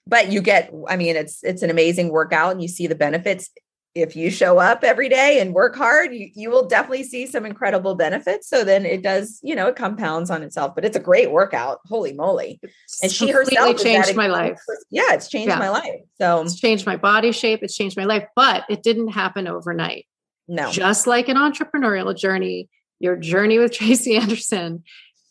but 0.08 0.32
you 0.32 0.42
get, 0.42 0.74
I 0.88 0.98
mean, 0.98 1.16
it's, 1.16 1.44
it's 1.44 1.62
an 1.62 1.70
amazing 1.70 2.10
workout 2.10 2.52
and 2.52 2.62
you 2.62 2.68
see 2.68 2.88
the 2.88 2.96
benefits. 2.96 3.50
If 3.96 4.16
you 4.16 4.32
show 4.32 4.58
up 4.58 4.84
every 4.84 5.08
day 5.08 5.40
and 5.40 5.54
work 5.54 5.76
hard, 5.76 6.14
you, 6.14 6.30
you 6.34 6.50
will 6.50 6.68
definitely 6.68 7.04
see 7.04 7.28
some 7.28 7.46
incredible 7.46 7.94
benefits. 7.94 8.50
So 8.50 8.64
then 8.64 8.86
it 8.86 9.04
does, 9.04 9.40
you 9.44 9.56
know, 9.56 9.68
it 9.68 9.76
compounds 9.76 10.32
on 10.32 10.42
itself, 10.42 10.74
but 10.74 10.84
it's 10.84 10.98
a 10.98 11.00
great 11.00 11.32
workout. 11.32 11.80
Holy 11.86 12.12
moly. 12.14 12.60
And 13.04 13.12
she 13.12 13.30
herself 13.30 13.78
changed 13.78 14.16
my 14.16 14.28
life. 14.28 14.60
Yeah, 14.90 15.14
it's 15.14 15.28
changed 15.28 15.50
yeah. 15.50 15.60
my 15.60 15.70
life. 15.70 16.02
So 16.20 16.42
it's 16.42 16.60
changed 16.60 16.88
my 16.88 16.98
body 16.98 17.32
shape. 17.32 17.60
It's 17.62 17.76
changed 17.76 17.96
my 17.96 18.06
life, 18.06 18.26
but 18.36 18.64
it 18.68 18.82
didn't 18.82 19.10
happen 19.10 19.48
overnight. 19.48 20.08
No. 20.48 20.72
Just 20.72 21.06
like 21.06 21.30
an 21.30 21.38
entrepreneurial 21.38 22.18
journey, 22.18 22.70
your 23.00 23.16
journey 23.16 23.60
with 23.60 23.74
Tracy 23.74 24.16
Anderson 24.16 24.84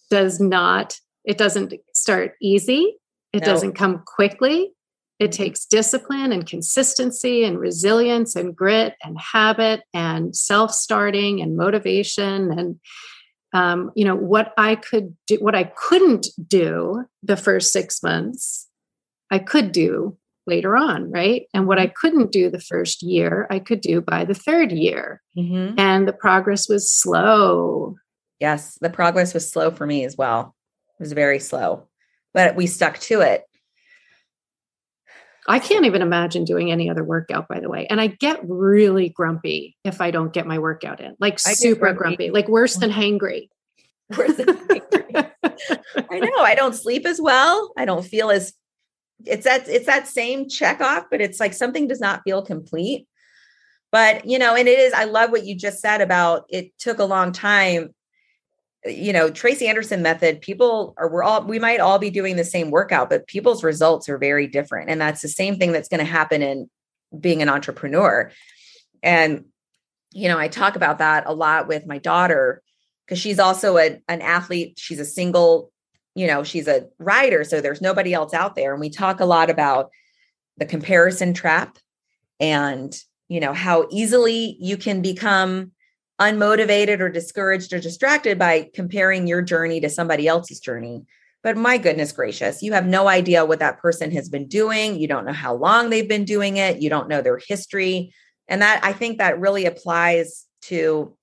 does 0.08 0.38
not, 0.40 0.98
it 1.24 1.36
doesn't 1.36 1.74
start 1.94 2.34
easy. 2.40 2.96
It 3.32 3.40
no. 3.40 3.46
doesn't 3.46 3.72
come 3.72 4.04
quickly. 4.06 4.72
It 5.22 5.30
takes 5.30 5.66
discipline 5.66 6.32
and 6.32 6.44
consistency 6.44 7.44
and 7.44 7.56
resilience 7.56 8.34
and 8.34 8.56
grit 8.56 8.96
and 9.04 9.16
habit 9.16 9.84
and 9.94 10.34
self 10.34 10.72
starting 10.72 11.40
and 11.40 11.56
motivation 11.56 12.50
and 12.50 12.80
um, 13.52 13.92
you 13.94 14.04
know 14.04 14.16
what 14.16 14.52
I 14.58 14.74
could 14.74 15.14
do, 15.28 15.36
what 15.36 15.54
I 15.54 15.64
couldn't 15.76 16.26
do 16.48 17.04
the 17.22 17.36
first 17.36 17.72
six 17.72 18.02
months, 18.02 18.66
I 19.30 19.38
could 19.38 19.70
do 19.70 20.16
later 20.48 20.76
on, 20.76 21.12
right? 21.12 21.46
And 21.54 21.68
what 21.68 21.78
I 21.78 21.86
mm-hmm. 21.86 21.94
couldn't 22.00 22.32
do 22.32 22.50
the 22.50 22.58
first 22.58 23.00
year, 23.00 23.46
I 23.48 23.60
could 23.60 23.80
do 23.80 24.00
by 24.00 24.24
the 24.24 24.34
third 24.34 24.72
year. 24.72 25.22
Mm-hmm. 25.38 25.78
And 25.78 26.08
the 26.08 26.12
progress 26.12 26.68
was 26.68 26.90
slow. 26.90 27.94
Yes, 28.40 28.76
the 28.80 28.90
progress 28.90 29.34
was 29.34 29.48
slow 29.48 29.70
for 29.70 29.86
me 29.86 30.04
as 30.04 30.16
well. 30.16 30.56
It 30.98 31.02
was 31.04 31.12
very 31.12 31.38
slow, 31.38 31.86
but 32.34 32.56
we 32.56 32.66
stuck 32.66 32.98
to 33.00 33.20
it. 33.20 33.44
I 35.48 35.58
can't 35.58 35.86
even 35.86 36.02
imagine 36.02 36.44
doing 36.44 36.70
any 36.70 36.88
other 36.88 37.02
workout, 37.02 37.48
by 37.48 37.58
the 37.58 37.68
way. 37.68 37.86
And 37.88 38.00
I 38.00 38.06
get 38.06 38.40
really 38.44 39.08
grumpy 39.08 39.76
if 39.84 40.00
I 40.00 40.10
don't 40.10 40.32
get 40.32 40.46
my 40.46 40.58
workout 40.58 41.00
in, 41.00 41.16
like 41.18 41.34
I 41.46 41.54
super 41.54 41.92
grumpy. 41.92 42.28
grumpy. 42.28 42.30
like 42.30 42.48
worse 42.48 42.76
than 42.76 42.90
hangry. 42.92 43.48
Worse 44.16 44.36
than 44.36 44.46
hangry. 44.46 45.30
I 46.10 46.18
know. 46.18 46.38
I 46.38 46.54
don't 46.54 46.74
sleep 46.74 47.06
as 47.06 47.20
well. 47.20 47.72
I 47.76 47.84
don't 47.84 48.04
feel 48.04 48.30
as 48.30 48.52
it's 49.24 49.44
that 49.44 49.68
it's 49.68 49.86
that 49.86 50.08
same 50.08 50.48
check 50.48 50.80
off, 50.80 51.06
but 51.10 51.20
it's 51.20 51.40
like 51.40 51.54
something 51.54 51.88
does 51.88 52.00
not 52.00 52.22
feel 52.24 52.42
complete. 52.42 53.06
But 53.90 54.26
you 54.26 54.38
know, 54.38 54.54
and 54.54 54.68
it 54.68 54.78
is, 54.78 54.92
I 54.92 55.04
love 55.04 55.30
what 55.30 55.44
you 55.44 55.56
just 55.56 55.80
said 55.80 56.00
about 56.00 56.44
it 56.48 56.76
took 56.78 56.98
a 56.98 57.04
long 57.04 57.32
time 57.32 57.94
you 58.84 59.12
know 59.12 59.30
tracy 59.30 59.68
anderson 59.68 60.02
method 60.02 60.40
people 60.40 60.94
are 60.96 61.08
we're 61.08 61.22
all 61.22 61.44
we 61.44 61.58
might 61.58 61.80
all 61.80 61.98
be 61.98 62.10
doing 62.10 62.36
the 62.36 62.44
same 62.44 62.70
workout 62.70 63.08
but 63.08 63.26
people's 63.26 63.62
results 63.62 64.08
are 64.08 64.18
very 64.18 64.46
different. 64.46 64.90
And 64.90 65.00
that's 65.00 65.22
the 65.22 65.28
same 65.28 65.58
thing 65.58 65.72
that's 65.72 65.88
going 65.88 66.04
to 66.04 66.04
happen 66.04 66.42
in 66.42 66.68
being 67.18 67.42
an 67.42 67.48
entrepreneur. 67.48 68.30
And 69.02 69.44
you 70.12 70.28
know 70.28 70.38
i 70.38 70.48
talk 70.48 70.76
about 70.76 70.98
that 70.98 71.24
a 71.26 71.32
lot 71.32 71.68
with 71.68 71.86
my 71.86 71.98
daughter 71.98 72.62
because 73.06 73.18
she's 73.18 73.38
also 73.38 73.78
a, 73.78 74.00
an 74.08 74.20
athlete. 74.22 74.74
She's 74.78 75.00
a 75.00 75.04
single 75.04 75.70
you 76.14 76.26
know 76.26 76.42
she's 76.42 76.68
a 76.68 76.88
rider 76.98 77.44
so 77.44 77.60
there's 77.60 77.80
nobody 77.80 78.12
else 78.12 78.34
out 78.34 78.54
there. 78.54 78.72
And 78.72 78.80
we 78.80 78.90
talk 78.90 79.20
a 79.20 79.24
lot 79.24 79.48
about 79.48 79.90
the 80.58 80.66
comparison 80.66 81.34
trap 81.34 81.78
and 82.40 82.94
you 83.28 83.40
know 83.40 83.52
how 83.52 83.86
easily 83.90 84.56
you 84.60 84.76
can 84.76 85.02
become 85.02 85.72
unmotivated 86.22 87.00
or 87.00 87.08
discouraged 87.08 87.72
or 87.72 87.80
distracted 87.80 88.38
by 88.38 88.70
comparing 88.74 89.26
your 89.26 89.42
journey 89.42 89.80
to 89.80 89.90
somebody 89.90 90.28
else's 90.28 90.60
journey. 90.60 91.04
But 91.42 91.56
my 91.56 91.76
goodness 91.76 92.12
gracious, 92.12 92.62
you 92.62 92.72
have 92.72 92.86
no 92.86 93.08
idea 93.08 93.44
what 93.44 93.58
that 93.58 93.78
person 93.78 94.12
has 94.12 94.28
been 94.28 94.46
doing. 94.46 94.96
You 94.96 95.08
don't 95.08 95.26
know 95.26 95.32
how 95.32 95.54
long 95.54 95.90
they've 95.90 96.08
been 96.08 96.24
doing 96.24 96.56
it. 96.56 96.80
You 96.80 96.88
don't 96.88 97.08
know 97.08 97.20
their 97.20 97.38
history. 97.38 98.14
And 98.46 98.62
that 98.62 98.80
I 98.84 98.92
think 98.92 99.18
that 99.18 99.40
really 99.40 99.66
applies 99.66 100.46
to 100.62 101.16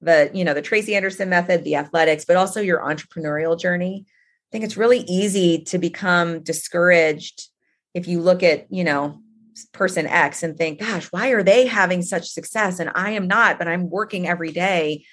the, 0.00 0.30
you 0.32 0.44
know, 0.44 0.54
the 0.54 0.62
Tracy 0.62 0.94
Anderson 0.96 1.28
method, 1.28 1.64
the 1.64 1.76
athletics, 1.76 2.24
but 2.24 2.36
also 2.36 2.60
your 2.60 2.80
entrepreneurial 2.80 3.58
journey. 3.58 4.06
I 4.06 4.48
think 4.52 4.64
it's 4.64 4.78
really 4.78 5.00
easy 5.00 5.64
to 5.64 5.78
become 5.78 6.42
discouraged 6.42 7.48
if 7.92 8.08
you 8.08 8.20
look 8.22 8.42
at, 8.42 8.72
you 8.72 8.84
know, 8.84 9.20
person 9.66 10.06
X 10.06 10.42
and 10.42 10.56
think, 10.56 10.80
gosh, 10.80 11.06
why 11.06 11.28
are 11.28 11.42
they 11.42 11.66
having 11.66 12.02
such 12.02 12.28
success 12.28 12.78
and 12.78 12.90
I 12.94 13.10
am 13.10 13.26
not, 13.26 13.58
but 13.58 13.68
I'm 13.68 13.90
working 13.90 14.28
every 14.28 14.52
day. 14.52 15.04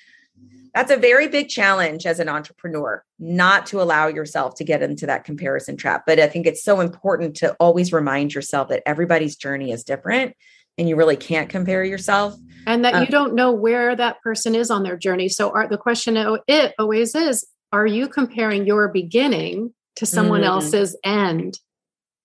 That's 0.74 0.92
a 0.92 0.98
very 0.98 1.30
big 1.30 1.48
challenge 1.48 2.06
as 2.06 2.20
an 2.20 2.28
entrepreneur, 2.28 3.02
not 3.18 3.66
to 3.68 3.82
allow 3.82 4.08
yourself 4.08 4.56
to 4.56 4.66
get 4.66 4.82
into 4.82 5.06
that 5.06 5.24
comparison 5.24 5.78
trap. 5.78 6.04
But 6.06 6.20
I 6.20 6.28
think 6.28 6.46
it's 6.46 6.64
so 6.64 6.82
important 6.82 7.38
to 7.38 7.54
always 7.62 7.94
remind 7.94 8.34
yourself 8.34 8.68
that 8.70 8.84
everybody's 8.86 9.38
journey 9.38 9.72
is 9.72 9.86
different 9.86 10.36
and 10.78 10.90
you 10.90 10.98
really 10.98 11.16
can't 11.16 11.50
compare 11.50 11.84
yourself. 11.84 12.36
And 12.68 12.84
that 12.84 12.96
um, 12.96 13.04
you 13.04 13.08
don't 13.08 13.36
know 13.36 13.52
where 13.52 13.96
that 13.96 14.22
person 14.22 14.54
is 14.56 14.70
on 14.70 14.84
their 14.84 14.98
journey. 14.98 15.30
So 15.30 15.52
are, 15.52 15.68
the 15.68 15.78
question 15.78 16.18
it 16.48 16.76
always 16.78 17.16
is, 17.16 17.46
are 17.72 17.88
you 17.88 18.08
comparing 18.08 18.66
your 18.66 18.90
beginning 18.90 19.74
to 19.96 20.06
someone 20.06 20.42
mm-hmm. 20.42 20.50
else's 20.50 20.98
end? 21.04 21.60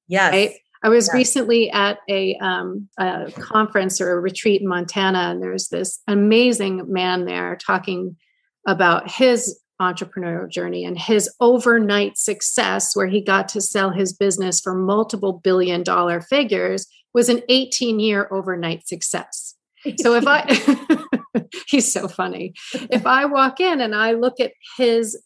Yes. 0.08 0.32
Right? 0.32 0.54
I 0.82 0.88
was 0.88 1.08
yeah. 1.08 1.18
recently 1.18 1.70
at 1.70 1.98
a, 2.08 2.36
um, 2.36 2.88
a 2.98 3.30
conference 3.32 4.00
or 4.00 4.12
a 4.12 4.20
retreat 4.20 4.62
in 4.62 4.68
Montana, 4.68 5.30
and 5.30 5.42
there's 5.42 5.68
this 5.68 6.00
amazing 6.06 6.90
man 6.90 7.26
there 7.26 7.56
talking 7.56 8.16
about 8.66 9.10
his 9.10 9.60
entrepreneurial 9.80 10.48
journey 10.48 10.84
and 10.84 10.98
his 10.98 11.28
overnight 11.40 12.18
success, 12.18 12.94
where 12.94 13.06
he 13.06 13.20
got 13.20 13.48
to 13.50 13.60
sell 13.60 13.90
his 13.90 14.12
business 14.12 14.60
for 14.60 14.74
multiple 14.74 15.40
billion 15.42 15.82
dollar 15.82 16.20
figures, 16.20 16.86
was 17.14 17.28
an 17.28 17.42
18 17.48 18.00
year 18.00 18.28
overnight 18.30 18.86
success. 18.86 19.54
So 19.98 20.14
if 20.14 20.24
I, 20.26 20.44
he's 21.66 21.90
so 21.90 22.06
funny. 22.06 22.52
If 22.90 23.06
I 23.06 23.24
walk 23.24 23.60
in 23.60 23.80
and 23.80 23.94
I 23.94 24.12
look 24.12 24.38
at 24.38 24.52
his 24.76 25.20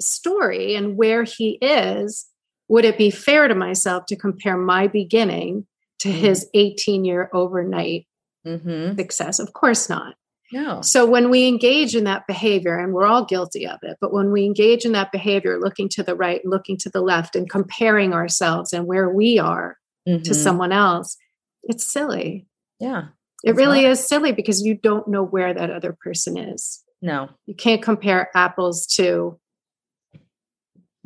story 0.00 0.76
and 0.76 0.96
where 0.96 1.24
he 1.24 1.58
is, 1.60 2.26
would 2.72 2.86
it 2.86 2.96
be 2.96 3.10
fair 3.10 3.48
to 3.48 3.54
myself 3.54 4.06
to 4.06 4.16
compare 4.16 4.56
my 4.56 4.86
beginning 4.86 5.66
to 5.98 6.08
mm-hmm. 6.08 6.18
his 6.18 6.48
18 6.54 7.04
year 7.04 7.28
overnight 7.34 8.06
mm-hmm. 8.46 8.96
success? 8.96 9.38
Of 9.38 9.52
course 9.52 9.90
not. 9.90 10.14
No. 10.52 10.80
So 10.80 11.04
when 11.04 11.28
we 11.28 11.46
engage 11.46 11.94
in 11.94 12.04
that 12.04 12.26
behavior, 12.26 12.78
and 12.78 12.94
we're 12.94 13.04
all 13.04 13.26
guilty 13.26 13.66
of 13.66 13.78
it, 13.82 13.98
but 14.00 14.10
when 14.10 14.32
we 14.32 14.46
engage 14.46 14.86
in 14.86 14.92
that 14.92 15.12
behavior, 15.12 15.60
looking 15.60 15.90
to 15.90 16.02
the 16.02 16.14
right, 16.14 16.40
looking 16.46 16.78
to 16.78 16.88
the 16.88 17.02
left, 17.02 17.36
and 17.36 17.48
comparing 17.48 18.14
ourselves 18.14 18.72
and 18.72 18.86
where 18.86 19.10
we 19.10 19.38
are 19.38 19.76
mm-hmm. 20.08 20.22
to 20.22 20.34
someone 20.34 20.72
else, 20.72 21.18
it's 21.64 21.86
silly. 21.86 22.46
Yeah. 22.80 23.08
It 23.44 23.54
really 23.54 23.82
not. 23.82 23.90
is 23.90 24.08
silly 24.08 24.32
because 24.32 24.62
you 24.62 24.78
don't 24.78 25.08
know 25.08 25.22
where 25.22 25.52
that 25.52 25.70
other 25.70 25.94
person 26.02 26.38
is. 26.38 26.82
No. 27.02 27.28
You 27.44 27.54
can't 27.54 27.82
compare 27.82 28.30
apples 28.34 28.86
to 28.94 29.38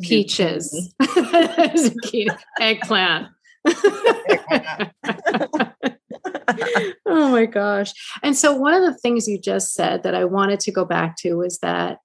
peaches, 0.03 0.95
zucchini, 1.03 2.37
eggplant. 2.61 3.29
oh 7.07 7.31
my 7.31 7.47
gosh. 7.47 7.93
And 8.23 8.37
so, 8.37 8.55
one 8.55 8.75
of 8.75 8.83
the 8.83 8.99
things 8.99 9.27
you 9.27 9.41
just 9.41 9.75
said 9.75 10.03
that 10.03 10.15
I 10.15 10.25
wanted 10.25 10.61
to 10.61 10.73
go 10.73 10.85
back 10.85 11.17
to 11.19 11.35
was 11.35 11.59
that 11.61 11.99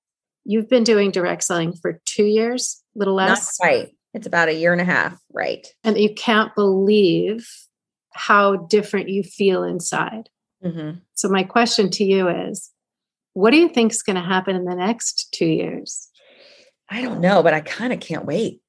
you've 0.45 0.69
been 0.69 0.83
doing 0.83 1.11
direct 1.11 1.43
selling 1.43 1.73
for 1.73 1.99
two 2.05 2.25
years, 2.25 2.81
a 2.95 2.99
little 2.99 3.15
less. 3.15 3.59
Not 3.59 3.67
quite. 3.67 3.89
It's 4.13 4.27
about 4.27 4.49
a 4.49 4.53
year 4.53 4.73
and 4.73 4.81
a 4.81 4.85
half, 4.85 5.17
right? 5.31 5.65
And 5.83 5.97
you 5.97 6.13
can't 6.13 6.53
believe 6.55 7.47
how 8.13 8.57
different 8.57 9.07
you 9.07 9.23
feel 9.23 9.63
inside. 9.63 10.27
Mm-hmm. 10.63 10.99
So, 11.13 11.29
my 11.29 11.43
question 11.43 11.89
to 11.91 12.03
you 12.03 12.27
is 12.27 12.71
what 13.33 13.51
do 13.51 13.57
you 13.57 13.69
think 13.69 13.91
is 13.91 14.03
going 14.03 14.17
to 14.17 14.21
happen 14.21 14.55
in 14.55 14.65
the 14.65 14.75
next 14.75 15.31
two 15.33 15.45
years? 15.45 16.09
I 16.91 17.01
don't 17.01 17.21
know, 17.21 17.41
but 17.41 17.53
I 17.53 17.61
kind 17.61 17.93
of 17.93 18.01
can't 18.01 18.25
wait. 18.25 18.61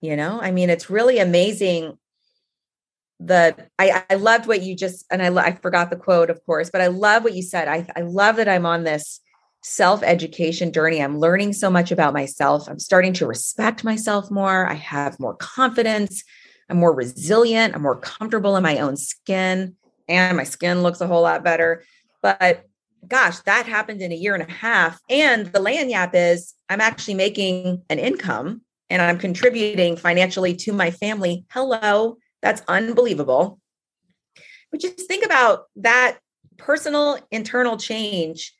You 0.00 0.16
know, 0.16 0.40
I 0.40 0.52
mean, 0.52 0.70
it's 0.70 0.88
really 0.88 1.18
amazing. 1.18 1.98
The 3.20 3.56
I, 3.78 4.04
I 4.08 4.14
loved 4.14 4.46
what 4.46 4.62
you 4.62 4.76
just 4.76 5.04
and 5.10 5.22
I 5.22 5.44
I 5.44 5.52
forgot 5.52 5.90
the 5.90 5.96
quote, 5.96 6.30
of 6.30 6.44
course, 6.46 6.70
but 6.70 6.80
I 6.80 6.86
love 6.86 7.24
what 7.24 7.34
you 7.34 7.42
said. 7.42 7.68
I 7.68 7.86
I 7.96 8.02
love 8.02 8.36
that 8.36 8.48
I'm 8.48 8.66
on 8.66 8.84
this 8.84 9.20
self 9.62 10.02
education 10.02 10.72
journey. 10.72 11.02
I'm 11.02 11.18
learning 11.18 11.54
so 11.54 11.70
much 11.70 11.90
about 11.90 12.12
myself. 12.12 12.68
I'm 12.68 12.78
starting 12.78 13.12
to 13.14 13.26
respect 13.26 13.82
myself 13.82 14.30
more. 14.30 14.66
I 14.66 14.74
have 14.74 15.18
more 15.18 15.34
confidence. 15.36 16.22
I'm 16.68 16.76
more 16.76 16.94
resilient. 16.94 17.74
I'm 17.74 17.82
more 17.82 17.98
comfortable 17.98 18.56
in 18.56 18.62
my 18.62 18.78
own 18.78 18.96
skin, 18.96 19.74
and 20.08 20.36
my 20.36 20.44
skin 20.44 20.82
looks 20.82 21.00
a 21.00 21.06
whole 21.06 21.22
lot 21.22 21.42
better. 21.42 21.82
But 22.22 22.66
gosh, 23.08 23.40
that 23.40 23.66
happened 23.66 24.00
in 24.02 24.12
a 24.12 24.16
year 24.16 24.34
and 24.34 24.42
a 24.42 24.52
half. 24.52 25.00
And 25.08 25.46
the 25.46 25.58
lagniappe 25.58 26.14
is 26.14 26.54
I'm 26.68 26.80
actually 26.80 27.14
making 27.14 27.82
an 27.88 27.98
income 27.98 28.62
and 28.90 29.00
I'm 29.00 29.18
contributing 29.18 29.96
financially 29.96 30.54
to 30.56 30.72
my 30.72 30.90
family. 30.90 31.44
Hello, 31.50 32.18
that's 32.42 32.62
unbelievable. 32.68 33.60
But 34.70 34.80
just 34.80 35.06
think 35.06 35.24
about 35.24 35.64
that 35.76 36.18
personal 36.56 37.18
internal 37.30 37.76
change. 37.76 38.52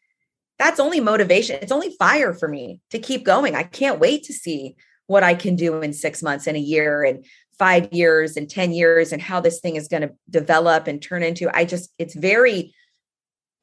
That's 0.59 0.80
only 0.80 1.00
motivation. 1.00 1.59
It's 1.61 1.72
only 1.72 1.96
fire 1.98 2.33
for 2.33 2.48
me 2.48 2.80
to 2.90 2.98
keep 2.98 3.24
going. 3.24 3.54
I 3.54 3.64
can't 3.64 4.00
wait 4.00 4.24
to 4.24 4.33
see 4.33 4.76
what 5.07 5.22
I 5.22 5.35
can 5.35 5.57
do 5.57 5.80
in 5.80 5.92
six 5.92 6.22
months 6.22 6.46
and 6.46 6.57
a 6.57 6.61
year 6.61 7.02
and 7.02 7.24
five 7.59 7.92
years 7.92 8.37
and 8.37 8.48
10 8.48 8.72
years 8.72 9.12
and 9.12 9.20
how 9.20 9.40
this 9.40 9.61
thing 9.61 9.76
is 9.76 9.88
going 9.88 10.02
to 10.02 10.14
develop 10.30 10.87
and 10.87 11.02
turn 11.02 11.22
into. 11.22 11.54
I 11.54 11.64
just, 11.64 11.92
it's 11.98 12.14
very, 12.14 12.74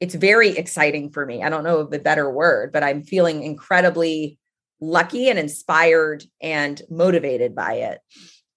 it's 0.02 0.16
very 0.16 0.48
exciting 0.48 1.10
for 1.10 1.24
me. 1.24 1.44
I 1.44 1.48
don't 1.48 1.62
know 1.62 1.78
of 1.78 1.92
a 1.92 1.98
better 2.00 2.28
word, 2.28 2.72
but 2.72 2.82
I'm 2.82 3.04
feeling 3.04 3.44
incredibly 3.44 4.36
lucky 4.80 5.28
and 5.28 5.38
inspired 5.38 6.24
and 6.42 6.82
motivated 6.90 7.54
by 7.54 7.74
it. 7.74 8.00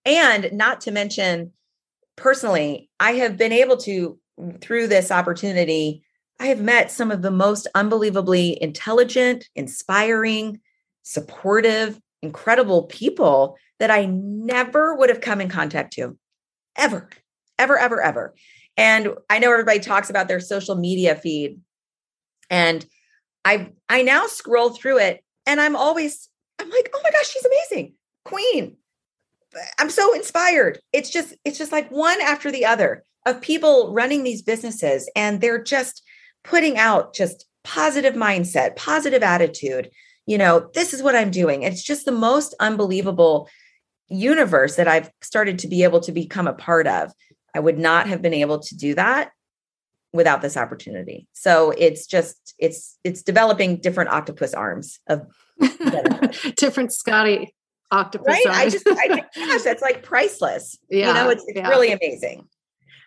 And 0.05 0.51
not 0.53 0.81
to 0.81 0.91
mention, 0.91 1.51
personally, 2.15 2.89
I 2.99 3.11
have 3.11 3.37
been 3.37 3.51
able 3.51 3.77
to, 3.77 4.17
through 4.59 4.87
this 4.87 5.11
opportunity, 5.11 6.03
I 6.39 6.47
have 6.47 6.61
met 6.61 6.89
some 6.89 7.11
of 7.11 7.21
the 7.21 7.29
most 7.29 7.67
unbelievably 7.75 8.59
intelligent, 8.59 9.47
inspiring, 9.55 10.61
supportive, 11.03 12.01
incredible 12.23 12.85
people 12.85 13.55
that 13.77 13.91
I 13.91 14.05
never 14.05 14.95
would 14.95 15.09
have 15.09 15.21
come 15.21 15.41
in 15.41 15.49
contact 15.49 15.93
to 15.93 16.17
ever, 16.75 17.07
ever, 17.59 17.77
ever, 17.77 18.01
ever. 18.01 18.33
And 18.77 19.09
I 19.29 19.39
know 19.39 19.51
everybody 19.51 19.79
talks 19.79 20.09
about 20.09 20.27
their 20.27 20.39
social 20.39 20.75
media 20.75 21.15
feed. 21.15 21.59
And 22.49 22.85
I 23.43 23.71
I 23.89 24.01
now 24.01 24.27
scroll 24.27 24.71
through 24.71 24.99
it 24.99 25.23
and 25.45 25.61
I'm 25.61 25.75
always 25.75 26.29
I'm 26.59 26.69
like, 26.69 26.89
"Oh 26.93 27.01
my 27.03 27.11
gosh, 27.11 27.29
she's 27.29 27.45
amazing. 27.45 27.93
Queen." 28.23 28.77
I'm 29.79 29.89
so 29.89 30.13
inspired. 30.13 30.79
It's 30.91 31.09
just 31.09 31.33
it's 31.45 31.57
just 31.57 31.71
like 31.71 31.89
one 31.89 32.19
after 32.21 32.51
the 32.51 32.65
other 32.65 33.03
of 33.25 33.41
people 33.41 33.93
running 33.93 34.23
these 34.23 34.41
businesses 34.41 35.09
and 35.15 35.41
they're 35.41 35.63
just 35.63 36.03
putting 36.43 36.77
out 36.77 37.15
just 37.15 37.45
positive 37.63 38.13
mindset, 38.13 38.75
positive 38.75 39.23
attitude. 39.23 39.89
You 40.27 40.37
know, 40.37 40.69
this 40.73 40.93
is 40.93 41.01
what 41.01 41.15
I'm 41.15 41.31
doing. 41.31 41.63
It's 41.63 41.83
just 41.83 42.05
the 42.05 42.11
most 42.11 42.53
unbelievable 42.59 43.49
universe 44.07 44.75
that 44.75 44.87
I've 44.87 45.09
started 45.21 45.59
to 45.59 45.67
be 45.67 45.83
able 45.83 45.99
to 46.01 46.11
become 46.11 46.47
a 46.47 46.53
part 46.53 46.87
of. 46.87 47.11
I 47.55 47.59
would 47.59 47.79
not 47.79 48.07
have 48.07 48.21
been 48.21 48.33
able 48.33 48.59
to 48.59 48.75
do 48.75 48.93
that 48.95 49.31
without 50.13 50.41
this 50.41 50.57
opportunity. 50.57 51.27
So 51.33 51.71
it's 51.71 52.05
just 52.05 52.53
it's 52.59 52.97
it's 53.03 53.23
developing 53.23 53.77
different 53.77 54.09
octopus 54.11 54.53
arms 54.53 54.99
of 55.07 55.25
different 56.57 56.93
Scotty 56.93 57.55
octopus 57.91 58.27
right? 58.27 58.45
arms. 58.47 58.57
I 58.57 58.69
just 58.69 58.87
I 58.87 59.07
think, 59.07 59.25
gosh, 59.35 59.61
that's 59.63 59.81
like 59.81 60.03
priceless. 60.03 60.77
Yeah, 60.89 61.07
you 61.07 61.13
know, 61.13 61.29
it's, 61.29 61.43
it's 61.47 61.57
yeah. 61.57 61.69
really 61.69 61.91
amazing. 61.91 62.47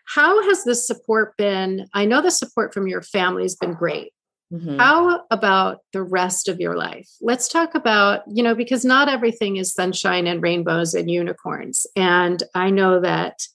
How 0.07 0.43
has 0.49 0.65
the 0.65 0.75
support 0.75 1.37
been? 1.37 1.87
I 1.93 2.07
know 2.07 2.23
the 2.23 2.31
support 2.31 2.73
from 2.73 2.89
your 2.89 3.03
family 3.03 3.43
has 3.43 3.57
been 3.57 3.75
great. 3.75 4.13
Mm-hmm. 4.51 4.79
How 4.79 5.25
about 5.31 5.81
the 5.93 6.03
rest 6.03 6.49
of 6.49 6.59
your 6.59 6.75
life? 6.75 7.07
Let's 7.21 7.49
talk 7.49 7.75
about, 7.75 8.23
you 8.27 8.43
know, 8.43 8.55
because 8.55 8.83
not 8.83 9.11
everything 9.11 9.57
is 9.57 9.75
sunshine 9.75 10.27
and 10.27 10.43
rainbows 10.43 10.95
and 10.95 11.11
unicorns. 11.11 11.87
And 11.95 12.43
I 12.55 12.71
know 12.71 13.01
that 13.01 13.47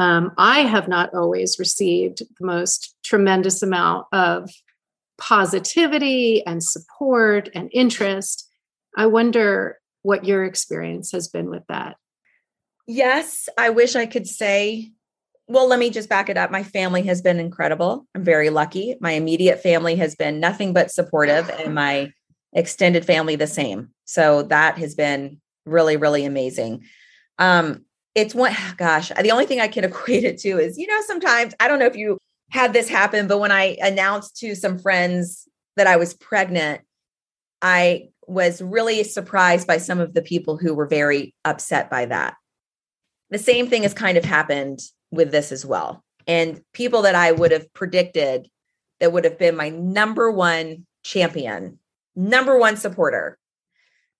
um, 0.00 0.32
I 0.38 0.60
have 0.60 0.88
not 0.88 1.12
always 1.12 1.58
received 1.58 2.20
the 2.20 2.46
most 2.46 2.96
tremendous 3.04 3.62
amount 3.62 4.06
of 4.12 4.50
positivity 5.18 6.42
and 6.46 6.64
support 6.64 7.50
and 7.54 7.68
interest. 7.70 8.48
I 8.96 9.04
wonder 9.06 9.78
what 10.00 10.24
your 10.24 10.44
experience 10.44 11.12
has 11.12 11.28
been 11.28 11.50
with 11.50 11.64
that. 11.68 11.96
Yes, 12.86 13.50
I 13.58 13.68
wish 13.68 13.94
I 13.94 14.06
could 14.06 14.26
say 14.26 14.92
well, 15.48 15.66
let 15.66 15.80
me 15.80 15.90
just 15.90 16.08
back 16.08 16.28
it 16.28 16.36
up. 16.36 16.52
My 16.52 16.62
family 16.62 17.02
has 17.02 17.20
been 17.22 17.40
incredible. 17.40 18.06
I'm 18.14 18.22
very 18.22 18.50
lucky. 18.50 18.94
My 19.00 19.12
immediate 19.12 19.60
family 19.60 19.96
has 19.96 20.14
been 20.14 20.38
nothing 20.38 20.72
but 20.72 20.92
supportive, 20.92 21.50
and 21.50 21.74
my 21.74 22.12
extended 22.52 23.04
family 23.04 23.34
the 23.34 23.48
same. 23.48 23.90
So 24.04 24.44
that 24.44 24.78
has 24.78 24.94
been 24.94 25.40
really, 25.66 25.96
really 25.96 26.24
amazing. 26.24 26.84
Um, 27.40 27.84
it's 28.14 28.34
one, 28.34 28.54
gosh, 28.76 29.10
the 29.20 29.30
only 29.30 29.46
thing 29.46 29.60
I 29.60 29.68
can 29.68 29.84
equate 29.90 30.24
it 30.24 30.38
to 30.40 30.58
is, 30.58 30.78
you 30.78 30.86
know, 30.86 31.00
sometimes 31.06 31.54
I 31.60 31.68
don't 31.68 31.78
know 31.78 31.86
if 31.86 31.96
you 31.96 32.18
had 32.50 32.72
this 32.72 32.88
happen, 32.88 33.28
but 33.28 33.38
when 33.38 33.52
I 33.52 33.76
announced 33.80 34.36
to 34.38 34.54
some 34.54 34.78
friends 34.78 35.48
that 35.76 35.86
I 35.86 35.96
was 35.96 36.14
pregnant, 36.14 36.82
I 37.62 38.08
was 38.26 38.62
really 38.62 39.04
surprised 39.04 39.66
by 39.66 39.78
some 39.78 40.00
of 40.00 40.14
the 40.14 40.22
people 40.22 40.56
who 40.56 40.74
were 40.74 40.86
very 40.86 41.34
upset 41.44 41.90
by 41.90 42.06
that. 42.06 42.36
The 43.30 43.38
same 43.38 43.68
thing 43.68 43.82
has 43.84 43.94
kind 43.94 44.18
of 44.18 44.24
happened 44.24 44.80
with 45.10 45.30
this 45.30 45.52
as 45.52 45.64
well. 45.64 46.02
And 46.26 46.60
people 46.72 47.02
that 47.02 47.14
I 47.14 47.32
would 47.32 47.52
have 47.52 47.72
predicted 47.72 48.48
that 48.98 49.12
would 49.12 49.24
have 49.24 49.38
been 49.38 49.56
my 49.56 49.70
number 49.70 50.30
one 50.30 50.86
champion, 51.02 51.78
number 52.14 52.58
one 52.58 52.76
supporter, 52.76 53.38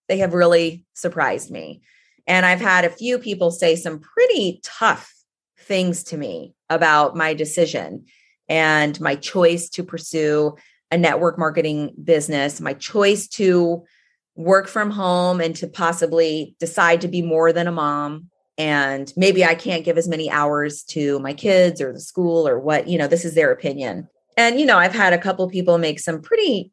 they 0.07 0.17
have 0.17 0.33
really 0.33 0.85
surprised 0.93 1.51
me. 1.51 1.81
And 2.27 2.45
I've 2.45 2.61
had 2.61 2.85
a 2.85 2.89
few 2.89 3.19
people 3.19 3.51
say 3.51 3.75
some 3.75 3.99
pretty 3.99 4.61
tough 4.63 5.13
things 5.59 6.03
to 6.05 6.17
me 6.17 6.53
about 6.69 7.15
my 7.15 7.33
decision 7.33 8.05
and 8.49 8.99
my 8.99 9.15
choice 9.15 9.69
to 9.69 9.83
pursue 9.83 10.55
a 10.91 10.97
network 10.97 11.39
marketing 11.39 11.93
business, 12.03 12.59
my 12.59 12.73
choice 12.73 13.27
to 13.27 13.83
work 14.35 14.67
from 14.67 14.91
home 14.91 15.39
and 15.39 15.55
to 15.55 15.67
possibly 15.67 16.55
decide 16.59 17.01
to 17.01 17.07
be 17.07 17.21
more 17.21 17.53
than 17.53 17.67
a 17.67 17.71
mom 17.71 18.29
and 18.57 19.11
maybe 19.15 19.43
I 19.43 19.55
can't 19.55 19.83
give 19.83 19.97
as 19.97 20.07
many 20.07 20.29
hours 20.29 20.83
to 20.89 21.17
my 21.19 21.33
kids 21.33 21.81
or 21.81 21.91
the 21.91 21.99
school 21.99 22.47
or 22.47 22.59
what, 22.59 22.87
you 22.87 22.97
know, 22.97 23.07
this 23.07 23.25
is 23.25 23.33
their 23.33 23.51
opinion. 23.51 24.07
And, 24.37 24.59
you 24.59 24.65
know, 24.65 24.77
I've 24.77 24.93
had 24.93 25.13
a 25.13 25.17
couple 25.17 25.49
people 25.49 25.77
make 25.77 25.99
some 25.99 26.21
pretty 26.21 26.71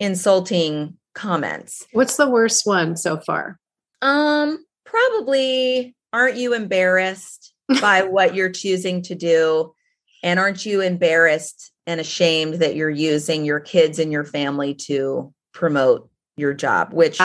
insulting 0.00 0.96
comments. 1.14 1.86
What's 1.92 2.16
the 2.16 2.30
worst 2.30 2.66
one 2.66 2.96
so 2.96 3.18
far? 3.18 3.58
Um, 4.02 4.64
probably 4.84 5.94
aren't 6.12 6.36
you 6.36 6.54
embarrassed 6.54 7.52
by 7.80 8.02
what 8.04 8.34
you're 8.34 8.50
choosing 8.50 9.02
to 9.02 9.14
do? 9.14 9.74
And 10.22 10.40
aren't 10.40 10.66
you 10.66 10.80
embarrassed 10.80 11.72
and 11.86 12.00
ashamed 12.00 12.54
that 12.54 12.74
you're 12.74 12.90
using 12.90 13.44
your 13.44 13.60
kids 13.60 13.98
and 13.98 14.10
your 14.10 14.24
family 14.24 14.74
to 14.74 15.32
promote 15.52 16.10
your 16.36 16.52
job, 16.52 16.92
which 16.92 17.20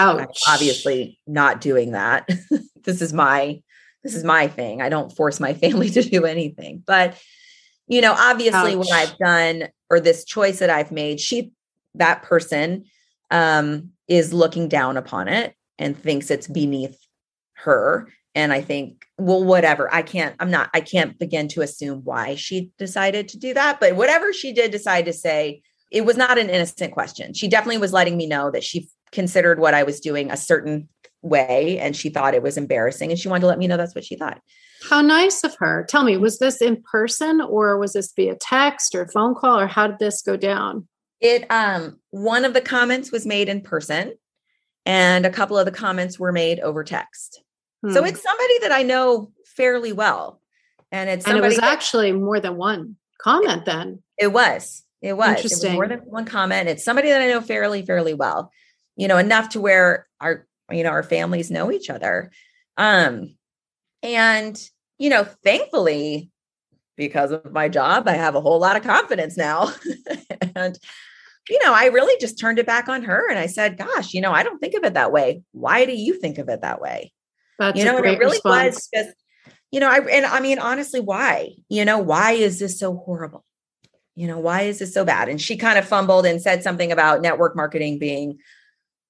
obviously 0.48 1.20
not 1.28 1.62
doing 1.62 1.92
that. 1.92 2.30
this 2.84 3.02
is 3.02 3.12
my 3.12 3.62
this 4.04 4.16
is 4.16 4.24
my 4.24 4.48
thing. 4.48 4.82
I 4.82 4.90
don't 4.90 5.16
force 5.16 5.40
my 5.40 5.54
family 5.56 5.90
to 5.92 6.02
do 6.02 6.26
anything. 6.26 6.84
But 6.86 7.20
you 7.88 8.02
know, 8.02 8.16
obviously 8.18 8.74
Ouch. 8.74 8.78
what 8.78 8.92
I've 8.92 9.18
done 9.18 9.68
or 9.90 10.00
this 10.00 10.24
choice 10.24 10.60
that 10.60 10.70
I've 10.70 10.92
made, 10.92 11.20
she 11.20 11.52
that 11.96 12.24
person 12.24 12.86
um 13.30 13.90
is 14.08 14.34
looking 14.34 14.68
down 14.68 14.98
upon 14.98 15.28
it 15.28 15.56
and 15.82 15.98
thinks 15.98 16.32
it's 16.32 16.48
beneath 16.48 16.98
her 17.54 18.08
and 18.36 18.54
i 18.54 18.62
think 18.62 19.06
well 19.18 19.44
whatever 19.44 19.94
i 19.94 20.02
can't 20.02 20.36
i'm 20.40 20.52
not 20.52 20.70
i 20.74 20.82
can't 20.82 21.20
begin 21.20 21.48
to 21.48 21.62
assume 21.62 22.02
why 22.04 22.36
she 22.36 22.72
decided 22.78 23.28
to 23.28 23.38
do 23.38 23.54
that 23.54 23.80
but 23.80 23.96
whatever 23.96 24.32
she 24.32 24.54
did 24.54 24.72
decide 24.72 25.06
to 25.06 25.14
say 25.14 25.62
it 25.92 26.06
was 26.06 26.16
not 26.16 26.38
an 26.38 26.50
innocent 26.50 26.94
question 26.94 27.34
she 27.34 27.48
definitely 27.48 27.78
was 27.78 27.94
letting 27.94 28.16
me 28.16 28.26
know 28.26 28.50
that 28.50 28.64
she 28.64 28.88
considered 29.12 29.60
what 29.60 29.74
i 29.74 29.84
was 29.84 30.00
doing 30.00 30.32
a 30.32 30.38
certain 30.38 30.88
way 31.22 31.78
and 31.80 31.96
she 31.96 32.10
thought 32.10 32.34
it 32.34 32.44
was 32.44 32.58
embarrassing 32.58 33.12
and 33.12 33.20
she 33.20 33.28
wanted 33.28 33.42
to 33.42 33.48
let 33.48 33.60
me 33.60 33.68
know 33.68 33.78
that's 33.78 33.96
what 33.96 34.06
she 34.06 34.16
thought. 34.16 34.42
How 34.90 35.02
nice 35.02 35.44
of 35.44 35.56
her. 35.60 35.86
Tell 35.88 36.04
me, 36.04 36.18
was 36.18 36.40
this 36.40 36.62
in 36.62 36.82
person 36.92 37.42
or 37.42 37.78
was 37.78 37.94
this 37.94 38.12
via 38.16 38.36
text 38.36 38.96
or 38.96 39.08
phone 39.08 39.36
call 39.36 39.60
or 39.60 39.68
how 39.68 39.88
did 39.88 40.00
this 40.00 40.22
go 40.22 40.36
down? 40.36 40.88
It 41.20 41.46
um 41.52 42.00
one 42.10 42.46
of 42.46 42.54
the 42.54 42.62
comments 42.62 43.12
was 43.12 43.26
made 43.26 43.48
in 43.48 43.62
person 43.62 44.14
and 44.86 45.26
a 45.26 45.30
couple 45.30 45.58
of 45.58 45.66
the 45.66 45.72
comments 45.72 46.20
were 46.20 46.32
made 46.32 46.60
over 46.60 46.84
text. 46.84 47.44
Hmm. 47.84 47.94
So 47.94 48.04
it's 48.04 48.22
somebody 48.22 48.60
that 48.60 48.72
I 48.72 48.84
know 48.84 49.32
fairly 49.46 49.94
well. 49.94 50.42
And 50.92 51.10
it's 51.10 51.26
and 51.26 51.38
it 51.38 51.42
was 51.42 51.56
that, 51.56 51.72
actually 51.72 52.12
more 52.12 52.40
than 52.40 52.58
one 52.58 52.98
comment 53.20 53.66
then. 53.66 54.04
It 54.18 54.34
was. 54.34 54.84
It 55.02 55.14
was. 55.14 55.38
Interesting. 55.38 55.72
It 55.72 55.74
was 55.74 55.76
more 55.76 55.88
than 55.88 56.00
one 56.00 56.26
comment. 56.26 56.68
It's 56.68 56.84
somebody 56.84 57.10
that 57.10 57.22
I 57.22 57.28
know 57.28 57.42
fairly, 57.42 57.86
fairly 57.86 58.14
well. 58.14 58.52
You 58.98 59.08
know, 59.08 59.18
enough 59.18 59.50
to 59.50 59.62
where 59.62 60.08
our 60.20 60.46
you 60.74 60.84
know 60.84 60.90
our 60.90 61.04
families 61.04 61.52
know 61.52 61.72
each 61.72 61.90
other 61.90 62.32
um 62.78 63.36
and 64.04 64.70
you 64.98 65.10
know 65.10 65.24
thankfully 65.44 66.30
because 66.96 67.32
of 67.32 67.52
my 67.52 67.68
job 67.68 68.08
i 68.08 68.14
have 68.14 68.36
a 68.36 68.42
whole 68.42 68.60
lot 68.60 68.76
of 68.76 68.84
confidence 68.84 69.38
now 69.38 69.72
and 70.56 70.80
you 71.50 71.60
know 71.64 71.74
i 71.74 71.86
really 71.86 72.16
just 72.20 72.40
turned 72.40 72.60
it 72.60 72.66
back 72.66 72.88
on 72.88 73.04
her 73.04 73.30
and 73.30 73.40
i 73.40 73.46
said 73.46 73.78
gosh 73.78 74.14
you 74.14 74.22
know 74.22 74.32
i 74.32 74.44
don't 74.44 74.60
think 74.60 74.74
of 74.74 74.84
it 74.84 74.94
that 74.94 75.12
way 75.12 75.42
why 75.52 75.86
do 75.86 75.94
you 75.94 76.20
think 76.20 76.38
of 76.38 76.50
it 76.50 76.62
that 76.62 76.82
way 76.82 77.12
That's 77.60 77.78
you 77.78 77.86
know 77.86 77.98
it 77.98 78.02
really 78.02 78.36
response. 78.36 78.76
was 78.76 78.90
just 78.94 79.16
you 79.72 79.80
know 79.80 79.90
i 79.90 79.98
and 79.98 80.26
i 80.26 80.40
mean 80.40 80.60
honestly 80.60 81.00
why 81.00 81.50
you 81.70 81.86
know 81.86 81.98
why 81.98 82.34
is 82.34 82.60
this 82.60 82.80
so 82.80 82.96
horrible 82.96 83.44
you 84.16 84.28
know 84.28 84.40
why 84.40 84.64
is 84.64 84.80
this 84.80 84.94
so 84.94 85.06
bad 85.06 85.30
and 85.30 85.42
she 85.42 85.58
kind 85.58 85.80
of 85.80 85.88
fumbled 85.88 86.26
and 86.26 86.42
said 86.42 86.64
something 86.64 86.92
about 86.92 87.22
network 87.22 87.56
marketing 87.56 87.98
being 87.98 88.38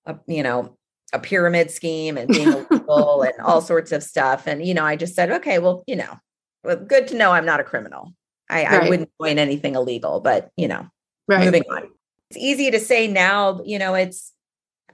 a, 0.05 0.15
you 0.27 0.43
know 0.43 0.77
a 1.13 1.19
pyramid 1.19 1.71
scheme 1.71 2.17
and 2.17 2.27
being 2.27 2.47
illegal 2.71 3.23
and 3.23 3.33
all 3.41 3.61
sorts 3.61 3.91
of 3.91 4.03
stuff. 4.03 4.47
And, 4.47 4.65
you 4.65 4.73
know, 4.73 4.85
I 4.85 4.95
just 4.95 5.15
said, 5.15 5.31
okay, 5.31 5.59
well, 5.59 5.83
you 5.87 5.95
know, 5.95 6.17
well, 6.63 6.77
good 6.77 7.07
to 7.09 7.15
know 7.15 7.31
I'm 7.31 7.45
not 7.45 7.59
a 7.59 7.63
criminal. 7.63 8.13
I, 8.49 8.63
right. 8.63 8.83
I 8.83 8.89
wouldn't 8.89 9.09
join 9.21 9.39
anything 9.39 9.75
illegal, 9.75 10.19
but, 10.19 10.49
you 10.57 10.67
know, 10.67 10.87
right. 11.27 11.45
moving 11.45 11.63
on. 11.69 11.89
It's 12.31 12.37
easy 12.37 12.71
to 12.71 12.79
say 12.79 13.09
now, 13.09 13.59
you 13.65 13.77
know, 13.77 13.93
it's, 13.93 14.31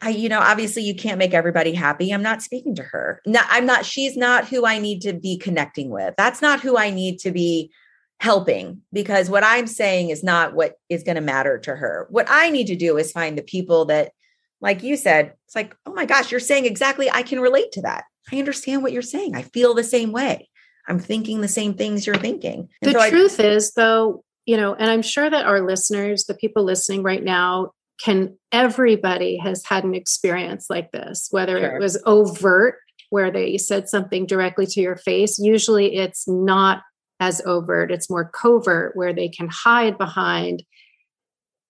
I, 0.01 0.09
you 0.09 0.27
know, 0.27 0.39
obviously 0.39 0.81
you 0.81 0.95
can't 0.95 1.19
make 1.19 1.35
everybody 1.35 1.71
happy. 1.71 2.11
I'm 2.11 2.23
not 2.23 2.41
speaking 2.41 2.73
to 2.77 2.81
her. 2.81 3.21
No, 3.27 3.41
I'm 3.47 3.67
not, 3.67 3.85
she's 3.85 4.17
not 4.17 4.47
who 4.47 4.65
I 4.65 4.79
need 4.79 5.03
to 5.03 5.13
be 5.13 5.38
connecting 5.38 5.91
with. 5.91 6.15
That's 6.17 6.41
not 6.41 6.61
who 6.61 6.79
I 6.79 6.89
need 6.89 7.19
to 7.19 7.31
be 7.31 7.71
helping 8.19 8.81
because 8.91 9.29
what 9.29 9.43
I'm 9.43 9.67
saying 9.67 10.09
is 10.09 10.23
not 10.23 10.55
what 10.55 10.79
is 10.89 11.03
going 11.03 11.13
to 11.17 11.21
matter 11.21 11.59
to 11.59 11.75
her. 11.75 12.07
What 12.09 12.25
I 12.27 12.49
need 12.49 12.65
to 12.67 12.75
do 12.75 12.97
is 12.97 13.11
find 13.11 13.38
the 13.38 13.43
people 13.43 13.85
that, 13.85 14.13
like 14.59 14.81
you 14.81 14.97
said, 14.97 15.35
it's 15.45 15.55
like, 15.55 15.77
oh 15.85 15.93
my 15.93 16.07
gosh, 16.07 16.31
you're 16.31 16.39
saying 16.39 16.65
exactly, 16.65 17.11
I 17.11 17.21
can 17.21 17.39
relate 17.39 17.71
to 17.73 17.83
that. 17.83 18.05
I 18.31 18.39
understand 18.39 18.81
what 18.81 18.93
you're 18.93 19.03
saying. 19.03 19.35
I 19.35 19.43
feel 19.43 19.75
the 19.75 19.83
same 19.83 20.11
way. 20.11 20.49
I'm 20.88 20.97
thinking 20.97 21.41
the 21.41 21.47
same 21.47 21.75
things 21.75 22.07
you're 22.07 22.15
thinking. 22.15 22.69
And 22.81 22.95
the 22.95 22.99
so 22.99 23.09
truth 23.11 23.39
I, 23.39 23.43
is, 23.43 23.73
though, 23.73 24.23
you 24.48 24.56
know, 24.56 24.74
and 24.74 24.89
I'm 24.89 25.04
sure 25.04 25.30
that 25.30 25.45
our 25.45 25.62
listeners, 25.62 26.24
the 26.24 26.34
people 26.34 26.64
listening 26.64 27.04
right 27.04 27.24
now, 27.24 27.74
can 28.02 28.38
everybody 28.52 29.38
has 29.38 29.64
had 29.66 29.84
an 29.84 29.93
experience 29.93 30.68
like 30.70 30.91
this, 30.91 31.28
whether 31.32 31.60
sure. 31.60 31.76
it 31.76 31.82
was 31.82 32.02
overt, 32.06 32.76
where 33.10 33.30
they 33.30 33.58
said 33.58 33.89
something 33.89 34.26
directly 34.26 34.66
to 34.66 34.82
your 34.82 34.95
face. 34.95 35.38
Usually 35.38 35.98
it's 35.98 36.28
not 36.28 36.82
as 37.20 37.41
overt, 37.45 37.91
it's 37.91 38.10
more 38.10 38.30
covert, 38.30 38.95
where 38.95 39.14
they 39.14 39.28
can 39.28 39.50
hide 39.52 39.98
behind 39.98 40.64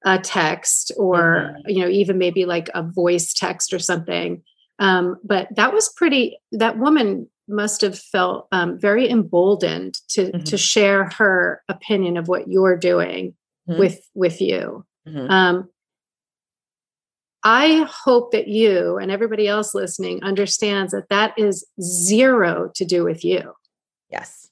a 0.06 0.20
text 0.20 0.92
or, 0.98 1.56
mm-hmm. 1.58 1.70
you 1.70 1.82
know, 1.82 1.90
even 1.90 2.18
maybe 2.20 2.46
like 2.46 2.70
a 2.76 2.84
voice 2.84 3.34
text 3.34 3.74
or 3.74 3.80
something. 3.80 4.44
Um, 4.78 5.18
but 5.24 5.48
that 5.56 5.74
was 5.74 5.90
pretty, 5.90 6.38
that 6.52 6.78
woman 6.78 7.28
must 7.48 7.82
have 7.82 7.98
felt 7.98 8.48
um, 8.52 8.80
very 8.80 9.10
emboldened 9.10 9.96
to 10.10 10.32
mm-hmm. 10.32 10.44
to 10.44 10.58
share 10.58 11.06
her 11.18 11.62
opinion 11.70 12.18
of 12.18 12.28
what 12.28 12.48
you're 12.48 12.78
doing 12.78 13.36
mm-hmm. 13.68 13.80
with 13.80 14.00
with 14.14 14.42
you. 14.42 14.86
Mm-hmm. 15.08 15.30
Um, 15.32 15.70
I 17.44 17.88
hope 17.90 18.32
that 18.32 18.48
you 18.48 18.98
and 18.98 19.10
everybody 19.10 19.48
else 19.48 19.74
listening 19.74 20.22
understands 20.24 20.92
that 20.92 21.10
that 21.10 21.34
is 21.38 21.66
zero 21.82 22.72
to 22.76 22.84
do 22.84 23.06
with 23.06 23.24
you. 23.24 23.54
Yes. 24.10 24.50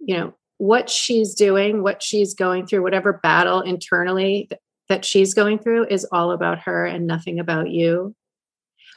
You 0.00 0.16
know, 0.16 0.34
what 0.58 0.90
she's 0.90 1.34
doing, 1.34 1.82
what 1.82 2.02
she's 2.02 2.34
going 2.34 2.66
through, 2.66 2.82
whatever 2.82 3.14
battle 3.22 3.62
internally 3.62 4.48
that 4.88 5.04
she's 5.04 5.34
going 5.34 5.58
through 5.58 5.86
is 5.86 6.06
all 6.12 6.32
about 6.32 6.60
her 6.60 6.84
and 6.84 7.06
nothing 7.06 7.40
about 7.40 7.70
you. 7.70 8.14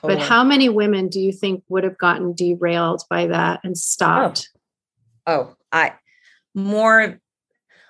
Totally. 0.03 0.19
But 0.19 0.27
how 0.27 0.43
many 0.43 0.67
women 0.67 1.07
do 1.07 1.19
you 1.19 1.31
think 1.31 1.63
would 1.69 1.85
have 1.85 1.97
gotten 1.97 2.33
derailed 2.33 3.03
by 3.09 3.27
that 3.27 3.61
and 3.63 3.77
stopped? 3.77 4.49
Oh, 5.25 5.33
oh 5.33 5.55
I 5.71 5.93
more 6.53 7.19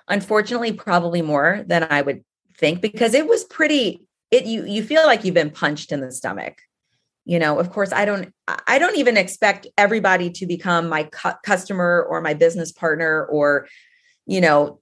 unfortunately 0.08 0.72
probably 0.72 1.22
more 1.22 1.64
than 1.66 1.86
I 1.90 2.02
would 2.02 2.24
think 2.56 2.80
because 2.80 3.14
it 3.14 3.26
was 3.26 3.44
pretty 3.44 4.06
it 4.30 4.46
you 4.46 4.64
you 4.64 4.82
feel 4.82 5.04
like 5.04 5.24
you've 5.24 5.34
been 5.34 5.50
punched 5.50 5.90
in 5.92 6.00
the 6.00 6.12
stomach 6.12 6.58
you 7.24 7.38
know 7.38 7.58
of 7.58 7.70
course 7.70 7.92
i 7.92 8.04
don't 8.04 8.32
i 8.68 8.78
don't 8.78 8.96
even 8.96 9.16
expect 9.16 9.66
everybody 9.76 10.30
to 10.30 10.46
become 10.46 10.88
my 10.88 11.04
cu- 11.04 11.38
customer 11.44 12.06
or 12.08 12.20
my 12.20 12.34
business 12.34 12.70
partner 12.70 13.24
or 13.26 13.66
you 14.26 14.40
know 14.40 14.80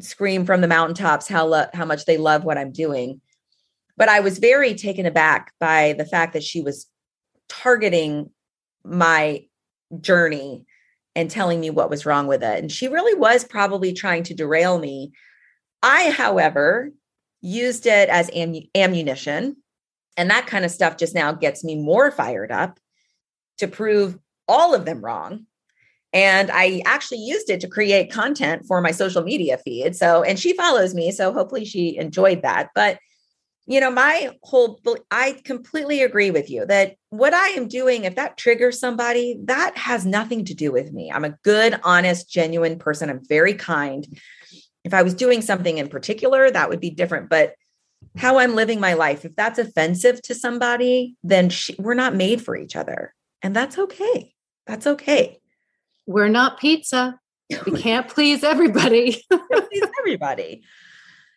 scream 0.00 0.44
from 0.44 0.60
the 0.60 0.68
mountaintops 0.68 1.28
how 1.28 1.46
lo- 1.46 1.66
how 1.74 1.84
much 1.84 2.04
they 2.04 2.16
love 2.16 2.44
what 2.44 2.58
i'm 2.58 2.72
doing 2.72 3.20
but 3.96 4.08
i 4.08 4.20
was 4.20 4.38
very 4.38 4.74
taken 4.74 5.06
aback 5.06 5.52
by 5.60 5.94
the 5.98 6.06
fact 6.06 6.32
that 6.32 6.44
she 6.44 6.60
was 6.60 6.86
targeting 7.48 8.30
my 8.84 9.44
journey 10.00 10.64
and 11.14 11.30
telling 11.30 11.60
me 11.60 11.70
what 11.70 11.90
was 11.90 12.06
wrong 12.06 12.26
with 12.26 12.42
it 12.42 12.58
and 12.58 12.70
she 12.72 12.88
really 12.88 13.18
was 13.18 13.44
probably 13.44 13.92
trying 13.92 14.22
to 14.22 14.34
derail 14.34 14.78
me 14.78 15.12
i 15.82 16.10
however 16.10 16.90
used 17.46 17.86
it 17.86 18.08
as 18.08 18.30
am- 18.32 18.68
ammunition. 18.74 19.56
And 20.16 20.30
that 20.30 20.46
kind 20.46 20.64
of 20.64 20.70
stuff 20.70 20.96
just 20.96 21.14
now 21.14 21.32
gets 21.32 21.62
me 21.62 21.76
more 21.76 22.10
fired 22.10 22.50
up 22.50 22.80
to 23.58 23.68
prove 23.68 24.18
all 24.48 24.74
of 24.74 24.84
them 24.84 25.04
wrong. 25.04 25.46
And 26.12 26.50
I 26.50 26.82
actually 26.86 27.18
used 27.18 27.50
it 27.50 27.60
to 27.60 27.68
create 27.68 28.10
content 28.10 28.64
for 28.66 28.80
my 28.80 28.90
social 28.90 29.22
media 29.22 29.58
feed. 29.58 29.94
So, 29.94 30.22
and 30.22 30.38
she 30.38 30.54
follows 30.54 30.94
me. 30.94 31.12
So 31.12 31.32
hopefully 31.32 31.64
she 31.64 31.96
enjoyed 31.96 32.42
that. 32.42 32.70
But, 32.74 32.98
you 33.66 33.80
know, 33.80 33.90
my 33.90 34.30
whole, 34.42 34.80
I 35.10 35.40
completely 35.44 36.02
agree 36.02 36.30
with 36.30 36.48
you 36.48 36.64
that 36.66 36.96
what 37.10 37.34
I 37.34 37.48
am 37.48 37.66
doing, 37.66 38.04
if 38.04 38.14
that 38.14 38.36
triggers 38.36 38.78
somebody, 38.78 39.40
that 39.44 39.76
has 39.76 40.06
nothing 40.06 40.44
to 40.44 40.54
do 40.54 40.70
with 40.70 40.92
me. 40.92 41.10
I'm 41.10 41.24
a 41.24 41.36
good, 41.42 41.78
honest, 41.82 42.30
genuine 42.30 42.78
person. 42.78 43.10
I'm 43.10 43.24
very 43.26 43.54
kind. 43.54 44.06
If 44.84 44.94
I 44.94 45.02
was 45.02 45.14
doing 45.14 45.42
something 45.42 45.78
in 45.78 45.88
particular, 45.88 46.48
that 46.48 46.68
would 46.68 46.80
be 46.80 46.90
different. 46.90 47.28
But 47.28 47.54
how 48.16 48.38
I'm 48.38 48.54
living 48.54 48.78
my 48.78 48.94
life, 48.94 49.24
if 49.24 49.34
that's 49.34 49.58
offensive 49.58 50.22
to 50.22 50.34
somebody, 50.34 51.16
then 51.24 51.48
she, 51.50 51.74
we're 51.78 51.94
not 51.94 52.14
made 52.14 52.42
for 52.42 52.56
each 52.56 52.76
other. 52.76 53.14
And 53.42 53.54
that's 53.54 53.78
okay. 53.78 54.32
That's 54.66 54.86
okay. 54.86 55.40
We're 56.06 56.28
not 56.28 56.60
pizza. 56.60 57.18
We 57.66 57.72
can't 57.80 58.08
please 58.08 58.44
everybody. 58.44 59.24
please 59.30 59.84
everybody. 60.00 60.62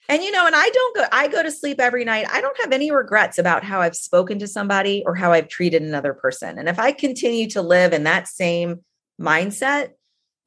And 0.09 0.23
you 0.23 0.31
know, 0.31 0.47
and 0.47 0.55
I 0.55 0.67
don't 0.69 0.95
go, 0.95 1.05
I 1.11 1.27
go 1.27 1.43
to 1.43 1.51
sleep 1.51 1.79
every 1.79 2.03
night. 2.03 2.25
I 2.31 2.41
don't 2.41 2.59
have 2.61 2.71
any 2.71 2.89
regrets 2.89 3.37
about 3.37 3.63
how 3.63 3.79
I've 3.79 3.95
spoken 3.95 4.39
to 4.39 4.47
somebody 4.47 5.03
or 5.05 5.13
how 5.13 5.31
I've 5.31 5.47
treated 5.47 5.83
another 5.83 6.15
person. 6.15 6.57
And 6.57 6.67
if 6.67 6.79
I 6.79 6.91
continue 6.91 7.47
to 7.51 7.61
live 7.61 7.93
in 7.93 8.03
that 8.05 8.27
same 8.27 8.83
mindset, 9.21 9.91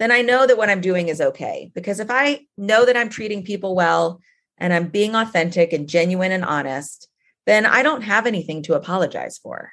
then 0.00 0.10
I 0.10 0.20
know 0.20 0.48
that 0.48 0.58
what 0.58 0.68
I'm 0.68 0.80
doing 0.80 1.06
is 1.06 1.20
okay. 1.20 1.70
Because 1.76 2.00
if 2.00 2.10
I 2.10 2.40
know 2.58 2.84
that 2.84 2.96
I'm 2.96 3.08
treating 3.08 3.44
people 3.44 3.76
well 3.76 4.20
and 4.58 4.72
I'm 4.72 4.88
being 4.88 5.14
authentic 5.14 5.72
and 5.72 5.88
genuine 5.88 6.32
and 6.32 6.44
honest, 6.44 7.08
then 7.46 7.64
I 7.64 7.84
don't 7.84 8.02
have 8.02 8.26
anything 8.26 8.64
to 8.64 8.74
apologize 8.74 9.38
for. 9.38 9.70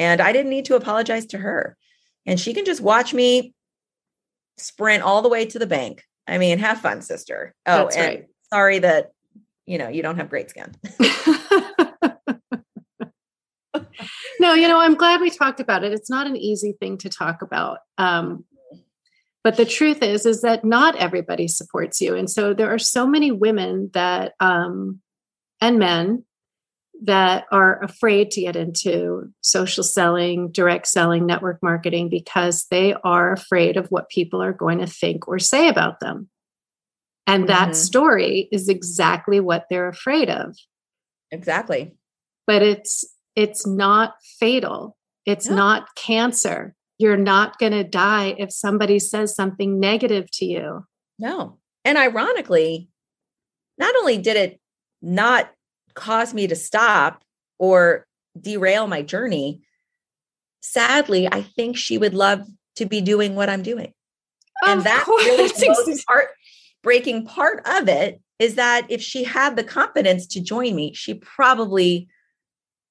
And 0.00 0.20
I 0.20 0.32
didn't 0.32 0.50
need 0.50 0.64
to 0.64 0.74
apologize 0.74 1.26
to 1.26 1.38
her. 1.38 1.76
And 2.26 2.40
she 2.40 2.54
can 2.54 2.64
just 2.64 2.80
watch 2.80 3.14
me 3.14 3.54
sprint 4.56 5.04
all 5.04 5.22
the 5.22 5.28
way 5.28 5.46
to 5.46 5.60
the 5.60 5.66
bank. 5.66 6.02
I 6.26 6.38
mean, 6.38 6.58
have 6.58 6.80
fun, 6.80 7.02
sister. 7.02 7.54
Oh, 7.66 7.84
That's 7.84 7.96
and 7.96 8.06
right. 8.06 8.26
sorry 8.52 8.80
that, 8.80 9.12
you 9.68 9.78
know, 9.78 9.88
you 9.88 10.02
don't 10.02 10.16
have 10.16 10.30
great 10.30 10.50
skin. 10.50 10.74
no, 14.40 14.54
you 14.54 14.66
know, 14.66 14.80
I'm 14.80 14.94
glad 14.94 15.20
we 15.20 15.30
talked 15.30 15.60
about 15.60 15.84
it. 15.84 15.92
It's 15.92 16.10
not 16.10 16.26
an 16.26 16.36
easy 16.36 16.74
thing 16.80 16.96
to 16.98 17.08
talk 17.08 17.42
about. 17.42 17.78
Um, 17.98 18.44
but 19.44 19.56
the 19.56 19.64
truth 19.64 20.02
is 20.02 20.26
is 20.26 20.42
that 20.42 20.64
not 20.64 20.96
everybody 20.96 21.48
supports 21.48 22.00
you 22.00 22.14
and 22.14 22.28
so 22.28 22.52
there 22.52 22.72
are 22.72 22.78
so 22.78 23.06
many 23.06 23.30
women 23.30 23.90
that 23.94 24.34
um, 24.40 25.00
and 25.60 25.78
men 25.78 26.24
that 27.04 27.44
are 27.52 27.82
afraid 27.82 28.30
to 28.32 28.40
get 28.40 28.56
into 28.56 29.32
social 29.40 29.84
selling 29.84 30.50
direct 30.50 30.86
selling 30.86 31.24
network 31.24 31.62
marketing 31.62 32.08
because 32.08 32.66
they 32.70 32.94
are 33.04 33.32
afraid 33.32 33.76
of 33.76 33.86
what 33.88 34.10
people 34.10 34.42
are 34.42 34.52
going 34.52 34.80
to 34.80 34.86
think 34.86 35.28
or 35.28 35.38
say 35.38 35.68
about 35.68 36.00
them 36.00 36.28
and 37.28 37.44
mm-hmm. 37.44 37.52
that 37.52 37.76
story 37.76 38.48
is 38.50 38.68
exactly 38.68 39.38
what 39.38 39.66
they're 39.70 39.88
afraid 39.88 40.28
of 40.28 40.56
exactly 41.30 41.94
but 42.46 42.62
it's 42.62 43.04
it's 43.36 43.66
not 43.66 44.14
fatal 44.40 44.96
it's 45.24 45.48
no. 45.48 45.56
not 45.56 45.94
cancer 45.94 46.74
you're 46.98 47.16
not 47.16 47.58
going 47.58 47.72
to 47.72 47.84
die 47.84 48.34
if 48.38 48.52
somebody 48.52 48.98
says 48.98 49.34
something 49.34 49.78
negative 49.78 50.30
to 50.32 50.44
you. 50.44 50.84
No. 51.18 51.58
And 51.84 51.96
ironically, 51.96 52.88
not 53.78 53.94
only 53.96 54.18
did 54.18 54.36
it 54.36 54.60
not 55.00 55.50
cause 55.94 56.34
me 56.34 56.48
to 56.48 56.56
stop 56.56 57.22
or 57.58 58.04
derail 58.38 58.88
my 58.88 59.02
journey, 59.02 59.62
sadly, 60.60 61.28
I 61.30 61.42
think 61.42 61.76
she 61.76 61.98
would 61.98 62.14
love 62.14 62.46
to 62.76 62.86
be 62.86 63.00
doing 63.00 63.36
what 63.36 63.48
I'm 63.48 63.62
doing. 63.62 63.92
Of 64.64 64.68
and 64.68 64.82
that's 64.82 65.04
course. 65.04 65.24
really 65.24 65.48
the 65.48 65.84
most 65.86 66.04
heartbreaking 66.78 67.26
part 67.26 67.66
of 67.66 67.88
it 67.88 68.20
is 68.38 68.54
that 68.54 68.86
if 68.88 69.02
she 69.02 69.24
had 69.24 69.56
the 69.56 69.64
confidence 69.64 70.26
to 70.28 70.40
join 70.40 70.74
me, 70.74 70.92
she 70.94 71.14
probably 71.14 72.08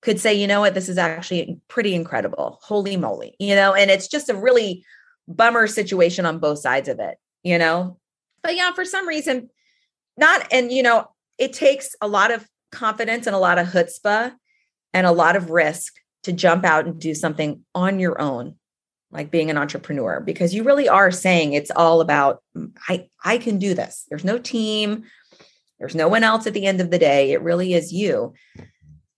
could 0.02 0.20
say, 0.20 0.34
you 0.34 0.48
know 0.48 0.60
what, 0.60 0.74
this 0.74 0.90
is 0.90 0.98
actually 0.98 1.60
pretty 1.68 1.96
incredible. 1.96 2.60
Holy 2.62 2.98
moly, 2.98 3.36
you 3.40 3.56
know, 3.56 3.74
and 3.74 3.90
it's 3.90 4.08
just 4.08 4.30
a 4.30 4.36
really 4.36 4.84
bummer 5.28 5.68
situation 5.68 6.26
on 6.26 6.40
both 6.40 6.60
sides 6.60 6.90
of 6.90 7.00
it, 7.00 7.18
you 7.44 7.58
know. 7.58 7.98
But 8.44 8.56
yeah, 8.56 8.74
for 8.74 8.86
some 8.86 9.08
reason, 9.08 9.50
not, 10.18 10.48
and 10.52 10.72
you 10.72 10.84
know, 10.84 11.08
it 11.38 11.54
takes 11.54 11.96
a 12.02 12.08
lot 12.08 12.32
of 12.32 12.48
confidence 12.72 13.28
and 13.28 13.36
a 13.36 13.40
lot 13.40 13.58
of 13.58 13.68
chutzpah 13.68 14.34
and 14.94 15.08
a 15.08 15.12
lot 15.12 15.36
of 15.36 15.50
risk 15.50 15.94
to 16.24 16.34
jump 16.34 16.66
out 16.66 16.86
and 16.86 17.00
do 17.00 17.16
something 17.16 17.64
on 17.74 18.00
your 18.00 18.20
own 18.22 18.56
like 19.12 19.32
being 19.32 19.50
an 19.50 19.58
entrepreneur 19.58 20.20
because 20.20 20.54
you 20.54 20.64
really 20.64 20.90
are 20.90 21.12
saying 21.12 21.54
it's 21.54 21.72
all 21.72 22.02
about 22.02 22.42
mm, 22.56 22.72
i 22.90 23.08
i 23.24 23.38
can 23.38 23.58
do 23.58 23.74
this 23.74 24.06
there's 24.10 24.26
no 24.26 24.38
team 24.38 25.04
there's 25.80 25.96
no 25.96 26.08
one 26.08 26.24
else 26.24 26.48
at 26.48 26.54
the 26.54 26.66
end 26.66 26.82
of 26.82 26.92
the 26.92 27.00
day 27.00 27.32
it 27.32 27.42
really 27.42 27.74
is 27.74 27.94
you 27.94 28.34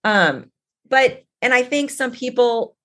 um 0.04 0.50
but, 0.90 1.22
and 1.40 1.54
I 1.54 1.62
think 1.62 1.90
some 1.90 2.10
people 2.10 2.76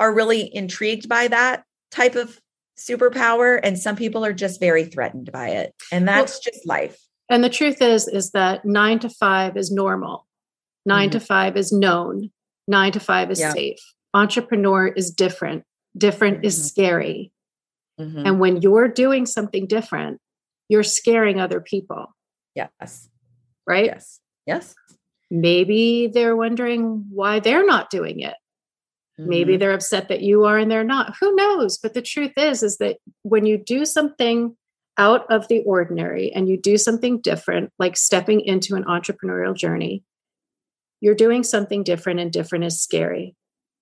are 0.00 0.14
really 0.14 0.54
intrigued 0.54 1.08
by 1.08 1.28
that 1.28 1.64
type 1.90 2.14
of 2.14 2.40
superpower, 2.78 3.60
and 3.62 3.78
some 3.78 3.96
people 3.96 4.24
are 4.24 4.32
just 4.32 4.60
very 4.60 4.84
threatened 4.84 5.30
by 5.30 5.50
it. 5.50 5.74
And 5.90 6.08
that's 6.08 6.34
well, 6.34 6.52
just 6.52 6.66
life. 6.66 6.98
And 7.28 7.44
the 7.44 7.50
truth 7.50 7.82
is, 7.82 8.08
is 8.08 8.30
that 8.30 8.64
nine 8.64 8.98
to 9.00 9.10
five 9.10 9.56
is 9.56 9.70
normal. 9.70 10.26
9 10.86 11.08
mm-hmm. 11.08 11.12
to 11.12 11.20
five 11.20 11.56
is 11.56 11.72
known. 11.72 12.30
nine 12.66 12.92
to 12.92 13.00
five 13.00 13.30
is 13.30 13.40
yeah. 13.40 13.52
safe. 13.52 13.78
Entrepreneur 14.14 14.88
is 14.88 15.10
different. 15.10 15.64
Different 15.96 16.38
mm-hmm. 16.38 16.46
is 16.46 16.66
scary. 16.66 17.32
Mm-hmm. 18.00 18.26
And 18.26 18.40
when 18.40 18.62
you're 18.62 18.88
doing 18.88 19.26
something 19.26 19.66
different, 19.66 20.20
you're 20.68 20.82
scaring 20.82 21.40
other 21.40 21.60
people. 21.60 22.14
Yes. 22.54 23.08
Right? 23.66 23.86
Yes. 23.86 24.20
Yes. 24.46 24.74
Maybe 25.30 26.08
they're 26.12 26.36
wondering 26.36 27.06
why 27.10 27.40
they're 27.40 27.66
not 27.66 27.90
doing 27.90 28.20
it. 28.20 28.34
Mm-hmm. 29.18 29.28
Maybe 29.28 29.56
they're 29.56 29.72
upset 29.72 30.08
that 30.08 30.22
you 30.22 30.44
are 30.44 30.58
and 30.58 30.70
they're 30.70 30.84
not. 30.84 31.14
Who 31.20 31.34
knows? 31.34 31.78
But 31.78 31.94
the 31.94 32.02
truth 32.02 32.32
is 32.36 32.62
is 32.62 32.78
that 32.78 32.98
when 33.22 33.46
you 33.46 33.58
do 33.58 33.84
something 33.84 34.56
out 34.98 35.30
of 35.30 35.48
the 35.48 35.60
ordinary 35.60 36.32
and 36.32 36.48
you 36.48 36.58
do 36.58 36.76
something 36.76 37.20
different, 37.20 37.70
like 37.78 37.96
stepping 37.96 38.40
into 38.40 38.74
an 38.74 38.84
entrepreneurial 38.84 39.56
journey, 39.56 40.02
you're 41.00 41.14
doing 41.14 41.42
something 41.42 41.82
different 41.82 42.20
and 42.20 42.32
different 42.32 42.64
is 42.64 42.80
scary. 42.80 43.34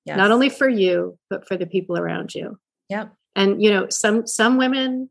Yes. 0.04 0.16
Not 0.16 0.30
only 0.30 0.48
for 0.48 0.68
you, 0.68 1.18
but 1.28 1.46
for 1.46 1.56
the 1.56 1.66
people 1.66 1.98
around 1.98 2.34
you. 2.34 2.58
Yep. 2.88 3.12
And 3.36 3.62
you 3.62 3.70
know, 3.70 3.88
some 3.90 4.26
some 4.26 4.56
women 4.56 5.10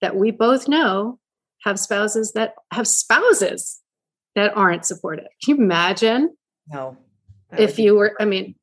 that 0.00 0.16
we 0.16 0.30
both 0.30 0.68
know 0.68 1.18
have 1.64 1.78
spouses 1.78 2.32
that 2.32 2.54
have 2.72 2.86
spouses 2.86 3.80
that 4.34 4.56
aren't 4.56 4.84
supportive. 4.84 5.26
Can 5.44 5.56
you 5.56 5.62
imagine? 5.62 6.36
No. 6.68 6.96
If 7.56 7.78
you 7.78 7.94
were, 7.94 8.14
I 8.20 8.24
mean, 8.24 8.56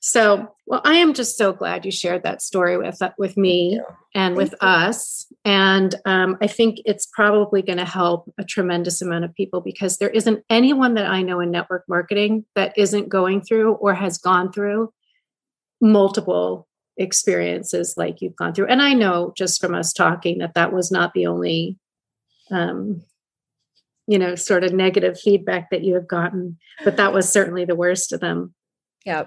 so, 0.00 0.54
well, 0.66 0.82
I 0.84 0.96
am 0.96 1.14
just 1.14 1.38
so 1.38 1.54
glad 1.54 1.86
you 1.86 1.90
shared 1.90 2.22
that 2.24 2.42
story 2.42 2.76
with 2.76 3.00
uh, 3.00 3.10
with 3.16 3.38
me 3.38 3.80
and 4.14 4.36
with 4.36 4.54
us. 4.60 5.32
And 5.44 5.94
um, 6.06 6.38
I 6.40 6.46
think 6.46 6.78
it's 6.86 7.06
probably 7.06 7.60
going 7.60 7.78
to 7.78 7.84
help 7.84 8.32
a 8.38 8.44
tremendous 8.44 9.02
amount 9.02 9.26
of 9.26 9.34
people 9.34 9.60
because 9.60 9.98
there 9.98 10.08
isn't 10.08 10.42
anyone 10.48 10.94
that 10.94 11.06
I 11.06 11.22
know 11.22 11.40
in 11.40 11.50
network 11.50 11.84
marketing 11.86 12.46
that 12.54 12.76
isn't 12.78 13.10
going 13.10 13.42
through 13.42 13.74
or 13.74 13.92
has 13.92 14.16
gone 14.16 14.52
through 14.52 14.92
multiple 15.82 16.66
experiences 16.96 17.94
like 17.98 18.22
you've 18.22 18.36
gone 18.36 18.54
through. 18.54 18.68
And 18.68 18.80
I 18.80 18.94
know 18.94 19.34
just 19.36 19.60
from 19.60 19.74
us 19.74 19.92
talking 19.92 20.38
that 20.38 20.54
that 20.54 20.72
was 20.72 20.90
not 20.90 21.12
the 21.12 21.26
only, 21.26 21.78
um, 22.50 23.02
you 24.06 24.18
know, 24.18 24.36
sort 24.36 24.64
of 24.64 24.72
negative 24.72 25.20
feedback 25.20 25.68
that 25.70 25.84
you 25.84 25.94
have 25.94 26.08
gotten, 26.08 26.56
but 26.84 26.96
that 26.96 27.12
was 27.12 27.28
certainly 27.28 27.66
the 27.66 27.76
worst 27.76 28.12
of 28.12 28.20
them. 28.20 28.54
Yeah 29.04 29.26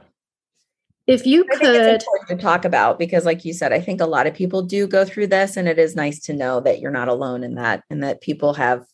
if 1.07 1.25
you 1.25 1.43
could 1.45 2.01
to 2.27 2.35
talk 2.35 2.65
about 2.65 2.99
because 2.99 3.25
like 3.25 3.45
you 3.45 3.53
said 3.53 3.71
i 3.71 3.79
think 3.79 4.01
a 4.01 4.05
lot 4.05 4.27
of 4.27 4.33
people 4.33 4.61
do 4.61 4.85
go 4.85 5.05
through 5.05 5.27
this 5.27 5.57
and 5.57 5.67
it 5.67 5.79
is 5.79 5.95
nice 5.95 6.19
to 6.19 6.33
know 6.33 6.59
that 6.59 6.79
you're 6.79 6.91
not 6.91 7.07
alone 7.07 7.43
in 7.43 7.55
that 7.55 7.83
and 7.89 8.03
that 8.03 8.21
people 8.21 8.53
have 8.53 8.85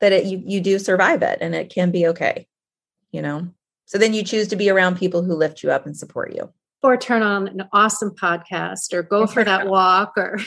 that 0.00 0.12
it, 0.12 0.24
you 0.24 0.42
you 0.44 0.60
do 0.60 0.78
survive 0.78 1.22
it 1.22 1.38
and 1.40 1.54
it 1.54 1.72
can 1.72 1.90
be 1.90 2.06
okay 2.06 2.46
you 3.12 3.22
know? 3.22 3.48
So 3.84 3.98
then 3.98 4.14
you 4.14 4.24
choose 4.24 4.48
to 4.48 4.56
be 4.56 4.70
around 4.70 4.96
people 4.96 5.22
who 5.22 5.34
lift 5.34 5.62
you 5.62 5.70
up 5.70 5.86
and 5.86 5.96
support 5.96 6.34
you. 6.34 6.50
Or 6.82 6.96
turn 6.96 7.22
on 7.22 7.46
an 7.46 7.68
awesome 7.72 8.10
podcast 8.10 8.92
or 8.92 9.04
go 9.04 9.28
for 9.28 9.44
that 9.44 9.66
walk 9.68 10.14
or 10.16 10.40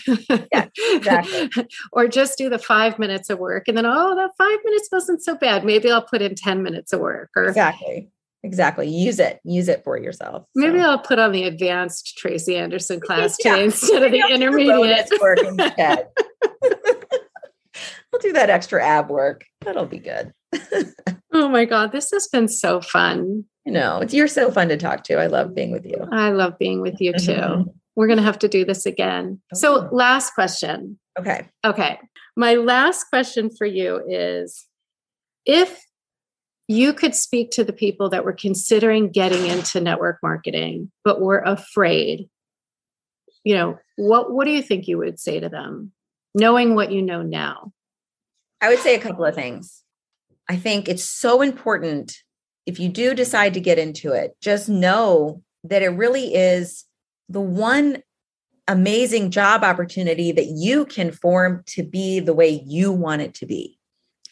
yeah, 0.52 0.68
exactly. 0.78 1.50
or 1.94 2.10
just 2.10 2.38
do 2.38 2.50
the 2.50 2.60
five 2.60 3.00
minutes 3.00 3.30
of 3.30 3.40
work 3.40 3.70
and 3.70 3.78
then 3.78 3.86
oh 3.86 4.16
that 4.16 4.32
five 4.38 4.58
minutes 4.66 4.90
wasn't 4.92 5.24
so 5.24 5.36
bad. 5.36 5.64
Maybe 5.64 5.90
i'll 5.90 6.02
put 6.02 6.22
in 6.22 6.36
10 6.36 6.62
minutes 6.62 6.92
of 6.92 7.00
work 7.00 7.30
or 7.38 7.46
exactly 7.46 8.10
exactly. 8.46 8.88
Use 8.88 9.20
it. 9.20 9.40
Use 9.44 9.68
it 9.68 9.84
for 9.84 9.98
yourself. 9.98 10.46
Maybe 10.56 10.80
i'll 10.80 11.00
put 11.00 11.20
on 11.20 11.32
the 11.32 11.44
advanced 11.44 12.18
tracy 12.18 12.56
anderson 12.56 13.00
class 13.00 13.38
yeah. 13.44 13.52
today 13.56 13.66
instead 13.66 14.04
of 14.04 14.12
the 14.12 14.24
intermediate. 14.30 15.10
work 15.22 15.40
instead. 15.44 16.10
I'll 18.14 18.20
do 18.22 18.34
that 18.34 18.50
extra 18.50 18.84
ab 18.84 19.10
work. 19.10 19.44
That'll 19.62 19.86
be 19.86 20.00
good. 20.00 20.32
Oh 21.34 21.50
my 21.50 21.66
god 21.66 21.92
this 21.92 22.12
has 22.12 22.28
been 22.28 22.48
so 22.48 22.82
fun. 22.82 23.44
You 23.66 23.72
know. 23.72 24.04
You're 24.08 24.28
so 24.28 24.52
fun 24.52 24.70
to 24.70 24.78
talk 24.78 25.04
to. 25.06 25.16
I 25.16 25.26
love 25.26 25.56
being 25.56 25.72
with 25.72 25.86
you. 25.86 26.08
I 26.12 26.30
love 26.30 26.60
being 26.60 26.82
with 26.82 26.96
you 27.00 27.14
too. 27.14 27.66
We're 27.96 28.08
going 28.08 28.18
to 28.18 28.24
have 28.24 28.40
to 28.40 28.48
do 28.48 28.64
this 28.64 28.86
again. 28.86 29.42
Okay. 29.52 29.60
so 29.60 29.90
last 29.92 30.36
question. 30.36 31.00
Okay. 31.18 31.48
Okay. 31.66 31.98
My 32.38 32.56
last 32.56 33.06
question 33.06 33.50
for 33.50 33.66
you 33.66 34.02
is 34.08 34.68
if 35.46 35.82
you 36.68 36.94
could 36.94 37.14
speak 37.14 37.52
to 37.52 37.64
the 37.64 37.74
people 37.74 38.10
that 38.10 38.26
were 38.26 38.34
considering 38.34 39.10
getting 39.10 39.46
into 39.46 39.80
network 39.80 40.20
marketing 40.24 40.92
but 41.04 41.22
were 41.22 41.40
afraid. 41.40 42.30
You 43.44 43.56
know 43.56 43.80
what 43.98 44.32
what 44.32 44.46
do 44.46 44.52
you 44.52 44.64
think 44.64 44.88
you 44.88 44.98
would 44.98 45.20
say 45.20 45.40
to 45.40 45.50
them 45.50 45.92
knowing 46.34 46.76
what 46.76 46.92
you 46.92 47.02
know 47.02 47.22
now? 47.22 47.72
I 48.62 48.70
would 48.70 48.80
say 48.80 48.96
a 48.96 49.00
couple 49.00 49.26
of 49.26 49.36
things. 49.36 49.84
I 50.50 50.56
think 50.56 50.88
it's 50.88 51.08
so 51.08 51.42
important 51.42 52.16
if 52.66 52.80
you 52.80 52.90
do 52.90 53.14
decide 53.14 53.54
to 53.54 53.60
get 53.60 53.78
into 53.78 54.12
it 54.12 54.36
just 54.42 54.68
know 54.68 55.44
that 55.64 55.84
it 55.84 55.90
really 55.90 56.34
is 56.34 56.86
the 57.30 57.42
one 57.42 58.02
amazing 58.68 59.30
job 59.30 59.64
opportunity 59.64 60.32
that 60.32 60.48
you 60.48 60.86
can 60.86 61.12
form 61.12 61.64
to 61.68 61.84
be 61.84 62.20
the 62.20 62.34
way 62.34 62.64
you 62.66 62.92
want 62.92 63.22
it 63.22 63.34
to 63.36 63.46
be 63.46 63.78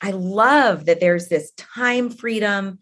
I 0.04 0.12
love 0.12 0.86
that 0.86 1.00
there's 1.00 1.30
this 1.30 1.52
time 1.52 2.10
freedom 2.10 2.80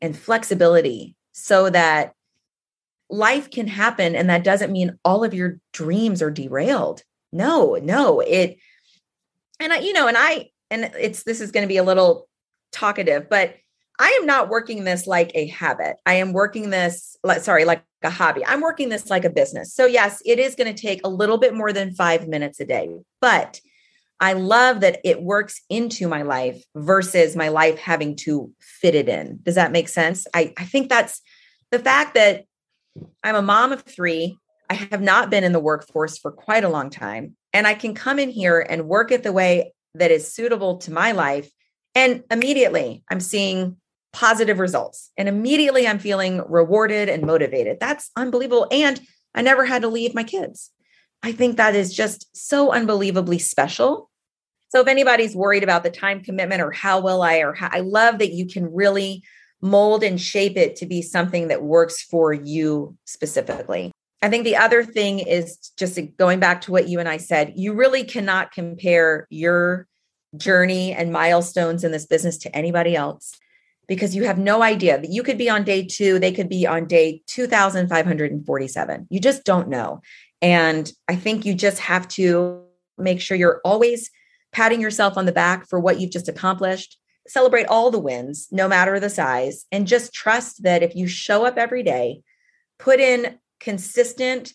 and 0.00 0.16
flexibility 0.16 1.16
so 1.32 1.68
that 1.70 2.12
life 3.10 3.50
can 3.50 3.66
happen. 3.66 4.14
And 4.14 4.30
that 4.30 4.44
doesn't 4.44 4.72
mean 4.72 4.96
all 5.04 5.24
of 5.24 5.34
your 5.34 5.58
dreams 5.72 6.22
are 6.22 6.30
derailed. 6.30 7.02
No, 7.32 7.74
no, 7.82 8.20
it, 8.20 8.58
and 9.58 9.72
I, 9.72 9.78
you 9.78 9.92
know, 9.92 10.06
and 10.06 10.16
I, 10.16 10.50
and 10.70 10.84
it's, 10.98 11.24
this 11.24 11.40
is 11.40 11.50
going 11.50 11.64
to 11.64 11.68
be 11.68 11.76
a 11.76 11.82
little 11.82 12.28
talkative, 12.72 13.28
but 13.28 13.56
I 13.98 14.08
am 14.20 14.26
not 14.26 14.48
working 14.48 14.84
this 14.84 15.06
like 15.06 15.32
a 15.34 15.46
habit. 15.48 15.96
I 16.06 16.14
am 16.14 16.32
working 16.32 16.70
this, 16.70 17.16
sorry, 17.40 17.64
like 17.64 17.82
a 18.02 18.10
hobby. 18.10 18.44
I'm 18.46 18.60
working 18.60 18.88
this 18.88 19.10
like 19.10 19.24
a 19.24 19.30
business. 19.30 19.74
So, 19.74 19.86
yes, 19.86 20.22
it 20.24 20.38
is 20.38 20.54
going 20.54 20.72
to 20.72 20.80
take 20.80 21.00
a 21.04 21.08
little 21.08 21.38
bit 21.38 21.54
more 21.54 21.72
than 21.72 21.94
five 21.94 22.28
minutes 22.28 22.60
a 22.60 22.66
day, 22.66 22.88
but 23.20 23.60
I 24.20 24.32
love 24.32 24.80
that 24.80 25.00
it 25.04 25.22
works 25.22 25.60
into 25.68 26.08
my 26.08 26.22
life 26.22 26.62
versus 26.74 27.36
my 27.36 27.48
life 27.48 27.78
having 27.78 28.16
to 28.16 28.50
fit 28.60 28.94
it 28.94 29.08
in. 29.08 29.40
Does 29.42 29.56
that 29.56 29.72
make 29.72 29.88
sense? 29.88 30.26
I, 30.32 30.54
I 30.56 30.64
think 30.64 30.88
that's 30.88 31.20
the 31.70 31.78
fact 31.78 32.14
that 32.14 32.44
I'm 33.22 33.36
a 33.36 33.42
mom 33.42 33.72
of 33.72 33.82
three. 33.82 34.38
I 34.70 34.74
have 34.74 35.02
not 35.02 35.30
been 35.30 35.44
in 35.44 35.52
the 35.52 35.60
workforce 35.60 36.18
for 36.18 36.32
quite 36.32 36.64
a 36.64 36.68
long 36.68 36.90
time. 36.90 37.36
And 37.52 37.66
I 37.66 37.74
can 37.74 37.94
come 37.94 38.18
in 38.18 38.30
here 38.30 38.60
and 38.60 38.88
work 38.88 39.12
it 39.12 39.22
the 39.22 39.32
way 39.32 39.72
that 39.94 40.10
is 40.10 40.32
suitable 40.32 40.78
to 40.78 40.92
my 40.92 41.12
life. 41.12 41.50
And 41.94 42.22
immediately 42.30 43.02
I'm 43.10 43.20
seeing 43.20 43.76
positive 44.12 44.58
results. 44.58 45.10
And 45.18 45.28
immediately 45.28 45.86
I'm 45.86 45.98
feeling 45.98 46.42
rewarded 46.48 47.08
and 47.08 47.24
motivated. 47.24 47.78
That's 47.80 48.10
unbelievable. 48.16 48.66
And 48.70 49.00
I 49.34 49.42
never 49.42 49.66
had 49.66 49.82
to 49.82 49.88
leave 49.88 50.14
my 50.14 50.24
kids. 50.24 50.70
I 51.22 51.32
think 51.32 51.56
that 51.56 51.74
is 51.74 51.94
just 51.94 52.36
so 52.36 52.72
unbelievably 52.72 53.38
special. 53.38 54.10
So 54.68 54.80
if 54.80 54.88
anybody's 54.88 55.36
worried 55.36 55.62
about 55.62 55.82
the 55.82 55.90
time 55.90 56.22
commitment 56.22 56.60
or 56.60 56.70
how 56.70 57.00
will 57.00 57.22
I 57.22 57.38
or 57.38 57.52
how, 57.52 57.68
I 57.72 57.80
love 57.80 58.18
that 58.18 58.32
you 58.32 58.46
can 58.46 58.72
really 58.72 59.22
mold 59.62 60.02
and 60.02 60.20
shape 60.20 60.56
it 60.56 60.76
to 60.76 60.86
be 60.86 61.02
something 61.02 61.48
that 61.48 61.62
works 61.62 62.02
for 62.02 62.32
you 62.32 62.96
specifically. 63.04 63.92
I 64.22 64.28
think 64.28 64.44
the 64.44 64.56
other 64.56 64.84
thing 64.84 65.18
is 65.20 65.56
just 65.78 65.98
going 66.16 66.40
back 66.40 66.62
to 66.62 66.72
what 66.72 66.88
you 66.88 67.00
and 67.00 67.08
I 67.08 67.16
said, 67.16 67.52
you 67.56 67.74
really 67.74 68.04
cannot 68.04 68.52
compare 68.52 69.26
your 69.30 69.86
journey 70.36 70.92
and 70.92 71.12
milestones 71.12 71.84
in 71.84 71.92
this 71.92 72.06
business 72.06 72.36
to 72.38 72.56
anybody 72.56 72.96
else 72.96 73.32
because 73.88 74.16
you 74.16 74.24
have 74.24 74.38
no 74.38 74.62
idea 74.62 75.00
that 75.00 75.10
you 75.10 75.22
could 75.22 75.38
be 75.38 75.48
on 75.48 75.64
day 75.64 75.84
2, 75.84 76.18
they 76.18 76.32
could 76.32 76.48
be 76.48 76.66
on 76.66 76.86
day 76.86 77.22
2547. 77.26 79.06
You 79.10 79.20
just 79.20 79.44
don't 79.44 79.68
know. 79.68 80.00
And 80.46 80.92
I 81.08 81.16
think 81.16 81.44
you 81.44 81.54
just 81.54 81.80
have 81.80 82.06
to 82.10 82.62
make 82.96 83.20
sure 83.20 83.36
you're 83.36 83.60
always 83.64 84.12
patting 84.52 84.80
yourself 84.80 85.18
on 85.18 85.26
the 85.26 85.32
back 85.32 85.68
for 85.68 85.80
what 85.80 85.98
you've 85.98 86.12
just 86.12 86.28
accomplished. 86.28 87.00
Celebrate 87.26 87.66
all 87.66 87.90
the 87.90 87.98
wins, 87.98 88.46
no 88.52 88.68
matter 88.68 89.00
the 89.00 89.10
size, 89.10 89.66
and 89.72 89.88
just 89.88 90.14
trust 90.14 90.62
that 90.62 90.84
if 90.84 90.94
you 90.94 91.08
show 91.08 91.44
up 91.44 91.58
every 91.58 91.82
day, 91.82 92.20
put 92.78 93.00
in 93.00 93.40
consistent, 93.58 94.52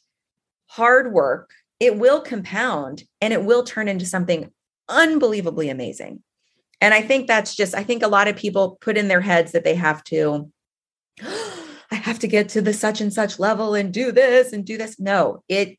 hard 0.67 1.11
work, 1.11 1.51
it 1.81 1.97
will 1.97 2.21
compound 2.21 3.03
and 3.19 3.33
it 3.33 3.43
will 3.43 3.63
turn 3.63 3.89
into 3.89 4.05
something 4.05 4.49
unbelievably 4.87 5.67
amazing. 5.67 6.23
And 6.79 6.93
I 6.93 7.01
think 7.01 7.27
that's 7.27 7.53
just, 7.53 7.75
I 7.75 7.83
think 7.83 8.01
a 8.01 8.07
lot 8.07 8.29
of 8.29 8.37
people 8.37 8.77
put 8.79 8.95
in 8.95 9.09
their 9.09 9.19
heads 9.19 9.51
that 9.51 9.65
they 9.65 9.75
have 9.75 10.05
to, 10.05 10.49
have 12.02 12.20
to 12.20 12.28
get 12.28 12.49
to 12.49 12.62
the 12.62 12.74
such 12.74 13.02
and 13.02 13.14
such 13.14 13.39
level 13.39 13.76
and 13.76 13.93
do 13.93 14.12
this 14.12 14.54
and 14.54 14.66
do 14.66 14.78
this. 14.78 14.99
No, 14.99 15.43
it, 15.47 15.78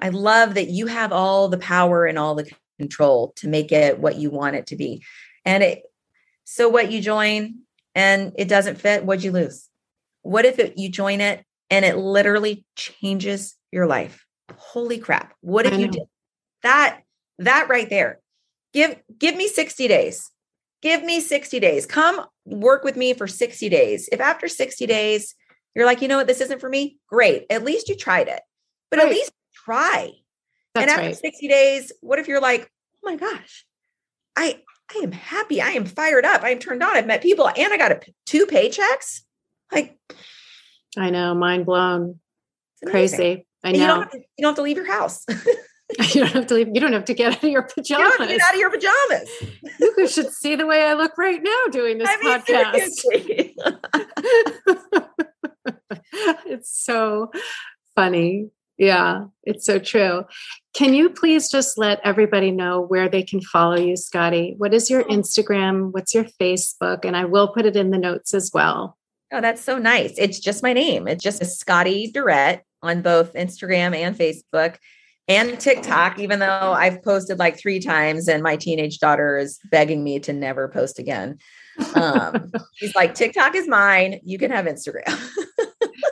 I 0.00 0.10
love 0.10 0.54
that 0.54 0.68
you 0.68 0.86
have 0.86 1.12
all 1.12 1.48
the 1.48 1.58
power 1.58 2.06
and 2.06 2.18
all 2.18 2.34
the 2.34 2.50
control 2.78 3.32
to 3.36 3.48
make 3.48 3.72
it 3.72 3.98
what 3.98 4.16
you 4.16 4.30
want 4.30 4.56
it 4.56 4.68
to 4.68 4.76
be. 4.76 5.02
And 5.44 5.62
it, 5.62 5.82
so 6.44 6.68
what 6.68 6.90
you 6.90 7.00
join 7.00 7.60
and 7.94 8.32
it 8.36 8.48
doesn't 8.48 8.80
fit, 8.80 9.04
what'd 9.04 9.24
you 9.24 9.32
lose? 9.32 9.68
What 10.22 10.44
if 10.44 10.58
it, 10.58 10.78
you 10.78 10.88
join 10.88 11.20
it 11.20 11.44
and 11.70 11.84
it 11.84 11.96
literally 11.96 12.64
changes 12.76 13.56
your 13.70 13.86
life? 13.86 14.24
Holy 14.56 14.98
crap. 14.98 15.34
What 15.40 15.66
if 15.66 15.78
you 15.78 15.88
did 15.88 16.02
that? 16.62 17.02
That 17.38 17.68
right 17.68 17.88
there. 17.88 18.20
Give, 18.72 18.96
give 19.18 19.36
me 19.36 19.48
60 19.48 19.88
days. 19.88 20.30
Give 20.82 21.02
me 21.02 21.20
60 21.20 21.60
days. 21.60 21.86
Come 21.86 22.24
work 22.44 22.84
with 22.84 22.96
me 22.96 23.14
for 23.14 23.26
60 23.26 23.68
days. 23.68 24.08
If 24.12 24.20
after 24.20 24.48
60 24.48 24.86
days 24.86 25.34
You're 25.74 25.86
like, 25.86 26.02
you 26.02 26.08
know 26.08 26.16
what, 26.16 26.26
this 26.26 26.40
isn't 26.40 26.60
for 26.60 26.68
me. 26.68 26.98
Great. 27.08 27.46
At 27.50 27.64
least 27.64 27.88
you 27.88 27.96
tried 27.96 28.28
it, 28.28 28.40
but 28.90 28.98
right. 28.98 29.08
at 29.08 29.12
least 29.12 29.32
try. 29.54 30.12
That's 30.74 30.84
and 30.84 30.90
after 30.90 31.06
right. 31.06 31.16
60 31.16 31.48
days, 31.48 31.92
what 32.00 32.18
if 32.18 32.28
you're 32.28 32.40
like, 32.40 32.70
oh 32.96 33.10
my 33.10 33.16
gosh, 33.16 33.64
I 34.36 34.62
I 34.92 35.00
am 35.02 35.12
happy. 35.12 35.60
I 35.60 35.70
am 35.70 35.84
fired 35.84 36.24
up. 36.24 36.42
I 36.42 36.50
am 36.50 36.58
turned 36.58 36.82
on. 36.82 36.96
I've 36.96 37.06
met 37.06 37.22
people 37.22 37.48
and 37.48 37.72
I 37.72 37.76
got 37.76 37.92
a, 37.92 38.00
two 38.26 38.46
paychecks. 38.46 39.20
Like, 39.70 39.96
I 40.96 41.10
know, 41.10 41.34
mind 41.34 41.64
blown. 41.64 42.18
Crazy. 42.86 43.46
I 43.62 43.72
know. 43.72 43.78
You 43.78 43.86
don't, 43.86 44.10
to, 44.10 44.18
you 44.18 44.24
don't, 44.40 44.48
have 44.48 44.56
to, 44.56 44.62
leave 44.62 44.76
your 44.76 44.86
house. 44.86 45.24
you 46.14 46.22
don't 46.22 46.32
have 46.32 46.46
to 46.48 46.54
leave. 46.54 46.68
You 46.72 46.80
don't 46.80 46.92
have 46.92 47.04
to 47.06 47.14
get 47.14 47.32
out 47.32 47.42
of 47.44 47.50
your 47.50 47.62
pajamas. 47.62 48.12
You 48.20 48.26
get 48.26 48.40
out 48.40 48.54
of 48.54 48.60
your 48.60 48.70
pajamas. 48.70 49.28
you 49.78 50.08
should 50.08 50.32
see 50.32 50.56
the 50.56 50.66
way 50.66 50.82
I 50.82 50.94
look 50.94 51.16
right 51.18 51.42
now 51.42 51.64
doing 51.70 51.98
this 51.98 52.08
I 52.08 52.40
podcast. 52.40 52.90
So 56.90 57.30
funny. 57.94 58.50
Yeah, 58.78 59.26
it's 59.42 59.66
so 59.66 59.78
true. 59.78 60.24
Can 60.72 60.94
you 60.94 61.10
please 61.10 61.50
just 61.50 61.76
let 61.76 62.00
everybody 62.02 62.50
know 62.50 62.80
where 62.80 63.08
they 63.08 63.22
can 63.22 63.40
follow 63.42 63.76
you, 63.76 63.96
Scotty? 63.96 64.54
What 64.56 64.72
is 64.72 64.88
your 64.88 65.04
Instagram? 65.04 65.92
What's 65.92 66.14
your 66.14 66.24
Facebook? 66.24 67.04
And 67.04 67.16
I 67.16 67.26
will 67.26 67.48
put 67.48 67.66
it 67.66 67.76
in 67.76 67.90
the 67.90 67.98
notes 67.98 68.32
as 68.32 68.50
well. 68.54 68.96
Oh, 69.32 69.40
that's 69.40 69.62
so 69.62 69.78
nice. 69.78 70.14
It's 70.16 70.40
just 70.40 70.62
my 70.62 70.72
name. 70.72 71.06
It's 71.06 71.22
just 71.22 71.44
Scotty 71.44 72.10
Durrett 72.10 72.64
on 72.82 73.02
both 73.02 73.34
Instagram 73.34 73.94
and 73.94 74.16
Facebook 74.16 74.76
and 75.28 75.60
TikTok, 75.60 76.18
even 76.18 76.38
though 76.38 76.72
I've 76.72 77.02
posted 77.04 77.38
like 77.38 77.58
three 77.58 77.78
times 77.78 78.28
and 78.28 78.42
my 78.42 78.56
teenage 78.56 78.98
daughter 78.98 79.36
is 79.36 79.60
begging 79.70 80.02
me 80.02 80.18
to 80.20 80.32
never 80.32 80.68
post 80.68 80.98
again. 80.98 81.38
Um, 81.94 82.50
she's 82.74 82.94
like, 82.96 83.14
TikTok 83.14 83.54
is 83.54 83.68
mine. 83.68 84.20
You 84.24 84.38
can 84.38 84.50
have 84.50 84.64
Instagram. 84.64 85.16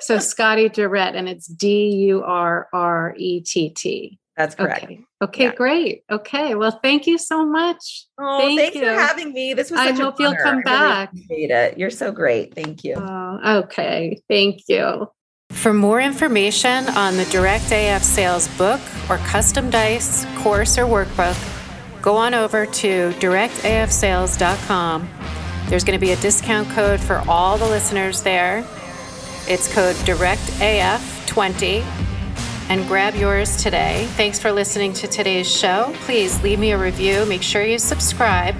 so 0.08 0.18
Scotty 0.18 0.70
Durrett, 0.70 1.14
and 1.14 1.28
it's 1.28 1.46
D 1.46 1.90
U 2.08 2.22
R 2.22 2.68
R 2.72 3.14
E 3.18 3.42
T 3.42 3.68
T. 3.68 4.18
That's 4.38 4.54
correct. 4.54 4.84
Okay, 4.84 5.04
okay 5.22 5.44
yeah. 5.44 5.54
great. 5.54 6.04
Okay, 6.10 6.54
well, 6.54 6.80
thank 6.82 7.06
you 7.06 7.18
so 7.18 7.44
much. 7.44 8.06
Oh, 8.18 8.38
thank 8.38 8.58
thanks 8.58 8.76
you. 8.76 8.86
for 8.86 8.92
having 8.92 9.34
me. 9.34 9.52
This 9.52 9.70
was. 9.70 9.78
I 9.78 9.92
hope 9.92 10.18
you'll 10.18 10.34
come 10.36 10.62
back. 10.62 11.12
Really 11.28 11.44
it. 11.44 11.76
You're 11.76 11.90
so 11.90 12.10
great. 12.10 12.54
Thank 12.54 12.84
you. 12.84 12.94
Oh, 12.96 13.58
okay, 13.58 14.18
thank 14.30 14.62
you. 14.66 15.10
For 15.50 15.74
more 15.74 16.00
information 16.00 16.88
on 16.88 17.18
the 17.18 17.26
Direct 17.26 17.70
AF 17.70 18.02
Sales 18.02 18.48
book 18.56 18.80
or 19.10 19.18
custom 19.18 19.68
dice, 19.68 20.24
course, 20.38 20.78
or 20.78 20.84
workbook, 20.86 21.36
go 22.00 22.16
on 22.16 22.32
over 22.32 22.64
to 22.64 23.10
directafsales.com. 23.12 25.08
There's 25.66 25.84
going 25.84 25.98
to 25.98 26.06
be 26.06 26.12
a 26.12 26.16
discount 26.16 26.70
code 26.70 26.98
for 26.98 27.22
all 27.28 27.58
the 27.58 27.66
listeners 27.66 28.22
there. 28.22 28.64
It's 29.48 29.66
code 29.72 29.96
DIRECTAF20 30.04 31.80
and 32.68 32.86
grab 32.86 33.14
yours 33.14 33.56
today. 33.56 34.06
Thanks 34.10 34.38
for 34.38 34.52
listening 34.52 34.92
to 34.92 35.08
today's 35.08 35.50
show. 35.50 35.90
Please 36.00 36.42
leave 36.42 36.58
me 36.58 36.72
a 36.72 36.78
review, 36.78 37.24
make 37.24 37.42
sure 37.42 37.64
you 37.64 37.78
subscribe, 37.78 38.54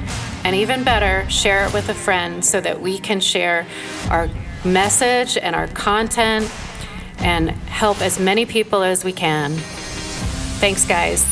and 0.44 0.56
even 0.56 0.84
better, 0.84 1.28
share 1.28 1.66
it 1.66 1.74
with 1.74 1.90
a 1.90 1.94
friend 1.94 2.42
so 2.42 2.62
that 2.62 2.80
we 2.80 2.98
can 2.98 3.20
share 3.20 3.66
our 4.08 4.30
message 4.64 5.36
and 5.36 5.54
our 5.54 5.66
content 5.68 6.50
and 7.18 7.50
help 7.50 8.00
as 8.00 8.18
many 8.18 8.46
people 8.46 8.82
as 8.82 9.04
we 9.04 9.12
can. 9.12 9.56
Thanks, 10.58 10.86
guys. 10.86 11.26